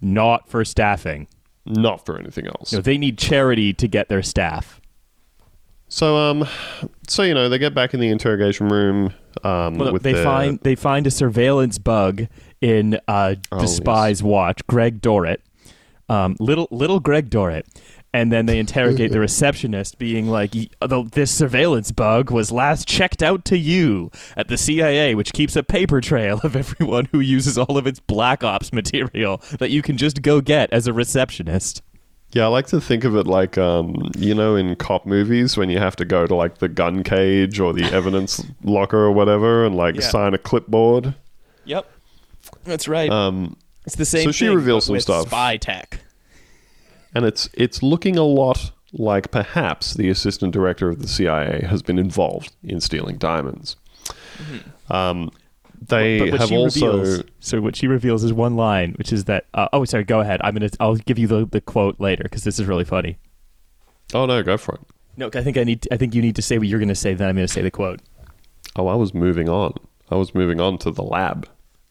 not 0.00 0.48
for 0.48 0.64
staffing. 0.64 1.26
Not 1.68 2.04
for 2.06 2.18
anything 2.18 2.46
else. 2.46 2.72
Know, 2.72 2.80
they 2.80 2.96
need 2.98 3.18
charity 3.18 3.72
to 3.74 3.86
get 3.86 4.08
their 4.08 4.22
staff. 4.22 4.80
So 5.88 6.16
um, 6.16 6.46
so 7.06 7.22
you 7.22 7.32
know 7.34 7.48
they 7.48 7.58
get 7.58 7.74
back 7.74 7.94
in 7.94 8.00
the 8.00 8.08
interrogation 8.08 8.68
room. 8.68 9.14
Um, 9.44 9.78
Well, 9.78 9.92
they 9.98 10.12
their- 10.12 10.24
find 10.24 10.58
they 10.62 10.74
find 10.74 11.06
a 11.06 11.10
surveillance 11.10 11.78
bug 11.78 12.26
in 12.60 12.98
uh, 13.08 13.34
Oh, 13.52 13.56
the 13.56 13.62
yes. 13.62 13.76
spy's 13.76 14.22
watch. 14.22 14.66
Greg 14.66 15.00
Dorrit, 15.00 15.38
um, 16.08 16.36
little 16.40 16.68
little 16.70 17.00
Greg 17.00 17.30
Dorrit, 17.30 17.64
and 18.12 18.32
then 18.32 18.46
they 18.46 18.58
interrogate 18.58 19.12
the 19.12 19.20
receptionist, 19.20 19.98
being 19.98 20.28
like, 20.28 20.52
this 21.12 21.30
surveillance 21.30 21.92
bug 21.92 22.30
was 22.30 22.50
last 22.50 22.88
checked 22.88 23.22
out 23.22 23.44
to 23.46 23.58
you 23.58 24.10
at 24.36 24.48
the 24.48 24.56
CIA, 24.56 25.14
which 25.14 25.32
keeps 25.32 25.56
a 25.56 25.62
paper 25.62 26.00
trail 26.00 26.40
of 26.42 26.56
everyone 26.56 27.06
who 27.12 27.20
uses 27.20 27.58
all 27.58 27.76
of 27.76 27.86
its 27.86 28.00
black 28.00 28.42
ops 28.42 28.72
material 28.72 29.42
that 29.58 29.70
you 29.70 29.82
can 29.82 29.96
just 29.96 30.22
go 30.22 30.40
get 30.40 30.72
as 30.72 30.86
a 30.86 30.92
receptionist." 30.92 31.82
Yeah, 32.32 32.44
I 32.44 32.48
like 32.48 32.66
to 32.68 32.80
think 32.80 33.04
of 33.04 33.16
it 33.16 33.26
like 33.26 33.56
um, 33.56 34.10
you 34.18 34.34
know, 34.34 34.54
in 34.54 34.76
cop 34.76 35.06
movies 35.06 35.56
when 35.56 35.70
you 35.70 35.78
have 35.78 35.96
to 35.96 36.04
go 36.04 36.26
to 36.26 36.34
like 36.34 36.58
the 36.58 36.68
gun 36.68 37.02
cage 37.02 37.58
or 37.58 37.72
the 37.72 37.84
evidence 37.92 38.44
locker 38.62 38.98
or 38.98 39.12
whatever 39.12 39.64
and 39.64 39.74
like 39.74 39.94
Yeah. 39.94 40.00
sign 40.02 40.34
a 40.34 40.38
clipboard. 40.38 41.14
Yep, 41.64 41.90
that's 42.64 42.86
right. 42.86 43.08
Um, 43.10 43.56
it's 43.86 43.96
the 43.96 44.04
same. 44.04 44.24
so 44.24 44.32
she 44.32 44.46
thing, 44.46 44.56
reveals 44.56 44.84
some 44.84 45.00
stuff. 45.00 45.28
Spy 45.28 45.56
tech. 45.56 46.00
And 47.18 47.26
it's 47.26 47.48
it's 47.52 47.82
looking 47.82 48.16
a 48.16 48.22
lot 48.22 48.70
like 48.92 49.32
perhaps 49.32 49.94
the 49.94 50.08
assistant 50.08 50.52
director 50.52 50.88
of 50.88 51.00
the 51.00 51.08
CIA 51.08 51.66
has 51.68 51.82
been 51.82 51.98
involved 51.98 52.54
in 52.62 52.80
stealing 52.80 53.16
diamonds. 53.18 53.74
Um, 54.88 55.32
they 55.80 56.20
but 56.20 56.30
what 56.30 56.40
have 56.40 56.52
also 56.52 56.98
reveals, 56.98 57.24
so 57.40 57.60
what 57.60 57.74
she 57.74 57.88
reveals 57.88 58.22
is 58.22 58.32
one 58.32 58.54
line, 58.54 58.94
which 58.96 59.12
is 59.12 59.24
that. 59.24 59.46
Uh, 59.52 59.68
oh, 59.72 59.84
sorry. 59.84 60.04
Go 60.04 60.20
ahead. 60.20 60.40
I'm 60.44 60.54
gonna. 60.54 60.70
I'll 60.78 60.94
give 60.94 61.18
you 61.18 61.26
the, 61.26 61.44
the 61.44 61.60
quote 61.60 61.98
later 62.00 62.22
because 62.22 62.44
this 62.44 62.60
is 62.60 62.66
really 62.66 62.84
funny. 62.84 63.18
oh 64.14 64.24
no, 64.26 64.40
go 64.44 64.56
for 64.56 64.76
it. 64.76 64.80
No, 65.16 65.28
I 65.34 65.42
think 65.42 65.56
I 65.56 65.64
need. 65.64 65.88
I 65.90 65.96
think 65.96 66.14
you 66.14 66.22
need 66.22 66.36
to 66.36 66.42
say 66.42 66.56
what 66.56 66.68
you're 66.68 66.80
gonna 66.80 66.94
say. 66.94 67.14
Then 67.14 67.28
I'm 67.28 67.34
gonna 67.34 67.48
say 67.48 67.62
the 67.62 67.70
quote. 67.72 68.00
Oh, 68.76 68.86
I 68.86 68.94
was 68.94 69.12
moving 69.12 69.48
on. 69.48 69.74
I 70.08 70.14
was 70.14 70.36
moving 70.36 70.60
on 70.60 70.78
to 70.78 70.92
the 70.92 71.02
lab. 71.02 71.48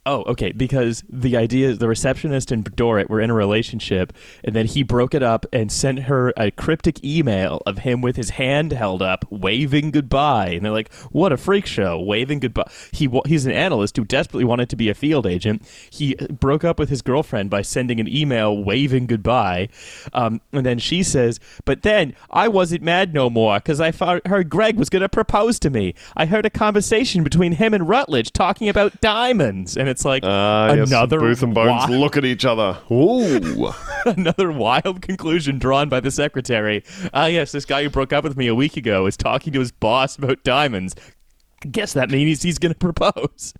Oh, 0.07 0.23
okay. 0.23 0.53
Because 0.53 1.03
the 1.09 1.35
idea 1.35 1.67
is 1.67 1.79
the 1.79 1.89
receptionist 1.89 2.49
and 2.49 2.63
Dorrit 2.63 3.09
were 3.09 3.19
in 3.19 3.29
a 3.29 3.33
relationship, 3.33 4.13
and 4.41 4.55
then 4.55 4.65
he 4.65 4.81
broke 4.81 5.13
it 5.13 5.21
up 5.21 5.45
and 5.51 5.69
sent 5.69 6.03
her 6.03 6.33
a 6.37 6.49
cryptic 6.51 7.03
email 7.03 7.61
of 7.65 7.79
him 7.79 7.99
with 7.99 8.15
his 8.15 8.29
hand 8.31 8.71
held 8.71 9.01
up, 9.01 9.25
waving 9.29 9.91
goodbye. 9.91 10.51
And 10.51 10.63
they're 10.63 10.71
like, 10.71 10.93
"What 11.11 11.33
a 11.33 11.37
freak 11.37 11.65
show, 11.65 11.99
waving 11.99 12.39
goodbye." 12.39 12.71
He 12.93 13.09
he's 13.25 13.45
an 13.45 13.51
analyst 13.51 13.97
who 13.97 14.05
desperately 14.05 14.45
wanted 14.45 14.69
to 14.69 14.77
be 14.77 14.87
a 14.87 14.93
field 14.93 15.27
agent. 15.27 15.61
He 15.89 16.15
broke 16.15 16.63
up 16.63 16.79
with 16.79 16.87
his 16.87 17.01
girlfriend 17.01 17.49
by 17.49 17.61
sending 17.61 17.99
an 17.99 18.07
email 18.07 18.57
waving 18.63 19.07
goodbye, 19.07 19.67
um, 20.13 20.39
and 20.53 20.65
then 20.65 20.79
she 20.79 21.03
says, 21.03 21.37
"But 21.65 21.81
then 21.81 22.13
I 22.31 22.47
wasn't 22.47 22.81
mad 22.81 23.13
no 23.13 23.29
more 23.29 23.57
because 23.57 23.81
I 23.81 23.91
heard 24.25 24.49
Greg 24.49 24.77
was 24.77 24.89
going 24.89 25.01
to 25.01 25.09
propose 25.09 25.59
to 25.59 25.69
me. 25.69 25.95
I 26.15 26.27
heard 26.27 26.45
a 26.45 26.49
conversation 26.49 27.25
between 27.25 27.51
him 27.53 27.73
and 27.73 27.89
Rutledge 27.89 28.31
talking 28.31 28.69
about 28.69 29.01
diamonds, 29.01 29.75
and 29.75 29.89
it's 29.89 29.96
like 30.05 30.23
Ah, 30.25 30.73
yes, 30.73 30.89
another 30.89 31.19
Booth 31.19 31.43
and 31.43 31.53
Bones 31.53 31.83
wi- 31.83 31.99
look 31.99 32.17
at 32.17 32.25
each 32.25 32.45
other. 32.45 32.77
Ooh. 32.91 33.71
another 34.05 34.51
wild 34.51 35.01
conclusion 35.01 35.59
drawn 35.59 35.89
by 35.89 35.99
the 35.99 36.11
secretary. 36.11 36.83
Ah, 37.13 37.25
yes, 37.27 37.51
this 37.51 37.65
guy 37.65 37.83
who 37.83 37.89
broke 37.89 38.13
up 38.13 38.23
with 38.23 38.37
me 38.37 38.47
a 38.47 38.55
week 38.55 38.77
ago 38.77 39.05
is 39.05 39.17
talking 39.17 39.53
to 39.53 39.59
his 39.59 39.71
boss 39.71 40.17
about 40.17 40.43
diamonds. 40.43 40.95
Guess 41.69 41.93
that 41.93 42.09
means 42.09 42.43
he's 42.43 42.59
going 42.59 42.73
to 42.73 42.79
propose. 42.79 43.53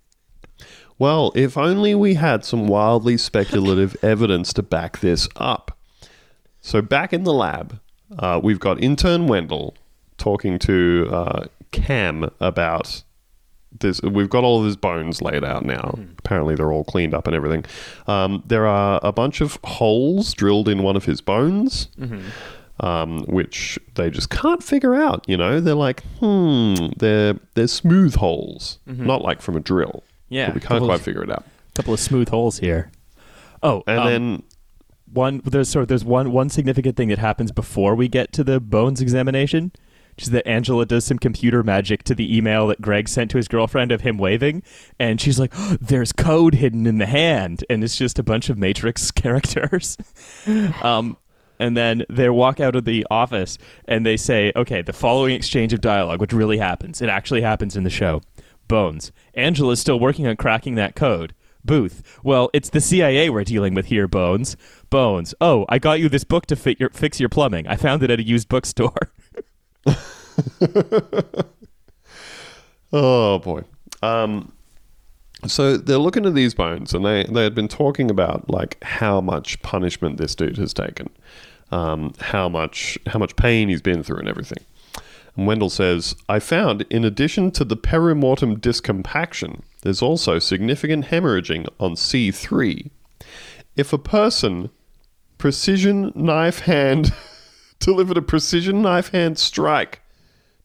Well, 0.99 1.31
if 1.35 1.57
only 1.57 1.93
we 1.93 2.15
had 2.15 2.43
some 2.43 2.67
wildly 2.67 3.17
speculative 3.17 3.95
evidence 4.03 4.53
to 4.53 4.63
back 4.63 4.99
this 4.99 5.27
up. 5.35 5.77
So, 6.61 6.81
back 6.81 7.13
in 7.13 7.23
the 7.23 7.33
lab, 7.33 7.79
uh, 8.17 8.39
we've 8.43 8.59
got 8.59 8.81
intern 8.81 9.27
Wendell 9.27 9.75
talking 10.17 10.57
to 10.59 11.07
uh, 11.11 11.45
Cam 11.71 12.29
about 12.39 13.03
there's, 13.79 14.01
we've 14.01 14.29
got 14.29 14.43
all 14.43 14.59
of 14.59 14.65
his 14.65 14.75
bones 14.75 15.21
laid 15.21 15.43
out 15.43 15.65
now. 15.65 15.97
Apparently, 16.19 16.55
they're 16.55 16.71
all 16.71 16.83
cleaned 16.83 17.13
up 17.13 17.27
and 17.27 17.35
everything. 17.35 17.65
Um, 18.07 18.43
there 18.45 18.65
are 18.67 18.99
a 19.03 19.11
bunch 19.11 19.41
of 19.41 19.57
holes 19.63 20.33
drilled 20.33 20.67
in 20.69 20.83
one 20.83 20.95
of 20.95 21.05
his 21.05 21.21
bones, 21.21 21.87
um, 22.79 23.23
which 23.25 23.79
they 23.95 24.09
just 24.09 24.29
can't 24.29 24.61
figure 24.63 24.95
out. 24.95 25.25
You 25.27 25.37
know, 25.37 25.59
they're 25.59 25.73
like, 25.75 26.03
hmm, 26.19 26.75
they're 26.97 27.35
they're 27.55 27.67
smooth 27.67 28.15
holes, 28.15 28.79
not 28.85 29.21
like 29.21 29.41
from 29.41 29.55
a 29.55 29.59
drill. 29.59 30.03
Yeah, 30.29 30.53
we 30.53 30.59
can't 30.59 30.83
quite 30.83 30.95
of- 30.95 31.01
figure 31.01 31.23
it 31.23 31.31
out. 31.31 31.45
A 31.69 31.73
couple 31.73 31.93
of 31.93 31.99
smooth 31.99 32.29
holes 32.29 32.59
here. 32.59 32.91
Oh, 33.63 33.83
And 33.87 33.99
um, 33.99 34.05
then 34.07 34.43
one 35.13 35.41
there's 35.45 35.69
so 35.69 35.85
there's 35.85 36.03
one 36.05 36.31
one 36.31 36.49
significant 36.49 36.97
thing 36.97 37.07
that 37.09 37.17
happens 37.17 37.51
before 37.51 37.95
we 37.95 38.07
get 38.07 38.31
to 38.33 38.43
the 38.43 38.59
bones 38.59 38.99
examination, 39.01 39.71
is 40.17 40.29
that 40.31 40.47
Angela 40.47 40.85
does 40.85 41.05
some 41.05 41.19
computer 41.19 41.63
magic 41.63 42.03
to 42.03 42.15
the 42.15 42.35
email 42.35 42.67
that 42.67 42.81
Greg 42.81 43.07
sent 43.07 43.31
to 43.31 43.37
his 43.37 43.47
girlfriend 43.47 43.91
of 43.91 44.01
him 44.01 44.17
waving, 44.17 44.63
and 44.99 45.21
she's 45.21 45.39
like, 45.39 45.53
"Oh, 45.55 45.77
"There's 45.79 46.11
code 46.11 46.55
hidden 46.55 46.85
in 46.87 46.97
the 46.97 47.05
hand," 47.05 47.63
and 47.69 47.83
it's 47.83 47.97
just 47.97 48.19
a 48.19 48.23
bunch 48.23 48.49
of 48.49 48.57
Matrix 48.57 49.11
characters. 49.11 49.97
um, 50.81 51.17
and 51.59 51.75
then 51.75 52.05
they 52.09 52.29
walk 52.29 52.59
out 52.59 52.75
of 52.75 52.85
the 52.85 53.05
office 53.09 53.57
and 53.87 54.05
they 54.05 54.17
say, 54.17 54.51
"Okay, 54.55 54.81
the 54.81 54.93
following 54.93 55.35
exchange 55.35 55.73
of 55.73 55.81
dialogue, 55.81 56.21
which 56.21 56.33
really 56.33 56.57
happens, 56.57 57.01
it 57.01 57.09
actually 57.09 57.41
happens 57.41 57.75
in 57.75 57.83
the 57.83 57.89
show." 57.89 58.21
Bones. 58.67 59.11
Angela's 59.33 59.79
still 59.79 59.99
working 59.99 60.27
on 60.27 60.35
cracking 60.35 60.75
that 60.75 60.95
code. 60.95 61.33
Booth. 61.63 62.01
Well, 62.23 62.49
it's 62.53 62.69
the 62.69 62.81
CIA 62.81 63.29
we're 63.29 63.43
dealing 63.43 63.73
with 63.73 63.87
here, 63.87 64.07
Bones. 64.07 64.55
Bones. 64.89 65.35
Oh, 65.41 65.65
I 65.69 65.79
got 65.79 65.99
you 65.99 66.09
this 66.09 66.23
book 66.23 66.45
to 66.47 66.55
fit 66.55 66.79
your, 66.79 66.89
fix 66.89 67.19
your 67.19 67.29
plumbing. 67.29 67.67
I 67.67 67.75
found 67.75 68.03
it 68.03 68.09
at 68.11 68.19
a 68.19 68.23
used 68.23 68.47
bookstore. 68.49 69.11
Oh 72.93 73.39
boy. 73.39 73.63
Um, 74.01 74.53
so 75.45 75.77
they're 75.77 75.97
looking 75.97 76.25
at 76.25 76.33
these 76.33 76.53
bones, 76.53 76.93
and 76.93 77.05
they 77.05 77.23
they 77.25 77.43
had 77.43 77.55
been 77.55 77.67
talking 77.67 78.09
about 78.09 78.49
like 78.49 78.81
how 78.83 79.21
much 79.21 79.61
punishment 79.61 80.17
this 80.17 80.35
dude 80.35 80.57
has 80.57 80.73
taken, 80.73 81.09
um, 81.71 82.13
how 82.19 82.49
much 82.49 82.97
how 83.07 83.19
much 83.19 83.35
pain 83.35 83.69
he's 83.69 83.81
been 83.81 84.03
through, 84.03 84.19
and 84.19 84.27
everything. 84.27 84.63
And 85.35 85.45
Wendell 85.45 85.69
says, 85.69 86.15
"I 86.27 86.39
found, 86.39 86.83
in 86.89 87.03
addition 87.03 87.51
to 87.51 87.63
the 87.63 87.77
perimortem 87.77 88.59
discompaction, 88.59 89.63
there's 89.81 90.01
also 90.01 90.39
significant 90.39 91.05
hemorrhaging 91.05 91.67
on 91.79 91.95
C 91.95 92.31
three. 92.31 92.89
If 93.75 93.93
a 93.93 93.99
person 93.99 94.71
precision 95.37 96.11
knife 96.15 96.59
hand 96.61 97.13
delivered 97.79 98.17
a 98.17 98.21
precision 98.21 98.81
knife 98.81 99.09
hand 99.11 99.37
strike." 99.39 100.01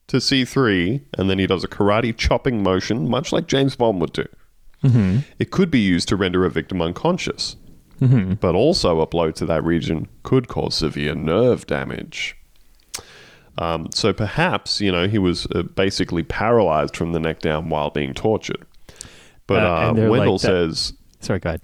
to 0.09 0.17
C3, 0.19 1.01
and 1.17 1.31
then 1.31 1.39
he 1.39 1.47
does 1.47 1.65
a 1.65 1.69
karate 1.69 2.15
chopping 2.15 2.63
motion, 2.63 3.09
much 3.09 3.33
like 3.33 3.47
James 3.47 3.77
Bond 3.77 3.99
would 4.01 4.13
do. 4.13 4.27
It 5.39 5.51
could 5.53 5.71
be 5.71 5.79
used 5.79 6.09
to 6.09 6.17
render 6.17 6.45
a 6.45 6.51
victim 6.51 6.83
unconscious, 6.83 7.57
but 8.01 8.55
also 8.55 9.01
a 9.01 9.07
blow 9.07 9.31
to 9.31 9.47
that 9.47 9.65
region 9.65 10.09
could 10.25 10.49
cause 10.49 10.75
severe 10.75 11.15
nerve 11.15 11.67
damage. 11.67 12.37
Um, 13.59 13.89
so 13.95 14.13
perhaps, 14.13 14.81
you 14.81 14.91
know, 14.91 15.07
he 15.07 15.19
was 15.19 15.47
uh, 15.55 15.63
basically 15.63 16.25
paralyzed 16.25 16.97
from 16.97 17.13
the 17.13 17.21
neck 17.21 17.39
down 17.39 17.69
while 17.69 17.89
being 17.91 18.13
tortured. 18.13 18.67
But 19.47 19.63
Uh, 19.63 19.67
uh, 19.91 19.93
Wendell 19.95 20.33
like 20.33 20.41
that- 20.43 20.47
says 20.49 20.93
Sorry, 21.21 21.39
go 21.39 21.51
ahead. 21.51 21.63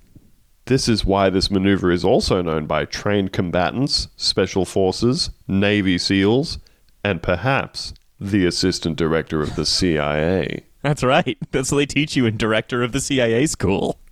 This 0.68 0.88
is 0.88 1.04
why 1.04 1.30
this 1.30 1.50
maneuver 1.50 1.90
is 1.90 2.04
also 2.04 2.42
known 2.42 2.66
by 2.66 2.84
trained 2.84 3.32
combatants, 3.32 4.08
special 4.16 4.64
forces, 4.64 5.30
Navy 5.48 5.98
SEALs, 5.98 6.58
and 7.02 7.22
perhaps 7.22 7.94
the 8.20 8.44
assistant 8.46 8.96
director 8.96 9.40
of 9.40 9.56
the 9.56 9.64
CIA. 9.64 10.64
That's 10.82 11.02
right. 11.02 11.38
That's 11.50 11.72
what 11.72 11.78
they 11.78 11.86
teach 11.86 12.16
you 12.16 12.26
in 12.26 12.36
director 12.36 12.82
of 12.82 12.92
the 12.92 13.00
CIA 13.00 13.46
school. 13.46 13.98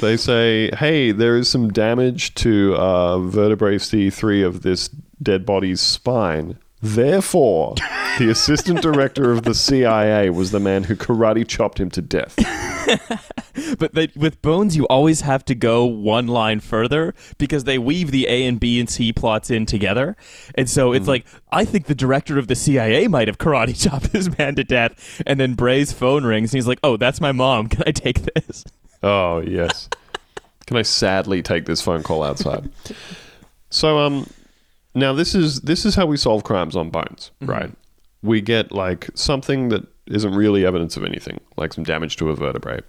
They 0.00 0.16
say, 0.16 0.70
hey, 0.76 1.12
there 1.12 1.36
is 1.36 1.48
some 1.48 1.70
damage 1.70 2.34
to 2.36 2.74
uh, 2.74 3.18
vertebrae 3.18 3.76
C3 3.76 4.46
of 4.46 4.62
this 4.62 4.88
dead 5.22 5.44
body's 5.44 5.80
spine. 5.80 6.58
Therefore, 6.84 7.74
the 8.18 8.28
assistant 8.30 8.82
director 8.82 9.32
of 9.32 9.44
the 9.44 9.54
CIA 9.54 10.28
was 10.28 10.50
the 10.50 10.60
man 10.60 10.84
who 10.84 10.94
karate 10.94 11.48
chopped 11.48 11.80
him 11.80 11.90
to 11.90 12.02
death. 12.02 12.38
But 13.78 13.94
they, 13.94 14.08
with 14.16 14.42
Bones, 14.42 14.76
you 14.76 14.84
always 14.88 15.20
have 15.22 15.44
to 15.46 15.54
go 15.54 15.84
one 15.84 16.26
line 16.26 16.60
further 16.60 17.14
because 17.38 17.64
they 17.64 17.78
weave 17.78 18.10
the 18.10 18.26
A 18.26 18.46
and 18.46 18.58
B 18.58 18.80
and 18.80 18.90
C 18.90 19.12
plots 19.12 19.50
in 19.50 19.64
together. 19.64 20.16
And 20.56 20.68
so 20.68 20.92
it's 20.92 21.06
like, 21.06 21.24
I 21.50 21.64
think 21.64 21.86
the 21.86 21.94
director 21.94 22.38
of 22.38 22.48
the 22.48 22.56
CIA 22.56 23.06
might 23.06 23.28
have 23.28 23.38
karate 23.38 23.80
chopped 23.80 24.12
this 24.12 24.36
man 24.38 24.56
to 24.56 24.64
death. 24.64 25.22
And 25.26 25.38
then 25.38 25.54
Bray's 25.54 25.92
phone 25.92 26.24
rings 26.24 26.52
and 26.52 26.58
he's 26.58 26.66
like, 26.66 26.80
oh, 26.82 26.96
that's 26.96 27.20
my 27.20 27.32
mom. 27.32 27.68
Can 27.68 27.84
I 27.86 27.92
take 27.92 28.22
this? 28.34 28.64
Oh, 29.02 29.38
yes. 29.38 29.88
Can 30.66 30.76
I 30.76 30.82
sadly 30.82 31.42
take 31.42 31.66
this 31.66 31.80
phone 31.80 32.02
call 32.02 32.22
outside? 32.22 32.70
So 33.70 33.98
um 33.98 34.26
now 34.94 35.12
this 35.12 35.34
is 35.34 35.62
this 35.62 35.84
is 35.84 35.94
how 35.94 36.06
we 36.06 36.16
solve 36.16 36.44
crimes 36.44 36.76
on 36.76 36.90
bones, 36.90 37.30
mm-hmm. 37.40 37.50
right? 37.50 37.70
We 38.22 38.40
get 38.40 38.72
like 38.72 39.10
something 39.14 39.68
that 39.68 39.86
isn't 40.06 40.34
really 40.34 40.64
evidence 40.64 40.96
of 40.96 41.04
anything, 41.04 41.40
like 41.56 41.72
some 41.72 41.84
damage 41.84 42.16
to 42.16 42.30
a 42.30 42.36
vertebrae. 42.36 42.80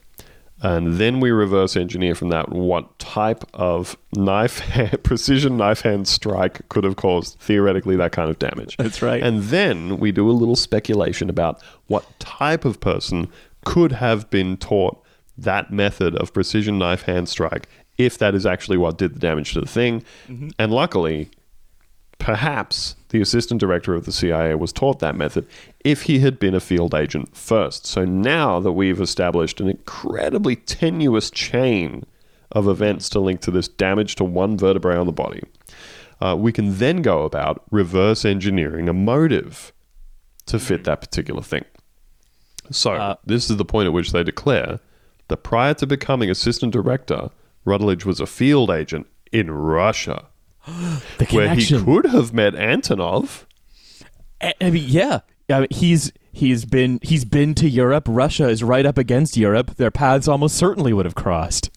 And 0.61 0.95
then 0.95 1.19
we 1.19 1.31
reverse 1.31 1.75
engineer 1.75 2.15
from 2.15 2.29
that 2.29 2.49
what 2.49 2.97
type 2.97 3.43
of 3.53 3.97
knife 4.13 4.59
hand, 4.69 5.03
precision 5.03 5.57
knife 5.57 5.81
hand 5.81 6.07
strike 6.07 6.67
could 6.69 6.83
have 6.83 6.95
caused 6.95 7.37
theoretically 7.39 7.95
that 7.97 8.13
kind 8.13 8.29
of 8.29 8.39
damage. 8.39 8.77
That's 8.77 9.01
right. 9.01 9.21
And 9.21 9.43
then 9.43 9.99
we 9.99 10.11
do 10.11 10.29
a 10.29 10.31
little 10.31 10.55
speculation 10.55 11.29
about 11.29 11.61
what 11.87 12.05
type 12.19 12.63
of 12.63 12.79
person 12.79 13.27
could 13.65 13.91
have 13.91 14.29
been 14.29 14.57
taught 14.57 15.01
that 15.37 15.71
method 15.71 16.15
of 16.15 16.33
precision 16.33 16.77
knife 16.77 17.01
hand 17.01 17.27
strike 17.27 17.67
if 17.97 18.17
that 18.17 18.35
is 18.35 18.45
actually 18.45 18.77
what 18.77 18.97
did 18.97 19.13
the 19.13 19.19
damage 19.19 19.53
to 19.53 19.61
the 19.61 19.67
thing. 19.67 20.03
Mm-hmm. 20.27 20.49
And 20.59 20.71
luckily, 20.71 21.29
perhaps 22.19 22.95
the 23.09 23.21
assistant 23.21 23.59
director 23.59 23.93
of 23.93 24.05
the 24.05 24.11
CIA 24.11 24.55
was 24.55 24.73
taught 24.73 24.99
that 24.99 25.15
method 25.15 25.47
if 25.83 26.03
he 26.03 26.19
had 26.19 26.39
been 26.39 26.55
a 26.55 26.59
field 26.59 26.95
agent 26.95 27.35
first. 27.35 27.85
So 27.85 28.03
now 28.05 28.59
that 28.59 28.71
we've 28.71 28.99
established 29.01 29.61
an 29.61 29.69
incredibly 29.69 30.55
tenuous 30.55 31.29
chain 31.29 32.05
of 32.51 32.67
events 32.67 33.09
to 33.09 33.19
link 33.19 33.41
to 33.41 33.51
this 33.51 33.67
damage 33.67 34.15
to 34.15 34.23
one 34.23 34.57
vertebrae 34.57 34.97
on 34.97 35.05
the 35.05 35.11
body, 35.11 35.43
uh, 36.21 36.35
we 36.37 36.51
can 36.51 36.77
then 36.77 37.01
go 37.01 37.23
about 37.23 37.63
reverse 37.71 38.25
engineering 38.25 38.87
a 38.89 38.93
motive 38.93 39.71
to 40.45 40.59
fit 40.59 40.83
that 40.85 41.01
particular 41.01 41.41
thing. 41.41 41.65
So, 42.71 42.93
Uh, 42.93 43.15
this 43.25 43.49
is 43.49 43.57
the 43.57 43.65
point 43.65 43.87
at 43.87 43.93
which 43.93 44.11
they 44.11 44.23
declare 44.23 44.79
that 45.27 45.37
prior 45.37 45.73
to 45.75 45.87
becoming 45.87 46.29
assistant 46.29 46.71
director, 46.73 47.29
Rutledge 47.63 48.05
was 48.05 48.19
a 48.19 48.25
field 48.27 48.69
agent 48.69 49.07
in 49.31 49.51
Russia, 49.51 50.25
The 50.65 51.25
where 51.31 51.49
he 51.53 51.65
connection. 51.65 51.85
could 51.85 52.05
have 52.07 52.33
met 52.33 52.53
Antonov. 52.53 53.45
I 54.41 54.53
I 54.61 54.69
mean, 54.71 54.85
yeah. 54.87 55.21
I 55.49 55.59
mean, 55.61 55.67
he's 55.71 56.11
he's 56.31 56.65
been 56.65 56.99
he's 57.01 57.25
been 57.25 57.55
to 57.55 57.69
Europe. 57.69 58.05
Russia 58.07 58.47
is 58.49 58.63
right 58.63 58.85
up 58.85 58.97
against 58.97 59.37
Europe. 59.37 59.75
Their 59.75 59.91
paths 59.91 60.27
almost 60.27 60.55
certainly 60.55 60.93
would 60.93 61.05
have 61.05 61.15
crossed. 61.15 61.69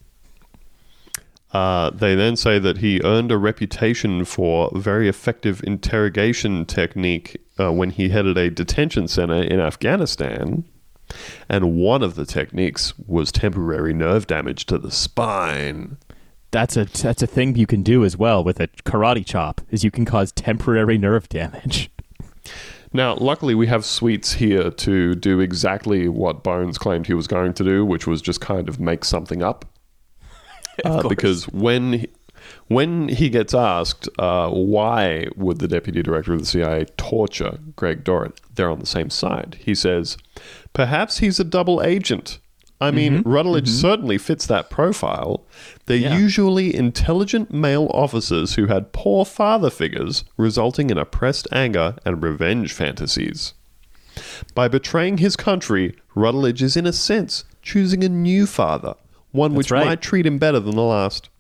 Uh, 1.53 1.91
they 1.91 2.15
then 2.15 2.37
say 2.37 2.59
that 2.59 2.79
he 2.79 3.01
earned 3.05 3.33
a 3.33 3.39
reputation 3.39 4.25
for 4.25 4.71
very 4.75 5.09
effective 5.09 5.63
interrogation 5.65 6.67
technique 6.67 7.41
uh, 7.59 7.73
when 7.73 7.89
he 7.91 8.11
headed 8.11 8.37
a 8.37 8.51
detention 8.51 9.09
center 9.09 9.43
in 9.43 9.59
Afghanistan. 9.59 10.65
And 11.49 11.75
one 11.77 12.03
of 12.03 12.17
the 12.17 12.27
techniques 12.27 12.93
was 12.99 13.33
temporary 13.33 13.95
nerve 13.95 14.27
damage 14.27 14.67
to 14.67 14.77
the 14.77 14.91
spine. 14.91 15.97
That's 16.51 16.77
a 16.77 16.87
that's 16.87 17.23
a 17.23 17.27
thing 17.27 17.57
you 17.57 17.67
can 17.67 17.83
do 17.83 18.05
as 18.05 18.17
well 18.17 18.43
with 18.43 18.61
a 18.61 18.69
karate 18.85 19.25
chop. 19.25 19.61
Is 19.71 19.85
you 19.85 19.91
can 19.91 20.05
cause 20.05 20.33
temporary 20.33 20.99
nerve 20.99 21.29
damage. 21.29 21.91
Now, 22.91 23.17
luckily, 23.17 23.55
we 23.55 23.67
have 23.67 23.85
Sweets 23.85 24.33
here 24.33 24.71
to 24.71 25.15
do 25.15 25.41
exactly 25.41 26.09
what 26.09 26.43
Bones 26.43 26.79
claimed 26.79 27.07
he 27.07 27.13
was 27.13 27.27
going 27.27 27.53
to 27.53 27.63
do, 27.63 27.85
which 27.85 28.07
was 28.07 28.23
just 28.23 28.41
kind 28.41 28.67
of 28.67 28.81
make 28.81 29.05
something 29.05 29.43
up. 29.43 29.65
Uh, 30.85 31.09
because 31.09 31.49
when 31.49 31.95
he, 31.95 32.09
when 32.69 33.09
he 33.09 33.29
gets 33.29 33.53
asked 33.53 34.09
uh, 34.17 34.49
why 34.49 35.27
would 35.35 35.59
the 35.59 35.67
deputy 35.67 36.03
director 36.05 36.33
of 36.33 36.39
the 36.39 36.47
CIA 36.47 36.85
torture 36.97 37.59
Greg 37.75 38.05
Dorrit, 38.05 38.39
they're 38.55 38.71
on 38.71 38.79
the 38.79 38.87
same 38.87 39.11
side. 39.11 39.59
He 39.61 39.75
says, 39.75 40.17
perhaps 40.73 41.19
he's 41.19 41.41
a 41.41 41.45
double 41.45 41.83
agent. 41.83 42.39
I 42.81 42.91
mean, 42.93 43.23
Rutledge 43.23 43.69
certainly 43.69 44.19
fits 44.19 44.47
that 44.47 44.71
profile. 44.71 45.45
They're 45.87 45.97
Yeah. 45.97 46.17
usually 46.17 46.75
intelligent 46.75 47.53
male 47.53 47.91
officers 47.93 48.55
who 48.55 48.67
had 48.67 48.93
poor 48.93 49.25
father 49.25 49.69
figures, 49.71 50.25
resulting 50.37 50.91
in 50.91 50.99
oppressed 50.99 51.49
anger 51.51 51.97
and 52.05 52.23
revenge 52.23 52.73
fantasies. 52.73 53.55
By 54.55 54.69
betraying 54.69 55.19
his 55.19 55.35
country, 55.35 55.97
Rutledge 56.15 56.63
is, 56.63 56.77
in 56.77 56.87
a 56.87 56.93
sense, 56.93 57.45
choosing 57.63 58.05
a 58.05 58.09
new 58.09 58.47
father, 58.47 58.95
one 59.33 59.55
which 59.55 59.71
right. 59.71 59.85
might 59.85 60.01
treat 60.01 60.27
him 60.27 60.39
better 60.39 60.61
than 60.61 60.77
the 60.77 60.83
last. 60.83 61.31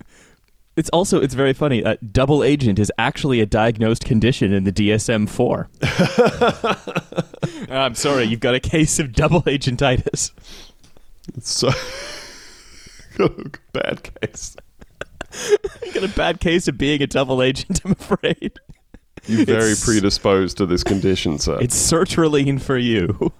It's 0.76 0.90
also 0.90 1.20
it's 1.20 1.34
very 1.34 1.52
funny. 1.52 1.82
Uh, 1.84 1.96
double 2.12 2.44
agent 2.44 2.78
is 2.78 2.92
actually 2.98 3.40
a 3.40 3.46
diagnosed 3.46 4.04
condition 4.04 4.52
in 4.52 4.62
the 4.62 4.70
DSM 4.70 5.28
four. 5.28 5.68
I'm 7.68 7.96
sorry, 7.96 8.24
you've 8.24 8.38
got 8.38 8.54
a 8.54 8.60
case 8.60 9.00
of 9.00 9.12
double 9.12 9.42
agentitis. 9.42 10.30
So 11.42 11.70
bad 13.72 14.02
case. 14.20 14.56
You 15.84 15.92
got 15.92 16.04
a 16.04 16.08
bad 16.16 16.40
case 16.40 16.68
of 16.68 16.78
being 16.78 17.02
a 17.02 17.06
double 17.06 17.42
agent, 17.42 17.80
I'm 17.84 17.92
afraid. 17.92 18.52
You're 19.26 19.44
very 19.44 19.72
It's- 19.72 19.84
predisposed 19.84 20.56
to 20.58 20.66
this 20.66 20.82
condition, 20.84 21.38
sir. 21.38 21.58
It's 21.60 21.76
sertraline 21.76 22.60
for 22.60 22.78
you. 22.78 23.32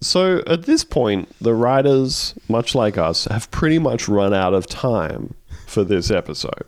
So 0.00 0.42
at 0.46 0.62
this 0.64 0.84
point, 0.84 1.28
the 1.40 1.54
writers, 1.54 2.34
much 2.48 2.74
like 2.76 2.96
us, 2.98 3.24
have 3.24 3.50
pretty 3.50 3.78
much 3.80 4.08
run 4.08 4.32
out 4.32 4.54
of 4.54 4.66
time 4.68 5.34
for 5.66 5.82
this 5.82 6.10
episode. 6.10 6.64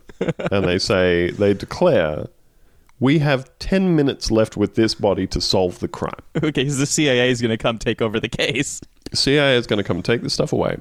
and 0.51 0.65
they 0.65 0.79
say, 0.79 1.31
they 1.31 1.55
declare, 1.55 2.27
we 3.01 3.19
have 3.19 3.51
10 3.59 3.97
minutes 3.97 4.31
left 4.31 4.57
with 4.57 4.75
this 4.75 4.95
body 4.95 5.27
to 5.29 5.41
solve 5.41 5.81
the 5.81 5.89
crime. 5.89 6.13
okay, 6.37 6.51
because 6.51 6.79
the 6.79 6.87
CIA 6.87 7.31
is 7.31 7.41
going 7.41 7.51
to 7.51 7.59
come 7.59 7.79
take 7.79 8.01
over 8.01 8.21
the 8.21 8.29
case. 8.29 8.81
CIA 9.13 9.57
is 9.57 9.67
going 9.67 9.79
to 9.79 9.85
come 9.85 10.03
take 10.03 10.23
this 10.23 10.35
stuff 10.35 10.53
away. 10.53 10.77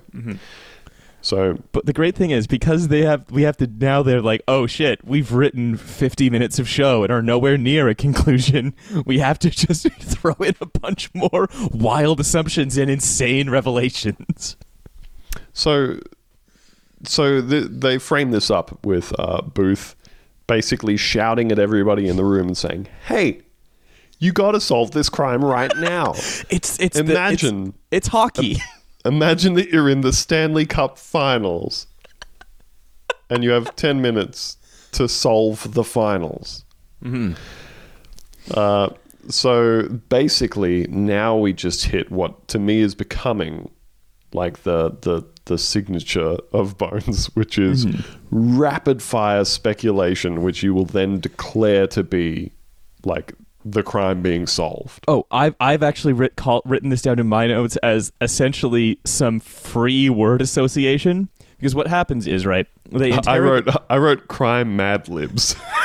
So 1.21 1.57
But 1.71 1.85
the 1.85 1.93
great 1.93 2.15
thing 2.15 2.31
is 2.31 2.47
because 2.47 2.87
they 2.87 3.01
have 3.01 3.29
we 3.31 3.41
have 3.43 3.57
to 3.57 3.67
now 3.67 4.03
they're 4.03 4.21
like, 4.21 4.41
"Oh 4.47 4.67
shit, 4.67 5.03
we've 5.03 5.33
written 5.33 5.75
50 5.75 6.29
minutes 6.29 6.59
of 6.59 6.69
show 6.69 7.03
and 7.03 7.11
are 7.11 7.21
nowhere 7.21 7.57
near 7.57 7.89
a 7.89 7.95
conclusion. 8.05 8.73
We 9.05 9.19
have 9.19 9.39
to 9.39 9.49
just 9.49 9.89
throw 9.99 10.35
in 10.35 10.55
a 10.61 10.65
bunch 10.65 11.13
more 11.13 11.49
wild 11.71 12.19
assumptions 12.19 12.77
and 12.77 12.89
insane 12.89 13.49
revelations." 13.49 14.55
So, 15.51 15.99
so 17.03 17.41
th- 17.41 17.67
they 17.69 17.97
frame 17.97 18.31
this 18.31 18.49
up 18.49 18.85
with 18.85 19.13
uh, 19.19 19.41
Booth 19.41 19.95
basically 20.49 20.97
shouting 20.97 21.49
at 21.53 21.59
everybody 21.59 22.09
in 22.09 22.17
the 22.17 22.25
room 22.25 22.47
and 22.47 22.57
saying, 22.57 22.87
"Hey, 23.05 23.43
you 24.17 24.33
got 24.33 24.51
to 24.51 24.59
solve 24.59 24.91
this 24.91 25.07
crime 25.07 25.45
right 25.45 25.71
now." 25.77 26.11
It's 26.49 26.77
it's 26.79 26.97
the- 26.97 27.03
it's- 27.03 27.09
Imagine. 27.09 27.73
it's, 27.91 28.07
hockey. 28.09 28.57
Imagine 29.05 29.53
that 29.53 29.69
you're 29.69 29.87
in 29.89 30.01
the 30.01 30.11
Stanley 30.11 30.65
Cup 30.65 30.97
Finals, 30.97 31.87
and 33.29 33.43
you 33.45 33.51
have 33.51 33.73
ten 33.77 34.01
minutes 34.01 34.57
to 34.91 35.07
solve 35.07 35.73
the 35.73 35.83
finals. 35.85 36.65
Uh, 38.51 38.89
so 39.29 39.87
basically, 40.09 40.87
now 40.87 41.37
we 41.37 41.53
just 41.53 41.85
hit 41.85 42.11
what 42.11 42.47
to 42.49 42.59
me 42.59 42.79
is 42.79 42.95
becoming 42.95 43.69
like 44.33 44.63
the 44.63 44.91
the 45.01 45.25
the 45.45 45.57
signature 45.57 46.37
of 46.53 46.77
Bones, 46.77 47.27
which 47.35 47.57
is 47.57 47.85
mm-hmm. 47.85 48.57
rapid 48.57 49.01
fire 49.01 49.45
speculation, 49.45 50.41
which 50.43 50.63
you 50.63 50.73
will 50.73 50.85
then 50.85 51.19
declare 51.19 51.87
to 51.87 52.03
be 52.03 52.51
like 53.03 53.33
the 53.65 53.83
crime 53.83 54.21
being 54.21 54.47
solved. 54.47 55.03
Oh, 55.07 55.25
I've 55.31 55.55
I've 55.59 55.83
actually 55.83 56.13
writ, 56.13 56.35
call, 56.35 56.61
written 56.65 56.89
this 56.89 57.01
down 57.01 57.19
in 57.19 57.27
my 57.27 57.47
notes 57.47 57.75
as 57.77 58.11
essentially 58.21 58.99
some 59.05 59.39
free 59.39 60.09
word 60.09 60.41
association 60.41 61.29
because 61.57 61.75
what 61.75 61.87
happens 61.87 62.25
is 62.25 62.45
right 62.45 62.67
they 62.91 63.11
I 63.27 63.39
wrote 63.39 63.67
I 63.89 63.97
wrote 63.97 64.27
crime 64.27 64.75
Mad 64.75 65.09
Libs. 65.09 65.55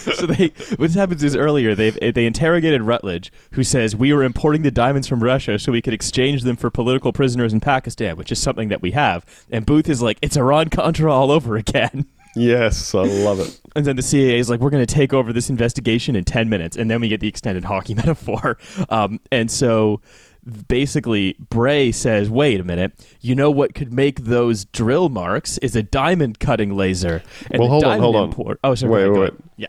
so 0.14 0.26
they 0.26 0.48
what 0.76 0.90
happens 0.92 1.22
is 1.22 1.36
earlier 1.36 1.74
they 1.74 1.90
they 1.90 2.26
interrogated 2.26 2.82
Rutledge, 2.82 3.32
who 3.52 3.62
says 3.64 3.94
we 3.96 4.12
were 4.12 4.22
importing 4.22 4.62
the 4.62 4.70
diamonds 4.70 5.06
from 5.08 5.22
Russia 5.22 5.58
so 5.58 5.72
we 5.72 5.82
could 5.82 5.94
exchange 5.94 6.42
them 6.42 6.56
for 6.56 6.70
political 6.70 7.12
prisoners 7.12 7.52
in 7.52 7.60
Pakistan, 7.60 8.16
which 8.16 8.32
is 8.32 8.38
something 8.40 8.68
that 8.68 8.82
we 8.82 8.92
have. 8.92 9.24
And 9.50 9.66
Booth 9.66 9.88
is 9.88 10.00
like, 10.02 10.18
it's 10.22 10.36
Iran 10.36 10.68
Contra 10.70 11.12
all 11.12 11.30
over 11.30 11.56
again. 11.56 12.06
yes, 12.36 12.94
I 12.94 13.02
love 13.02 13.40
it. 13.40 13.60
And 13.76 13.84
then 13.84 13.96
the 13.96 14.02
CIA 14.02 14.38
is 14.38 14.48
like, 14.50 14.60
we're 14.60 14.70
going 14.70 14.84
to 14.86 14.94
take 14.94 15.12
over 15.12 15.32
this 15.32 15.50
investigation 15.50 16.16
in 16.16 16.24
10 16.24 16.48
minutes. 16.48 16.76
And 16.76 16.90
then 16.90 17.00
we 17.00 17.08
get 17.08 17.20
the 17.20 17.28
extended 17.28 17.64
hockey 17.64 17.94
metaphor. 18.02 18.56
Um, 18.88 19.20
and 19.30 19.50
so 19.50 20.00
basically, 20.68 21.36
Bray 21.50 21.92
says, 21.92 22.30
wait 22.30 22.60
a 22.60 22.64
minute, 22.64 22.92
you 23.20 23.34
know 23.34 23.50
what 23.50 23.74
could 23.74 23.92
make 23.92 24.20
those 24.24 24.64
drill 24.66 25.08
marks 25.08 25.58
is 25.58 25.76
a 25.76 25.82
diamond 25.82 26.40
cutting 26.40 26.76
laser. 26.76 27.22
And 27.50 27.60
Well, 27.60 27.68
hold 27.68 27.84
on, 27.84 28.00
hold 28.00 28.16
on. 28.16 28.24
import- 28.28 28.60
Oh, 28.64 28.74
sorry. 28.74 28.92
Wait, 29.08 29.10
wait, 29.10 29.20
wait. 29.20 29.32
Yeah. 29.56 29.66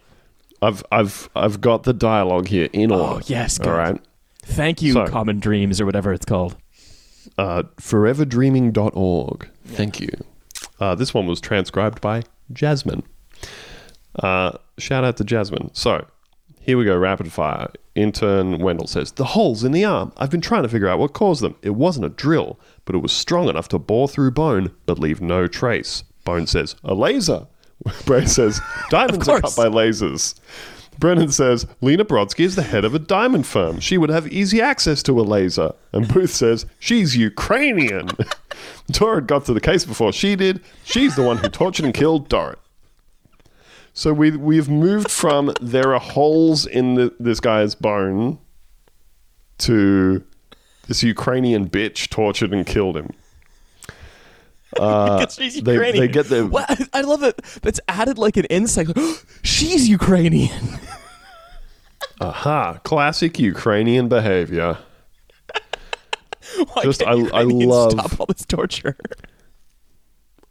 I've 0.62 0.84
I've 0.91 1.30
I've 1.36 1.59
got 1.62 1.84
the 1.84 1.93
dialogue 1.93 2.47
here 2.47 2.70
in 2.74 2.91
order. 2.91 3.03
Oh, 3.03 3.22
yes, 3.26 3.59
All 3.59 3.72
right. 3.74 3.99
Thank 4.43 4.82
you, 4.82 4.93
So- 4.93 5.07
Common 5.07 5.39
Dreams, 5.39 5.80
or 5.82 5.86
whatever 5.86 6.14
it's 6.14 6.26
called. 6.26 6.55
Uh, 7.38 7.64
foreverdreaming.org. 7.78 9.49
Thank 9.66 9.99
you. 9.99 10.09
Uh, 10.80 10.95
this 10.95 11.14
one 11.14 11.28
was 11.28 11.39
transcribed 11.39 12.01
by 12.01 12.24
Jasmine. 12.51 13.03
Uh, 14.16 14.53
shout 14.78 15.03
out 15.03 15.18
to 15.18 15.24
Jasmine. 15.24 15.70
So, 15.74 16.05
here 16.59 16.78
we 16.78 16.86
go, 16.86 16.97
rapid 16.97 17.32
fire. 17.32 17.70
Intern 17.95 18.59
Wendell 18.59 18.88
says, 18.88 19.12
The 19.14 19.24
holes 19.26 19.64
in 19.64 19.72
the 19.72 19.86
arm. 19.86 20.12
I've 20.18 20.32
been 20.32 20.41
trying 20.41 20.64
to 20.64 20.70
figure 20.70 20.88
out 20.88 20.99
what 20.99 21.14
caused 21.14 21.41
them. 21.43 21.55
It 21.62 21.72
wasn't 21.72 22.05
a 22.05 22.09
drill, 22.09 22.59
but 22.86 22.95
it 22.95 22.99
was 22.99 23.12
strong 23.12 23.47
enough 23.47 23.68
to 23.70 23.80
bore 23.80 24.07
through 24.07 24.32
bone, 24.32 24.72
but 24.86 24.99
leave 24.99 25.22
no 25.22 25.47
trace. 25.47 26.03
Bone 26.26 26.47
says, 26.47 26.76
A 26.84 26.93
laser. 26.93 27.47
Bray 28.06 28.26
says, 28.26 28.62
Diamonds 28.90 29.28
are 29.28 29.42
cut 29.42 29.56
by 29.56 29.66
lasers. 29.66 30.36
Brennan 31.00 31.32
says, 31.32 31.66
Lena 31.82 32.06
Brodsky 32.06 32.42
is 32.42 32.56
the 32.56 32.62
head 32.62 32.86
of 32.86 32.94
a 32.94 33.00
diamond 33.00 33.48
firm. 33.48 33.80
She 33.80 33.98
would 33.98 34.10
have 34.10 34.32
easy 34.32 34.62
access 34.62 35.02
to 35.04 35.20
a 35.20 35.24
laser. 35.24 35.74
And 35.94 36.08
Booth 36.08 36.30
says, 36.32 36.66
She's 36.80 37.18
Ukrainian. 37.18 38.10
Dorrit 38.92 39.26
got 39.26 39.46
to 39.46 39.54
the 39.54 39.62
case 39.62 39.84
before 39.84 40.14
she 40.14 40.36
did. 40.36 40.62
She's 40.84 41.16
the 41.16 41.24
one 41.24 41.38
who 41.38 41.50
tortured 41.50 41.86
and 41.86 41.94
killed 41.94 42.30
Dorrit. 42.30 42.60
So 43.94 44.14
we, 44.14 44.32
we've 44.32 44.70
moved 44.70 45.10
from 45.10 45.54
there 45.60 45.94
are 45.94 46.00
holes 46.00 46.66
in 46.66 46.96
the, 46.96 47.14
this 47.20 47.40
guy's 47.40 47.74
bone 47.76 48.38
to 49.60 50.24
this 50.88 51.04
Ukrainian 51.04 51.70
bitch 51.70 52.10
tortured 52.10 52.54
and 52.54 52.66
killed 52.66 52.98
him. 52.98 53.12
Uh, 54.80 55.26
they- 55.38 55.91
they 55.91 56.07
get 56.07 56.28
the- 56.28 56.47
What? 56.47 56.65
I- 56.69 56.99
I 56.99 57.01
love 57.01 57.24
it. 57.24 57.41
That's 57.61 57.80
added 57.88 58.17
like 58.17 58.38
an 58.38 58.45
insight. 58.45 58.88
she's 59.43 59.89
Ukrainian. 59.89 60.80
Aha, 62.22 62.74
classic 62.84 63.39
Ukrainian 63.39 64.07
behavior. 64.07 64.78
Why 66.74 66.84
Just- 66.84 67.03
I- 67.03 67.11
I 67.34 67.43
love- 67.43 67.91
stop 67.93 68.19
all 68.19 68.26
this 68.28 68.45
torture. 68.45 68.95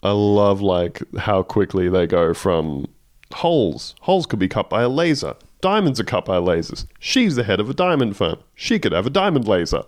I 0.03 0.13
love 0.13 0.61
like 0.63 1.03
how 1.19 1.43
quickly 1.43 1.89
they 1.89 2.07
go 2.07 2.33
from 2.35 2.87
holes. 3.35 3.95
Holes 4.01 4.27
could 4.27 4.39
be 4.39 4.49
cut 4.49 4.71
by 4.71 4.83
a 4.83 4.89
laser. 4.89 5.35
Diamonds 5.61 6.01
are 6.01 6.05
cut 6.05 6.25
by 6.25 6.37
lasers. 6.39 6.87
She's 6.99 7.37
the 7.37 7.45
head 7.45 7.61
of 7.61 7.69
a 7.69 7.75
diamond 7.75 8.17
firm. 8.17 8.39
She 8.55 8.79
could 8.79 8.93
have 8.93 9.07
a 9.07 9.11
diamond 9.11 9.47
laser. 9.47 9.83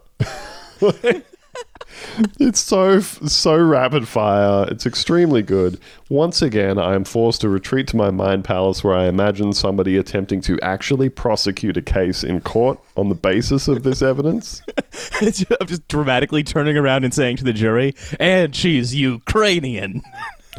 It's 2.39 2.61
so 2.61 3.01
so 3.01 3.57
rapid 3.57 4.09
fire. 4.09 4.67
It's 4.71 4.87
extremely 4.87 5.43
good. 5.43 5.79
Once 6.09 6.43
again, 6.43 6.79
I 6.79 6.95
am 6.95 7.05
forced 7.05 7.41
to 7.43 7.49
retreat 7.49 7.87
to 7.89 7.97
my 7.97 8.11
mind 8.11 8.45
palace 8.45 8.85
where 8.85 8.95
I 8.95 9.07
imagine 9.07 9.53
somebody 9.53 9.97
attempting 9.97 10.41
to 10.43 10.61
actually 10.61 11.09
prosecute 11.09 11.77
a 11.77 11.83
case 11.83 12.23
in 12.25 12.41
court 12.41 12.79
on 12.97 13.09
the 13.09 13.15
basis 13.15 13.69
of 13.69 13.83
this 13.83 14.03
evidence. 14.03 14.63
I'm 15.21 15.67
just 15.67 15.89
dramatically 15.89 16.43
turning 16.43 16.77
around 16.77 17.05
and 17.05 17.15
saying 17.15 17.37
to 17.39 17.45
the 17.45 17.53
jury, 17.53 17.95
and 18.21 18.55
she's 18.55 18.95
Ukrainian. 18.95 20.03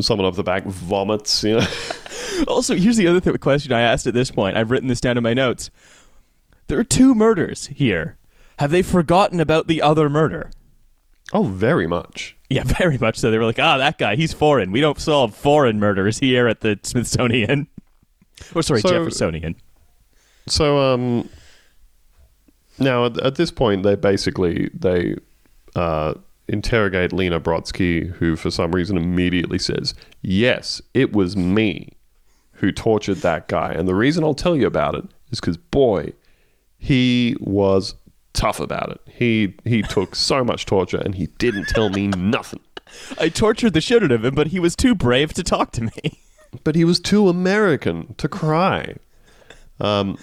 Someone 0.00 0.26
off 0.26 0.36
the 0.36 0.42
back 0.44 0.64
vomits. 0.64 1.42
You 1.44 1.60
know. 1.60 1.66
Also, 2.48 2.74
here's 2.74 2.96
the 2.96 3.06
other 3.06 3.20
th- 3.20 3.40
question 3.40 3.72
I 3.72 3.82
asked 3.82 4.08
at 4.08 4.14
this 4.14 4.30
point. 4.30 4.56
I've 4.56 4.72
written 4.72 4.88
this 4.88 5.00
down 5.00 5.16
in 5.16 5.22
my 5.22 5.34
notes. 5.34 5.70
There 6.66 6.78
are 6.78 6.84
two 6.84 7.14
murders 7.14 7.66
here. 7.68 8.16
Have 8.58 8.70
they 8.70 8.82
forgotten 8.82 9.40
about 9.40 9.66
the 9.66 9.82
other 9.82 10.08
murder? 10.08 10.50
Oh, 11.32 11.44
very 11.44 11.86
much. 11.86 12.36
Yeah, 12.50 12.62
very 12.78 12.98
much 12.98 13.18
so. 13.18 13.30
They 13.30 13.38
were 13.38 13.44
like, 13.44 13.58
ah, 13.58 13.78
that 13.78 13.98
guy, 13.98 14.14
he's 14.16 14.32
foreign. 14.32 14.70
We 14.70 14.80
don't 14.80 15.00
solve 15.00 15.34
foreign 15.34 15.78
murders 15.80 16.18
here 16.18 16.46
at 16.46 16.60
the 16.60 16.78
Smithsonian. 16.82 17.68
Or 18.54 18.62
sorry, 18.62 18.80
So- 18.80 18.88
Jeffersonian. 18.90 19.54
So 20.48 20.78
um 20.78 21.28
now 22.78 23.06
at, 23.06 23.16
at 23.20 23.36
this 23.36 23.50
point 23.52 23.84
they 23.84 23.94
basically 23.94 24.68
they 24.74 25.16
uh 25.76 26.14
interrogate 26.48 27.12
Lena 27.12 27.40
Brodsky 27.40 28.10
who 28.16 28.34
for 28.36 28.50
some 28.50 28.72
reason 28.72 28.96
immediately 28.96 29.58
says, 29.58 29.94
"Yes, 30.20 30.82
it 30.94 31.12
was 31.12 31.36
me 31.36 31.90
who 32.54 32.72
tortured 32.72 33.18
that 33.18 33.46
guy." 33.48 33.72
And 33.72 33.86
the 33.88 33.94
reason 33.94 34.24
I'll 34.24 34.34
tell 34.34 34.56
you 34.56 34.66
about 34.66 34.96
it 34.96 35.04
is 35.30 35.40
cuz 35.40 35.56
boy, 35.56 36.12
he 36.76 37.36
was 37.40 37.94
tough 38.34 38.60
about 38.60 38.90
it. 38.90 39.00
He 39.06 39.54
he 39.64 39.80
took 39.82 40.14
so 40.14 40.44
much 40.44 40.66
torture 40.66 40.98
and 40.98 41.14
he 41.14 41.26
didn't 41.38 41.68
tell 41.68 41.88
me 41.88 42.08
nothing. 42.08 42.60
I 43.18 43.28
tortured 43.30 43.72
the 43.72 43.80
shit 43.80 44.02
out 44.02 44.12
of 44.12 44.24
him, 44.24 44.34
but 44.34 44.48
he 44.48 44.60
was 44.60 44.76
too 44.76 44.94
brave 44.94 45.32
to 45.34 45.42
talk 45.42 45.72
to 45.72 45.82
me. 45.84 46.18
but 46.62 46.74
he 46.76 46.84
was 46.84 47.00
too 47.00 47.28
American 47.28 48.14
to 48.18 48.28
cry. 48.28 48.94
Um, 49.80 50.18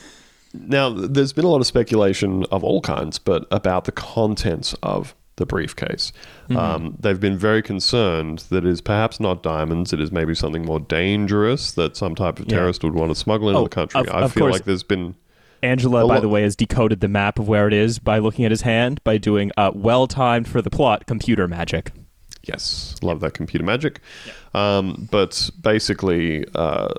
now, 0.54 0.90
there's 0.90 1.34
been 1.34 1.46
a 1.46 1.50
lot 1.50 1.60
of 1.62 1.68
speculation 1.68 2.46
of 2.52 2.64
all 2.64 2.82
kinds, 2.82 3.20
but 3.20 3.48
about 3.52 3.86
the 3.86 3.92
contents 3.92 4.76
of 4.84 5.16
the 5.38 5.46
briefcase. 5.46 6.12
Um, 6.56 6.98
they've 7.00 7.20
been 7.20 7.38
very 7.38 7.62
concerned 7.62 8.40
that 8.50 8.64
it 8.66 8.70
is 8.70 8.80
perhaps 8.82 9.20
not 9.20 9.42
diamonds, 9.44 9.92
it 9.92 10.00
is 10.00 10.12
maybe 10.12 10.36
something 10.36 10.66
more 10.66 10.80
dangerous 10.80 11.72
that 11.72 11.98
some 11.98 12.16
type 12.16 12.40
of 12.40 12.46
Yeah. 12.48 12.58
terrorist 12.58 12.84
would 12.84 12.94
want 12.94 13.10
to 13.12 13.16
smuggle 13.16 13.48
into 13.50 13.60
Oh, 13.60 13.64
the 13.64 13.70
country. 13.70 14.02
of- 14.02 14.10
I 14.10 14.22
of 14.22 14.34
feel 14.34 14.44
course. 14.44 14.54
like 14.54 14.66
there's 14.66 14.84
been. 14.84 15.16
Angela, 15.64 16.08
by 16.08 16.20
the 16.20 16.30
way, 16.30 16.42
has 16.44 16.56
decoded 16.56 17.00
the 17.02 17.08
map 17.08 17.40
of 17.40 17.48
where 17.48 17.68
it 17.68 17.74
is 17.74 18.00
by 18.00 18.20
looking 18.20 18.46
at 18.46 18.52
his 18.52 18.62
hand 18.62 19.04
by 19.04 19.18
doing 19.18 19.52
uh, 19.58 19.72
well 19.74 20.08
timed 20.08 20.48
for 20.48 20.62
the 20.62 20.70
plot 20.70 21.06
computer 21.06 21.48
magic. 21.48 21.92
Yes, 22.44 22.96
love 23.04 23.20
that 23.20 23.34
computer 23.34 23.64
magic. 23.64 24.00
Um, 24.56 25.08
but 25.12 25.50
basically, 25.62 26.46
uh, 26.56 26.90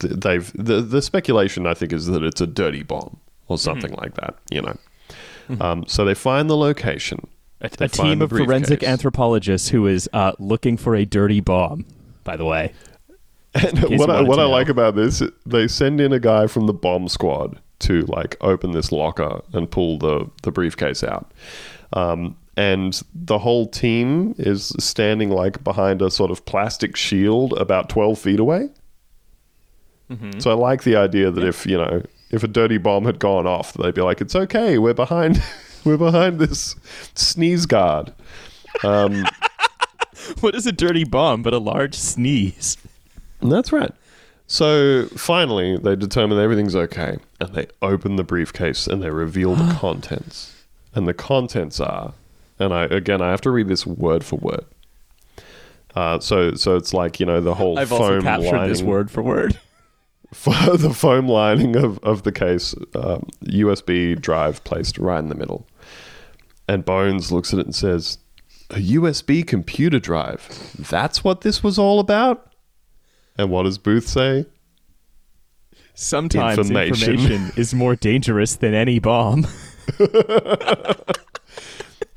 they've 0.00 0.52
the 0.54 0.80
the 0.80 1.00
speculation 1.02 1.66
I 1.66 1.74
think 1.74 1.92
is 1.92 2.06
that 2.06 2.22
it's 2.22 2.40
a 2.40 2.46
dirty 2.46 2.82
bomb 2.82 3.18
or 3.48 3.58
something 3.58 3.92
Mm-hmm. 3.92 4.00
like 4.00 4.14
that. 4.14 4.36
You 4.50 4.62
know. 4.62 4.76
Um, 5.60 5.84
so 5.86 6.04
they 6.04 6.14
find 6.14 6.48
the 6.48 6.56
location. 6.56 7.28
A, 7.60 7.70
a 7.80 7.88
team 7.88 8.20
of 8.22 8.30
forensic 8.30 8.82
anthropologists 8.82 9.68
who 9.68 9.86
is 9.86 10.08
uh, 10.12 10.32
looking 10.38 10.76
for 10.76 10.94
a 10.94 11.04
dirty 11.04 11.40
bomb. 11.40 11.86
By 12.24 12.36
the 12.36 12.44
way, 12.44 12.72
And 13.54 13.98
what 13.98 14.10
I, 14.10 14.20
what 14.20 14.40
I 14.40 14.44
like 14.44 14.68
about 14.68 14.96
this, 14.96 15.22
they 15.46 15.68
send 15.68 16.00
in 16.00 16.12
a 16.12 16.18
guy 16.18 16.48
from 16.48 16.66
the 16.66 16.72
bomb 16.72 17.08
squad 17.08 17.60
to 17.80 18.02
like 18.02 18.36
open 18.40 18.72
this 18.72 18.90
locker 18.90 19.42
and 19.52 19.70
pull 19.70 19.98
the 19.98 20.28
the 20.42 20.50
briefcase 20.50 21.04
out. 21.04 21.30
Um, 21.92 22.36
and 22.56 23.02
the 23.14 23.38
whole 23.38 23.66
team 23.66 24.34
is 24.38 24.72
standing 24.78 25.30
like 25.30 25.64
behind 25.64 26.02
a 26.02 26.10
sort 26.10 26.30
of 26.30 26.44
plastic 26.44 26.96
shield 26.96 27.52
about 27.54 27.88
12 27.88 28.18
feet 28.18 28.40
away. 28.40 28.68
Mm-hmm. 30.10 30.38
So 30.38 30.50
I 30.50 30.54
like 30.54 30.84
the 30.84 30.96
idea 30.96 31.30
that 31.30 31.44
if, 31.44 31.66
you 31.66 31.76
know, 31.76 32.02
if 32.30 32.44
a 32.44 32.48
dirty 32.48 32.78
bomb 32.78 33.04
had 33.06 33.18
gone 33.18 33.46
off, 33.46 33.74
they'd 33.74 33.94
be 33.94 34.02
like, 34.02 34.20
it's 34.20 34.36
okay, 34.36 34.78
we're 34.78 34.94
behind, 34.94 35.42
we're 35.84 35.96
behind 35.96 36.38
this 36.38 36.76
sneeze 37.14 37.66
guard. 37.66 38.12
Um, 38.84 39.24
what 40.40 40.54
is 40.54 40.66
a 40.66 40.72
dirty 40.72 41.04
bomb 41.04 41.42
but 41.42 41.54
a 41.54 41.58
large 41.58 41.94
sneeze? 41.94 42.76
That's 43.50 43.72
right. 43.72 43.92
So 44.46 45.06
finally, 45.16 45.78
they 45.78 45.96
determine 45.96 46.38
everything's 46.38 46.76
okay, 46.76 47.16
and 47.40 47.54
they 47.54 47.66
open 47.80 48.16
the 48.16 48.24
briefcase 48.24 48.86
and 48.86 49.02
they 49.02 49.10
reveal 49.10 49.54
the 49.54 49.74
contents. 49.80 50.64
And 50.94 51.08
the 51.08 51.14
contents 51.14 51.80
are, 51.80 52.14
and 52.58 52.72
I 52.72 52.84
again 52.84 53.20
I 53.20 53.30
have 53.30 53.40
to 53.42 53.50
read 53.50 53.68
this 53.68 53.86
word 53.86 54.24
for 54.24 54.36
word. 54.36 54.64
Uh, 55.94 56.18
so 56.20 56.54
so 56.54 56.76
it's 56.76 56.92
like 56.92 57.20
you 57.20 57.26
know 57.26 57.40
the 57.40 57.54
whole 57.54 57.78
I've 57.78 57.88
foam 57.88 58.00
also 58.00 58.20
captured 58.20 58.52
lining, 58.52 58.68
this 58.68 58.82
word 58.82 59.10
for 59.10 59.22
word. 59.22 59.58
For 60.32 60.76
the 60.76 60.92
foam 60.92 61.28
lining 61.28 61.76
of, 61.76 62.00
of 62.00 62.24
the 62.24 62.32
case, 62.32 62.74
um, 62.96 63.28
USB 63.44 64.20
drive 64.20 64.64
placed 64.64 64.98
right 64.98 65.20
in 65.20 65.28
the 65.28 65.36
middle. 65.36 65.64
And 66.66 66.84
Bones 66.84 67.30
looks 67.30 67.52
at 67.52 67.60
it 67.60 67.66
and 67.66 67.74
says, 67.74 68.18
A 68.70 68.80
USB 68.80 69.46
computer 69.46 70.00
drive. 70.00 70.74
That's 70.76 71.22
what 71.22 71.42
this 71.42 71.62
was 71.62 71.78
all 71.78 72.00
about? 72.00 72.52
And 73.36 73.50
what 73.50 73.64
does 73.64 73.78
Booth 73.78 74.06
say? 74.06 74.46
Sometimes 75.94 76.58
Information. 76.58 77.14
information 77.14 77.52
is 77.56 77.74
more 77.74 77.96
dangerous 77.96 78.56
than 78.56 78.74
any 78.74 78.98
bomb. 78.98 79.46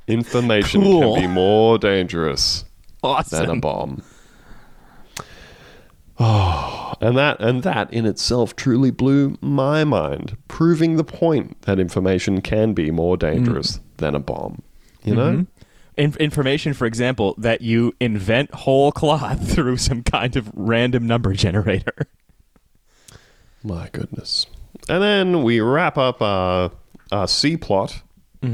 Information 0.07 0.81
Cool. 0.81 1.15
can 1.15 1.21
be 1.21 1.27
more 1.27 1.77
dangerous 1.77 2.65
than 3.29 3.49
a 3.49 3.55
bomb. 3.57 4.01
Oh, 6.19 6.95
and 6.99 7.15
that 7.17 7.39
and 7.39 7.61
that 7.61 7.93
in 7.93 8.07
itself 8.07 8.55
truly 8.55 8.89
blew 8.89 9.37
my 9.41 9.83
mind, 9.83 10.35
proving 10.47 10.95
the 10.95 11.03
point 11.03 11.61
that 11.63 11.79
information 11.79 12.41
can 12.41 12.73
be 12.73 12.89
more 12.89 13.15
mm. 13.15 13.19
dangerous 13.19 13.79
than 13.97 14.15
a 14.15 14.19
bomb. 14.19 14.63
You 15.03 15.15
know? 15.15 15.31
Mm-hmm. 15.33 15.56
In- 15.97 16.15
information, 16.19 16.73
for 16.73 16.85
example, 16.85 17.33
that 17.39 17.61
you 17.61 17.93
invent 17.99 18.53
whole 18.53 18.91
cloth 18.91 19.49
through 19.53 19.77
some 19.77 20.03
kind 20.03 20.35
of 20.35 20.49
random 20.53 21.07
number 21.07 21.33
generator. 21.33 21.93
My 23.63 23.89
goodness. 23.91 24.45
And 24.87 25.01
then 25.03 25.43
we 25.43 25.59
wrap 25.59 25.97
up 25.97 26.21
our, 26.21 26.71
our 27.11 27.27
C 27.27 27.57
plot. 27.57 28.01
oh 28.43 28.47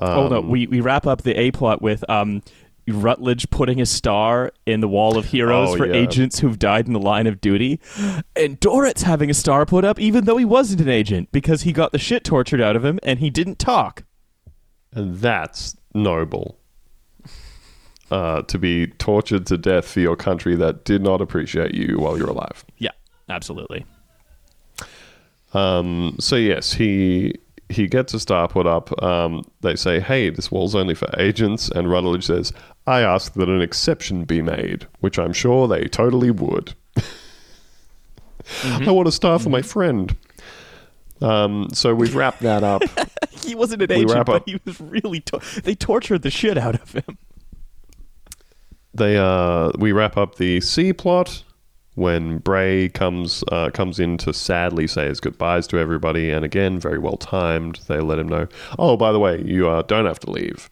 no, 0.00 0.38
Um, 0.38 0.48
we, 0.48 0.66
we 0.66 0.80
wrap 0.80 1.06
up 1.06 1.22
the 1.22 1.34
A 1.38 1.50
plot 1.50 1.80
with 1.82 2.08
um, 2.08 2.42
Rutledge 2.86 3.48
putting 3.50 3.80
a 3.80 3.86
star 3.86 4.52
in 4.66 4.80
the 4.80 4.86
wall 4.88 5.16
of 5.16 5.24
heroes 5.24 5.70
Oh, 5.70 5.76
for 5.78 5.86
yeah. 5.86 5.94
agents 5.94 6.38
who've 6.40 6.58
died 6.58 6.86
in 6.86 6.92
the 6.92 7.00
line 7.00 7.26
of 7.26 7.40
duty, 7.40 7.80
and 8.36 8.60
Dorrit's 8.60 9.02
having 9.02 9.30
a 9.30 9.34
star 9.34 9.64
put 9.66 9.84
up 9.84 9.98
even 9.98 10.26
though 10.26 10.36
he 10.36 10.44
wasn't 10.44 10.82
an 10.82 10.88
agent 10.90 11.32
because 11.32 11.62
he 11.62 11.72
got 11.72 11.92
the 11.92 11.98
shit 11.98 12.22
tortured 12.24 12.60
out 12.60 12.76
of 12.76 12.84
him 12.84 13.00
and 13.02 13.18
he 13.20 13.30
didn't 13.30 13.58
talk. 13.58 14.04
And 14.92 15.16
that's 15.16 15.76
noble. 15.94 16.58
Uh, 18.10 18.42
to 18.42 18.58
be 18.58 18.86
tortured 18.98 19.46
to 19.46 19.56
death 19.56 19.88
for 19.88 19.98
your 20.00 20.14
country 20.14 20.54
that 20.54 20.84
did 20.84 21.02
not 21.02 21.22
appreciate 21.22 21.74
you 21.74 21.98
while 21.98 22.18
you're 22.18 22.28
alive. 22.28 22.62
Yeah, 22.76 22.90
absolutely. 23.30 23.86
Um, 25.54 26.16
so 26.20 26.36
yes, 26.36 26.74
he 26.74 27.34
he 27.70 27.86
gets 27.86 28.12
a 28.12 28.20
star 28.20 28.46
put 28.48 28.66
up. 28.66 29.02
Um, 29.02 29.42
they 29.62 29.74
say, 29.76 30.00
"Hey, 30.00 30.28
this 30.30 30.50
wall's 30.50 30.74
only 30.74 30.94
for 30.94 31.08
agents," 31.18 31.70
and 31.70 31.90
Rutledge 31.90 32.26
says, 32.26 32.52
"I 32.86 33.00
ask 33.00 33.32
that 33.34 33.48
an 33.48 33.62
exception 33.62 34.24
be 34.24 34.42
made," 34.42 34.86
which 35.00 35.18
I'm 35.18 35.32
sure 35.32 35.66
they 35.66 35.84
totally 35.84 36.30
would. 36.30 36.74
I 38.64 38.90
want 38.90 39.08
a 39.08 39.12
star 39.12 39.38
for 39.38 39.48
my 39.48 39.62
friend. 39.62 40.14
Um, 41.22 41.68
so 41.72 41.94
we've 41.94 42.14
wrapped 42.14 42.40
that 42.40 42.62
up. 42.62 42.82
He 43.44 43.54
wasn't 43.54 43.82
an 43.82 43.90
We 43.90 43.96
agent, 43.96 44.24
but 44.24 44.44
he 44.46 44.58
was 44.64 44.80
really. 44.80 45.20
To- 45.20 45.40
they 45.62 45.74
tortured 45.74 46.22
the 46.22 46.30
shit 46.30 46.56
out 46.56 46.76
of 46.80 46.92
him. 46.92 47.18
They 48.94 49.16
uh, 49.16 49.72
we 49.78 49.92
wrap 49.92 50.16
up 50.16 50.36
the 50.36 50.60
C 50.60 50.92
plot 50.92 51.42
when 51.94 52.38
Bray 52.38 52.88
comes 52.88 53.44
uh, 53.52 53.70
comes 53.70 54.00
in 54.00 54.16
to 54.18 54.32
sadly 54.32 54.86
say 54.86 55.06
his 55.06 55.20
goodbyes 55.20 55.66
to 55.68 55.78
everybody, 55.78 56.30
and 56.30 56.44
again, 56.44 56.78
very 56.80 56.98
well 56.98 57.16
timed. 57.16 57.80
They 57.86 58.00
let 58.00 58.18
him 58.18 58.28
know. 58.28 58.48
Oh, 58.78 58.96
by 58.96 59.12
the 59.12 59.18
way, 59.18 59.42
you 59.42 59.68
uh, 59.68 59.82
don't 59.82 60.06
have 60.06 60.20
to 60.20 60.30
leave. 60.30 60.70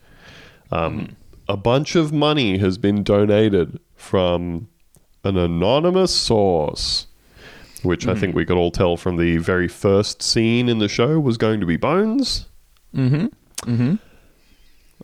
Um, 0.70 1.16
A 1.48 1.56
bunch 1.56 1.96
of 1.96 2.12
money 2.12 2.58
has 2.58 2.78
been 2.78 3.02
donated 3.02 3.78
from 3.94 4.68
an 5.22 5.36
anonymous 5.36 6.14
source, 6.14 7.06
which 7.82 8.08
I 8.08 8.14
think 8.14 8.34
we 8.34 8.44
could 8.44 8.56
all 8.56 8.70
tell 8.70 8.96
from 8.96 9.16
the 9.16 9.36
very 9.38 9.68
first 9.68 10.22
scene 10.22 10.68
in 10.68 10.78
the 10.78 10.88
show 10.88 11.20
was 11.20 11.36
going 11.36 11.60
to 11.60 11.66
be 11.66 11.76
Bones. 11.76 12.46
Mm-hmm. 12.94 13.26
Mm-hmm. 13.70 13.94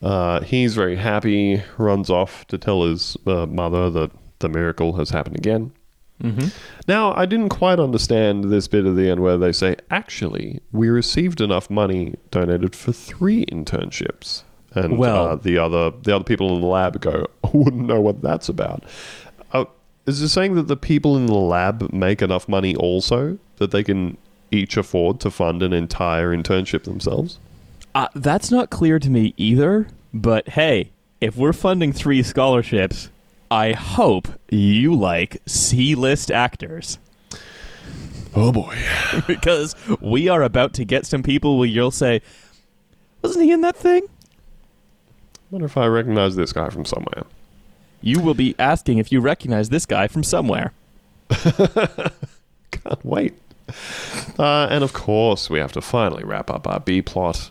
Uh, 0.02 0.40
he's 0.42 0.74
very 0.74 0.96
happy, 0.96 1.62
runs 1.76 2.10
off 2.10 2.46
to 2.46 2.58
tell 2.58 2.84
his 2.84 3.16
uh, 3.26 3.46
mother 3.46 3.90
that 3.90 4.10
the 4.38 4.48
miracle 4.48 4.96
has 4.96 5.10
happened 5.10 5.36
again. 5.36 5.72
Mm-hmm. 6.22 6.48
Now, 6.88 7.14
I 7.14 7.26
didn't 7.26 7.50
quite 7.50 7.78
understand 7.78 8.44
this 8.44 8.66
bit 8.66 8.84
at 8.86 8.96
the 8.96 9.08
end 9.08 9.20
where 9.20 9.38
they 9.38 9.52
say, 9.52 9.76
actually, 9.90 10.60
we 10.72 10.88
received 10.88 11.40
enough 11.40 11.70
money 11.70 12.14
donated 12.30 12.74
for 12.74 12.92
three 12.92 13.44
internships. 13.46 14.42
And 14.74 14.98
Well- 14.98 15.28
uh, 15.28 15.36
the 15.36 15.58
other 15.58 15.92
the 16.02 16.14
other 16.14 16.24
people 16.24 16.54
in 16.54 16.60
the 16.60 16.66
lab 16.66 17.00
go, 17.00 17.26
I 17.44 17.50
wouldn't 17.52 17.86
know 17.86 18.00
what 18.00 18.20
that's 18.20 18.48
about. 18.48 18.84
Uh, 19.52 19.64
is 20.06 20.20
it 20.20 20.28
saying 20.28 20.54
that 20.54 20.68
the 20.68 20.76
people 20.76 21.16
in 21.16 21.26
the 21.26 21.34
lab 21.34 21.92
make 21.92 22.20
enough 22.20 22.48
money 22.48 22.74
also 22.74 23.38
that 23.56 23.70
they 23.70 23.82
can 23.82 24.16
each 24.50 24.76
afford 24.76 25.20
to 25.20 25.30
fund 25.30 25.62
an 25.62 25.72
entire 25.72 26.36
internship 26.36 26.84
themselves? 26.84 27.38
Uh, 27.94 28.08
that's 28.14 28.50
not 28.50 28.70
clear 28.70 28.98
to 28.98 29.10
me 29.10 29.34
either. 29.36 29.88
But 30.14 30.50
hey, 30.50 30.90
if 31.20 31.36
we're 31.36 31.52
funding 31.52 31.92
three 31.92 32.22
scholarships, 32.22 33.10
I 33.50 33.72
hope 33.72 34.28
you 34.50 34.94
like 34.94 35.42
C-list 35.46 36.30
actors 36.30 36.98
Oh 38.34 38.52
boy. 38.52 38.76
because 39.26 39.74
we 40.00 40.28
are 40.28 40.42
about 40.42 40.72
to 40.74 40.84
get 40.84 41.06
some 41.06 41.22
people 41.22 41.58
where 41.58 41.68
you'll 41.68 41.90
say, 41.90 42.22
"Wasn't 43.22 43.44
he 43.44 43.52
in 43.52 43.62
that 43.62 43.76
thing?" 43.76 44.02
I 44.04 45.38
wonder 45.50 45.66
if 45.66 45.76
I 45.76 45.86
recognize 45.86 46.36
this 46.36 46.52
guy 46.52 46.68
from 46.68 46.84
somewhere. 46.84 47.24
You 48.00 48.20
will 48.20 48.34
be 48.34 48.54
asking 48.58 48.98
if 48.98 49.10
you 49.10 49.20
recognize 49.20 49.70
this 49.70 49.86
guy 49.86 50.06
from 50.06 50.22
somewhere. 50.22 50.72
Can't 51.30 53.04
wait. 53.04 53.34
Uh, 54.38 54.68
and 54.70 54.84
of 54.84 54.92
course, 54.92 55.50
we 55.50 55.58
have 55.58 55.72
to 55.72 55.80
finally 55.80 56.22
wrap 56.22 56.50
up 56.50 56.66
our 56.66 56.80
B 56.80 57.02
plot 57.02 57.50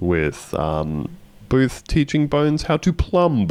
with 0.00 0.52
um, 0.54 1.16
Booth 1.48 1.84
teaching 1.86 2.26
Bones 2.26 2.64
how 2.64 2.76
to 2.78 2.92
plumb. 2.92 3.48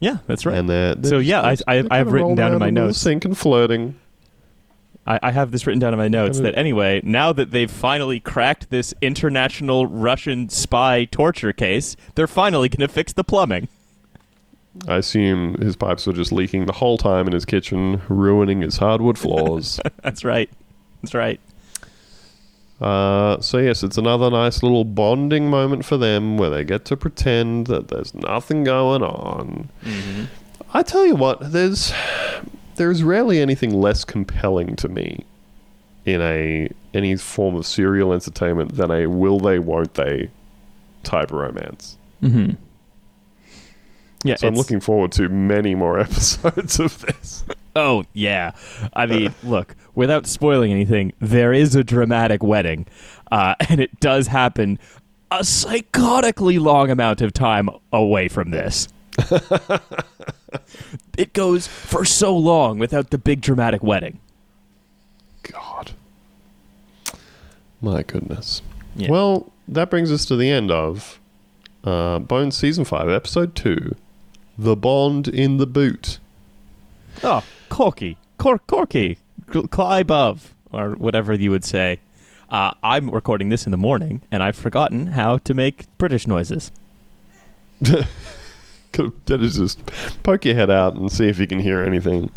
Yeah, 0.00 0.18
that's 0.26 0.44
right. 0.44 0.56
And 0.56 0.68
they're, 0.68 0.94
they're 0.94 1.08
So, 1.10 1.18
yeah, 1.18 1.40
I- 1.40 1.56
I- 1.66 1.84
I've 1.90 2.12
written 2.12 2.34
down 2.34 2.52
in 2.52 2.58
my 2.58 2.70
notes. 2.70 2.98
sink 2.98 3.24
and 3.24 3.36
flirting. 3.36 3.96
I, 5.06 5.18
I 5.22 5.30
have 5.32 5.50
this 5.50 5.66
written 5.66 5.80
down 5.80 5.92
in 5.92 5.98
my 5.98 6.08
notes 6.08 6.40
that 6.40 6.56
anyway, 6.56 7.00
now 7.04 7.32
that 7.32 7.50
they've 7.50 7.70
finally 7.70 8.20
cracked 8.20 8.70
this 8.70 8.94
international 9.02 9.86
Russian 9.86 10.48
spy 10.48 11.04
torture 11.04 11.52
case, 11.52 11.94
they're 12.14 12.26
finally 12.26 12.68
going 12.70 12.86
to 12.86 12.92
fix 12.92 13.12
the 13.12 13.22
plumbing. 13.24 13.68
I 14.88 14.96
assume 14.96 15.54
his 15.60 15.76
pipes 15.76 16.06
were 16.06 16.14
just 16.14 16.32
leaking 16.32 16.64
the 16.66 16.72
whole 16.72 16.96
time 16.98 17.26
in 17.26 17.32
his 17.34 17.44
kitchen, 17.44 18.00
ruining 18.08 18.62
his 18.62 18.78
hardwood 18.78 19.18
floors. 19.18 19.78
That's 20.02 20.24
right. 20.24 20.48
That's 21.02 21.14
right. 21.14 21.38
Uh, 22.84 23.40
so 23.40 23.56
yes, 23.56 23.82
it's 23.82 23.96
another 23.96 24.30
nice 24.30 24.62
little 24.62 24.84
bonding 24.84 25.48
moment 25.48 25.86
for 25.86 25.96
them 25.96 26.36
where 26.36 26.50
they 26.50 26.62
get 26.62 26.84
to 26.84 26.94
pretend 26.98 27.66
that 27.66 27.88
there's 27.88 28.12
nothing 28.12 28.62
going 28.62 29.02
on. 29.02 29.70
I 30.74 30.82
tell 30.82 31.06
you 31.06 31.14
what, 31.16 31.52
there's 31.52 31.94
there's 32.74 33.02
rarely 33.02 33.40
anything 33.40 33.72
less 33.72 34.04
compelling 34.04 34.76
to 34.76 34.90
me 34.90 35.24
in 36.04 36.20
a 36.20 36.68
any 36.92 37.16
form 37.16 37.54
of 37.54 37.64
serial 37.64 38.12
entertainment 38.12 38.76
than 38.76 38.90
a 38.90 39.06
will 39.06 39.40
they 39.40 39.58
won't 39.58 39.94
they 39.94 40.28
type 41.04 41.32
romance. 41.32 41.96
Mm-hmm. 42.22 42.50
Yeah, 44.24 44.36
So 44.36 44.46
I'm 44.46 44.56
looking 44.56 44.80
forward 44.80 45.10
to 45.12 45.30
many 45.30 45.74
more 45.74 45.98
episodes 46.00 46.78
of 46.78 47.00
this. 47.00 47.44
Oh 47.76 48.04
yeah, 48.12 48.52
I 48.92 49.06
mean, 49.06 49.34
look, 49.42 49.74
without 49.94 50.26
spoiling 50.26 50.70
anything, 50.70 51.12
there 51.20 51.52
is 51.52 51.74
a 51.74 51.82
dramatic 51.82 52.42
wedding, 52.42 52.86
uh, 53.32 53.54
and 53.68 53.80
it 53.80 53.98
does 54.00 54.28
happen 54.28 54.78
a 55.30 55.38
psychotically 55.40 56.60
long 56.60 56.90
amount 56.90 57.20
of 57.20 57.32
time 57.32 57.68
away 57.92 58.28
from 58.28 58.50
this. 58.50 58.88
it 61.18 61.32
goes 61.32 61.66
for 61.66 62.04
so 62.04 62.36
long 62.36 62.78
without 62.78 63.10
the 63.10 63.18
big 63.18 63.40
dramatic 63.40 63.82
wedding. 63.82 64.20
God. 65.42 65.92
My 67.80 68.02
goodness. 68.02 68.62
Yeah. 68.96 69.10
Well, 69.10 69.52
that 69.68 69.90
brings 69.90 70.12
us 70.12 70.24
to 70.26 70.36
the 70.36 70.50
end 70.50 70.70
of 70.70 71.18
uh, 71.84 72.20
Bones 72.20 72.56
Season 72.56 72.84
5, 72.84 73.08
Episode 73.08 73.54
2 73.54 73.94
The 74.56 74.76
Bond 74.76 75.28
in 75.28 75.58
the 75.58 75.66
Boot. 75.66 76.18
Oh, 77.22 77.44
Corky, 77.74 78.16
Cor- 78.38 78.60
Corky, 78.60 79.18
Cl- 79.52 79.66
Clybov, 79.66 80.52
or 80.70 80.90
whatever 80.90 81.34
you 81.34 81.50
would 81.50 81.64
say. 81.64 81.98
Uh, 82.48 82.70
I'm 82.84 83.10
recording 83.10 83.48
this 83.48 83.66
in 83.66 83.72
the 83.72 83.76
morning, 83.76 84.22
and 84.30 84.44
I've 84.44 84.54
forgotten 84.54 85.08
how 85.08 85.38
to 85.38 85.54
make 85.54 85.86
British 85.98 86.28
noises. 86.28 86.70
That 89.26 89.40
is 89.42 89.56
just 89.56 89.80
poke 90.22 90.44
your 90.44 90.54
head 90.54 90.70
out 90.70 90.94
and 90.94 91.10
see 91.10 91.26
if 91.26 91.40
you 91.40 91.48
can 91.48 91.58
hear 91.58 91.82
anything. 91.82 92.30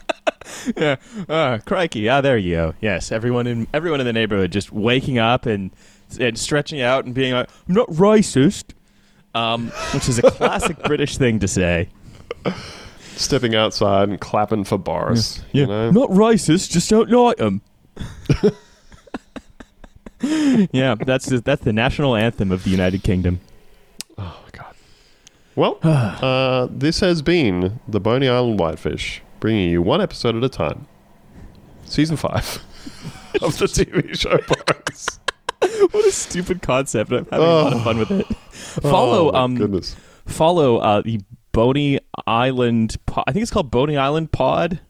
yeah. 0.76 0.96
Uh, 1.26 1.60
crikey. 1.64 2.06
Ah, 2.10 2.20
there 2.20 2.36
you 2.36 2.56
go. 2.56 2.74
Yes, 2.82 3.10
everyone 3.10 3.46
in 3.46 3.66
everyone 3.72 4.00
in 4.00 4.04
the 4.06 4.12
neighborhood 4.12 4.52
just 4.52 4.70
waking 4.70 5.16
up 5.16 5.46
and 5.46 5.70
and 6.20 6.38
stretching 6.38 6.82
out 6.82 7.06
and 7.06 7.14
being 7.14 7.32
like, 7.32 7.48
"I'm 7.66 7.74
not 7.74 7.88
racist," 7.88 8.74
um, 9.34 9.68
which 9.94 10.10
is 10.10 10.18
a 10.18 10.30
classic 10.30 10.82
British 10.84 11.16
thing 11.16 11.38
to 11.38 11.48
say. 11.48 11.88
Stepping 13.18 13.54
outside 13.56 14.08
and 14.08 14.20
clapping 14.20 14.62
for 14.62 14.78
Boris. 14.78 15.42
Yeah, 15.52 15.62
You 15.62 15.66
know? 15.66 15.90
not 15.90 16.10
racist, 16.10 16.70
just 16.70 16.88
don't 16.88 17.10
like 17.10 17.38
them. 17.38 17.62
yeah, 20.72 20.94
that's 20.94 21.26
the, 21.26 21.40
that's 21.40 21.64
the 21.64 21.72
national 21.72 22.14
anthem 22.14 22.52
of 22.52 22.62
the 22.62 22.70
United 22.70 23.02
Kingdom. 23.02 23.40
Oh, 24.16 24.40
God. 24.52 24.74
Well, 25.56 25.78
uh, 25.82 26.68
this 26.70 27.00
has 27.00 27.20
been 27.22 27.80
the 27.88 27.98
Boney 27.98 28.28
Island 28.28 28.60
Whitefish, 28.60 29.20
bringing 29.40 29.68
you 29.68 29.82
one 29.82 30.00
episode 30.00 30.36
at 30.36 30.44
a 30.44 30.48
time. 30.48 30.86
Season 31.86 32.16
5 32.16 32.34
of 33.42 33.58
the 33.58 33.64
TV 33.66 34.16
show 34.16 34.38
Bones. 34.46 35.18
what 35.90 36.06
a 36.06 36.12
stupid 36.12 36.62
concept! 36.62 37.10
I'm 37.10 37.26
having 37.26 37.40
a 37.40 37.52
lot 37.52 37.72
of 37.72 37.82
fun 37.82 37.98
with 37.98 38.10
it. 38.12 38.26
Follow 38.82 39.32
oh, 39.32 39.36
um 39.36 39.56
goodness. 39.56 39.96
follow 40.26 40.76
uh, 40.78 41.02
the 41.02 41.20
Boney 41.50 41.97
Island. 42.26 42.96
Po- 43.06 43.24
I 43.26 43.32
think 43.32 43.42
it's 43.42 43.50
called 43.52 43.70
Boney 43.70 43.96
Island 43.96 44.32
Pod. 44.32 44.80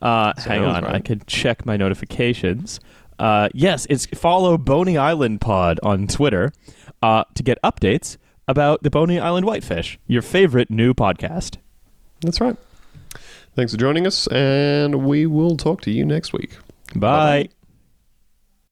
Uh, 0.00 0.32
hang 0.36 0.62
Sounds 0.62 0.76
on, 0.76 0.84
I 0.84 1.00
can 1.00 1.22
check 1.26 1.66
my 1.66 1.76
notifications. 1.76 2.78
Uh, 3.18 3.48
yes, 3.52 3.86
it's 3.90 4.06
follow 4.06 4.56
Boney 4.56 4.96
Island 4.96 5.40
Pod 5.40 5.80
on 5.82 6.06
Twitter 6.06 6.52
uh, 7.02 7.24
to 7.34 7.42
get 7.42 7.58
updates 7.62 8.16
about 8.46 8.82
the 8.82 8.90
Boney 8.90 9.18
Island 9.18 9.44
Whitefish, 9.44 9.98
your 10.06 10.22
favorite 10.22 10.70
new 10.70 10.94
podcast. 10.94 11.56
That's 12.20 12.40
right. 12.40 12.56
Thanks 13.56 13.72
for 13.72 13.78
joining 13.78 14.06
us, 14.06 14.28
and 14.28 15.04
we 15.04 15.26
will 15.26 15.56
talk 15.56 15.80
to 15.82 15.90
you 15.90 16.04
next 16.04 16.32
week. 16.32 16.56
Bye. 16.94 17.42
Bye-bye. 17.44 17.48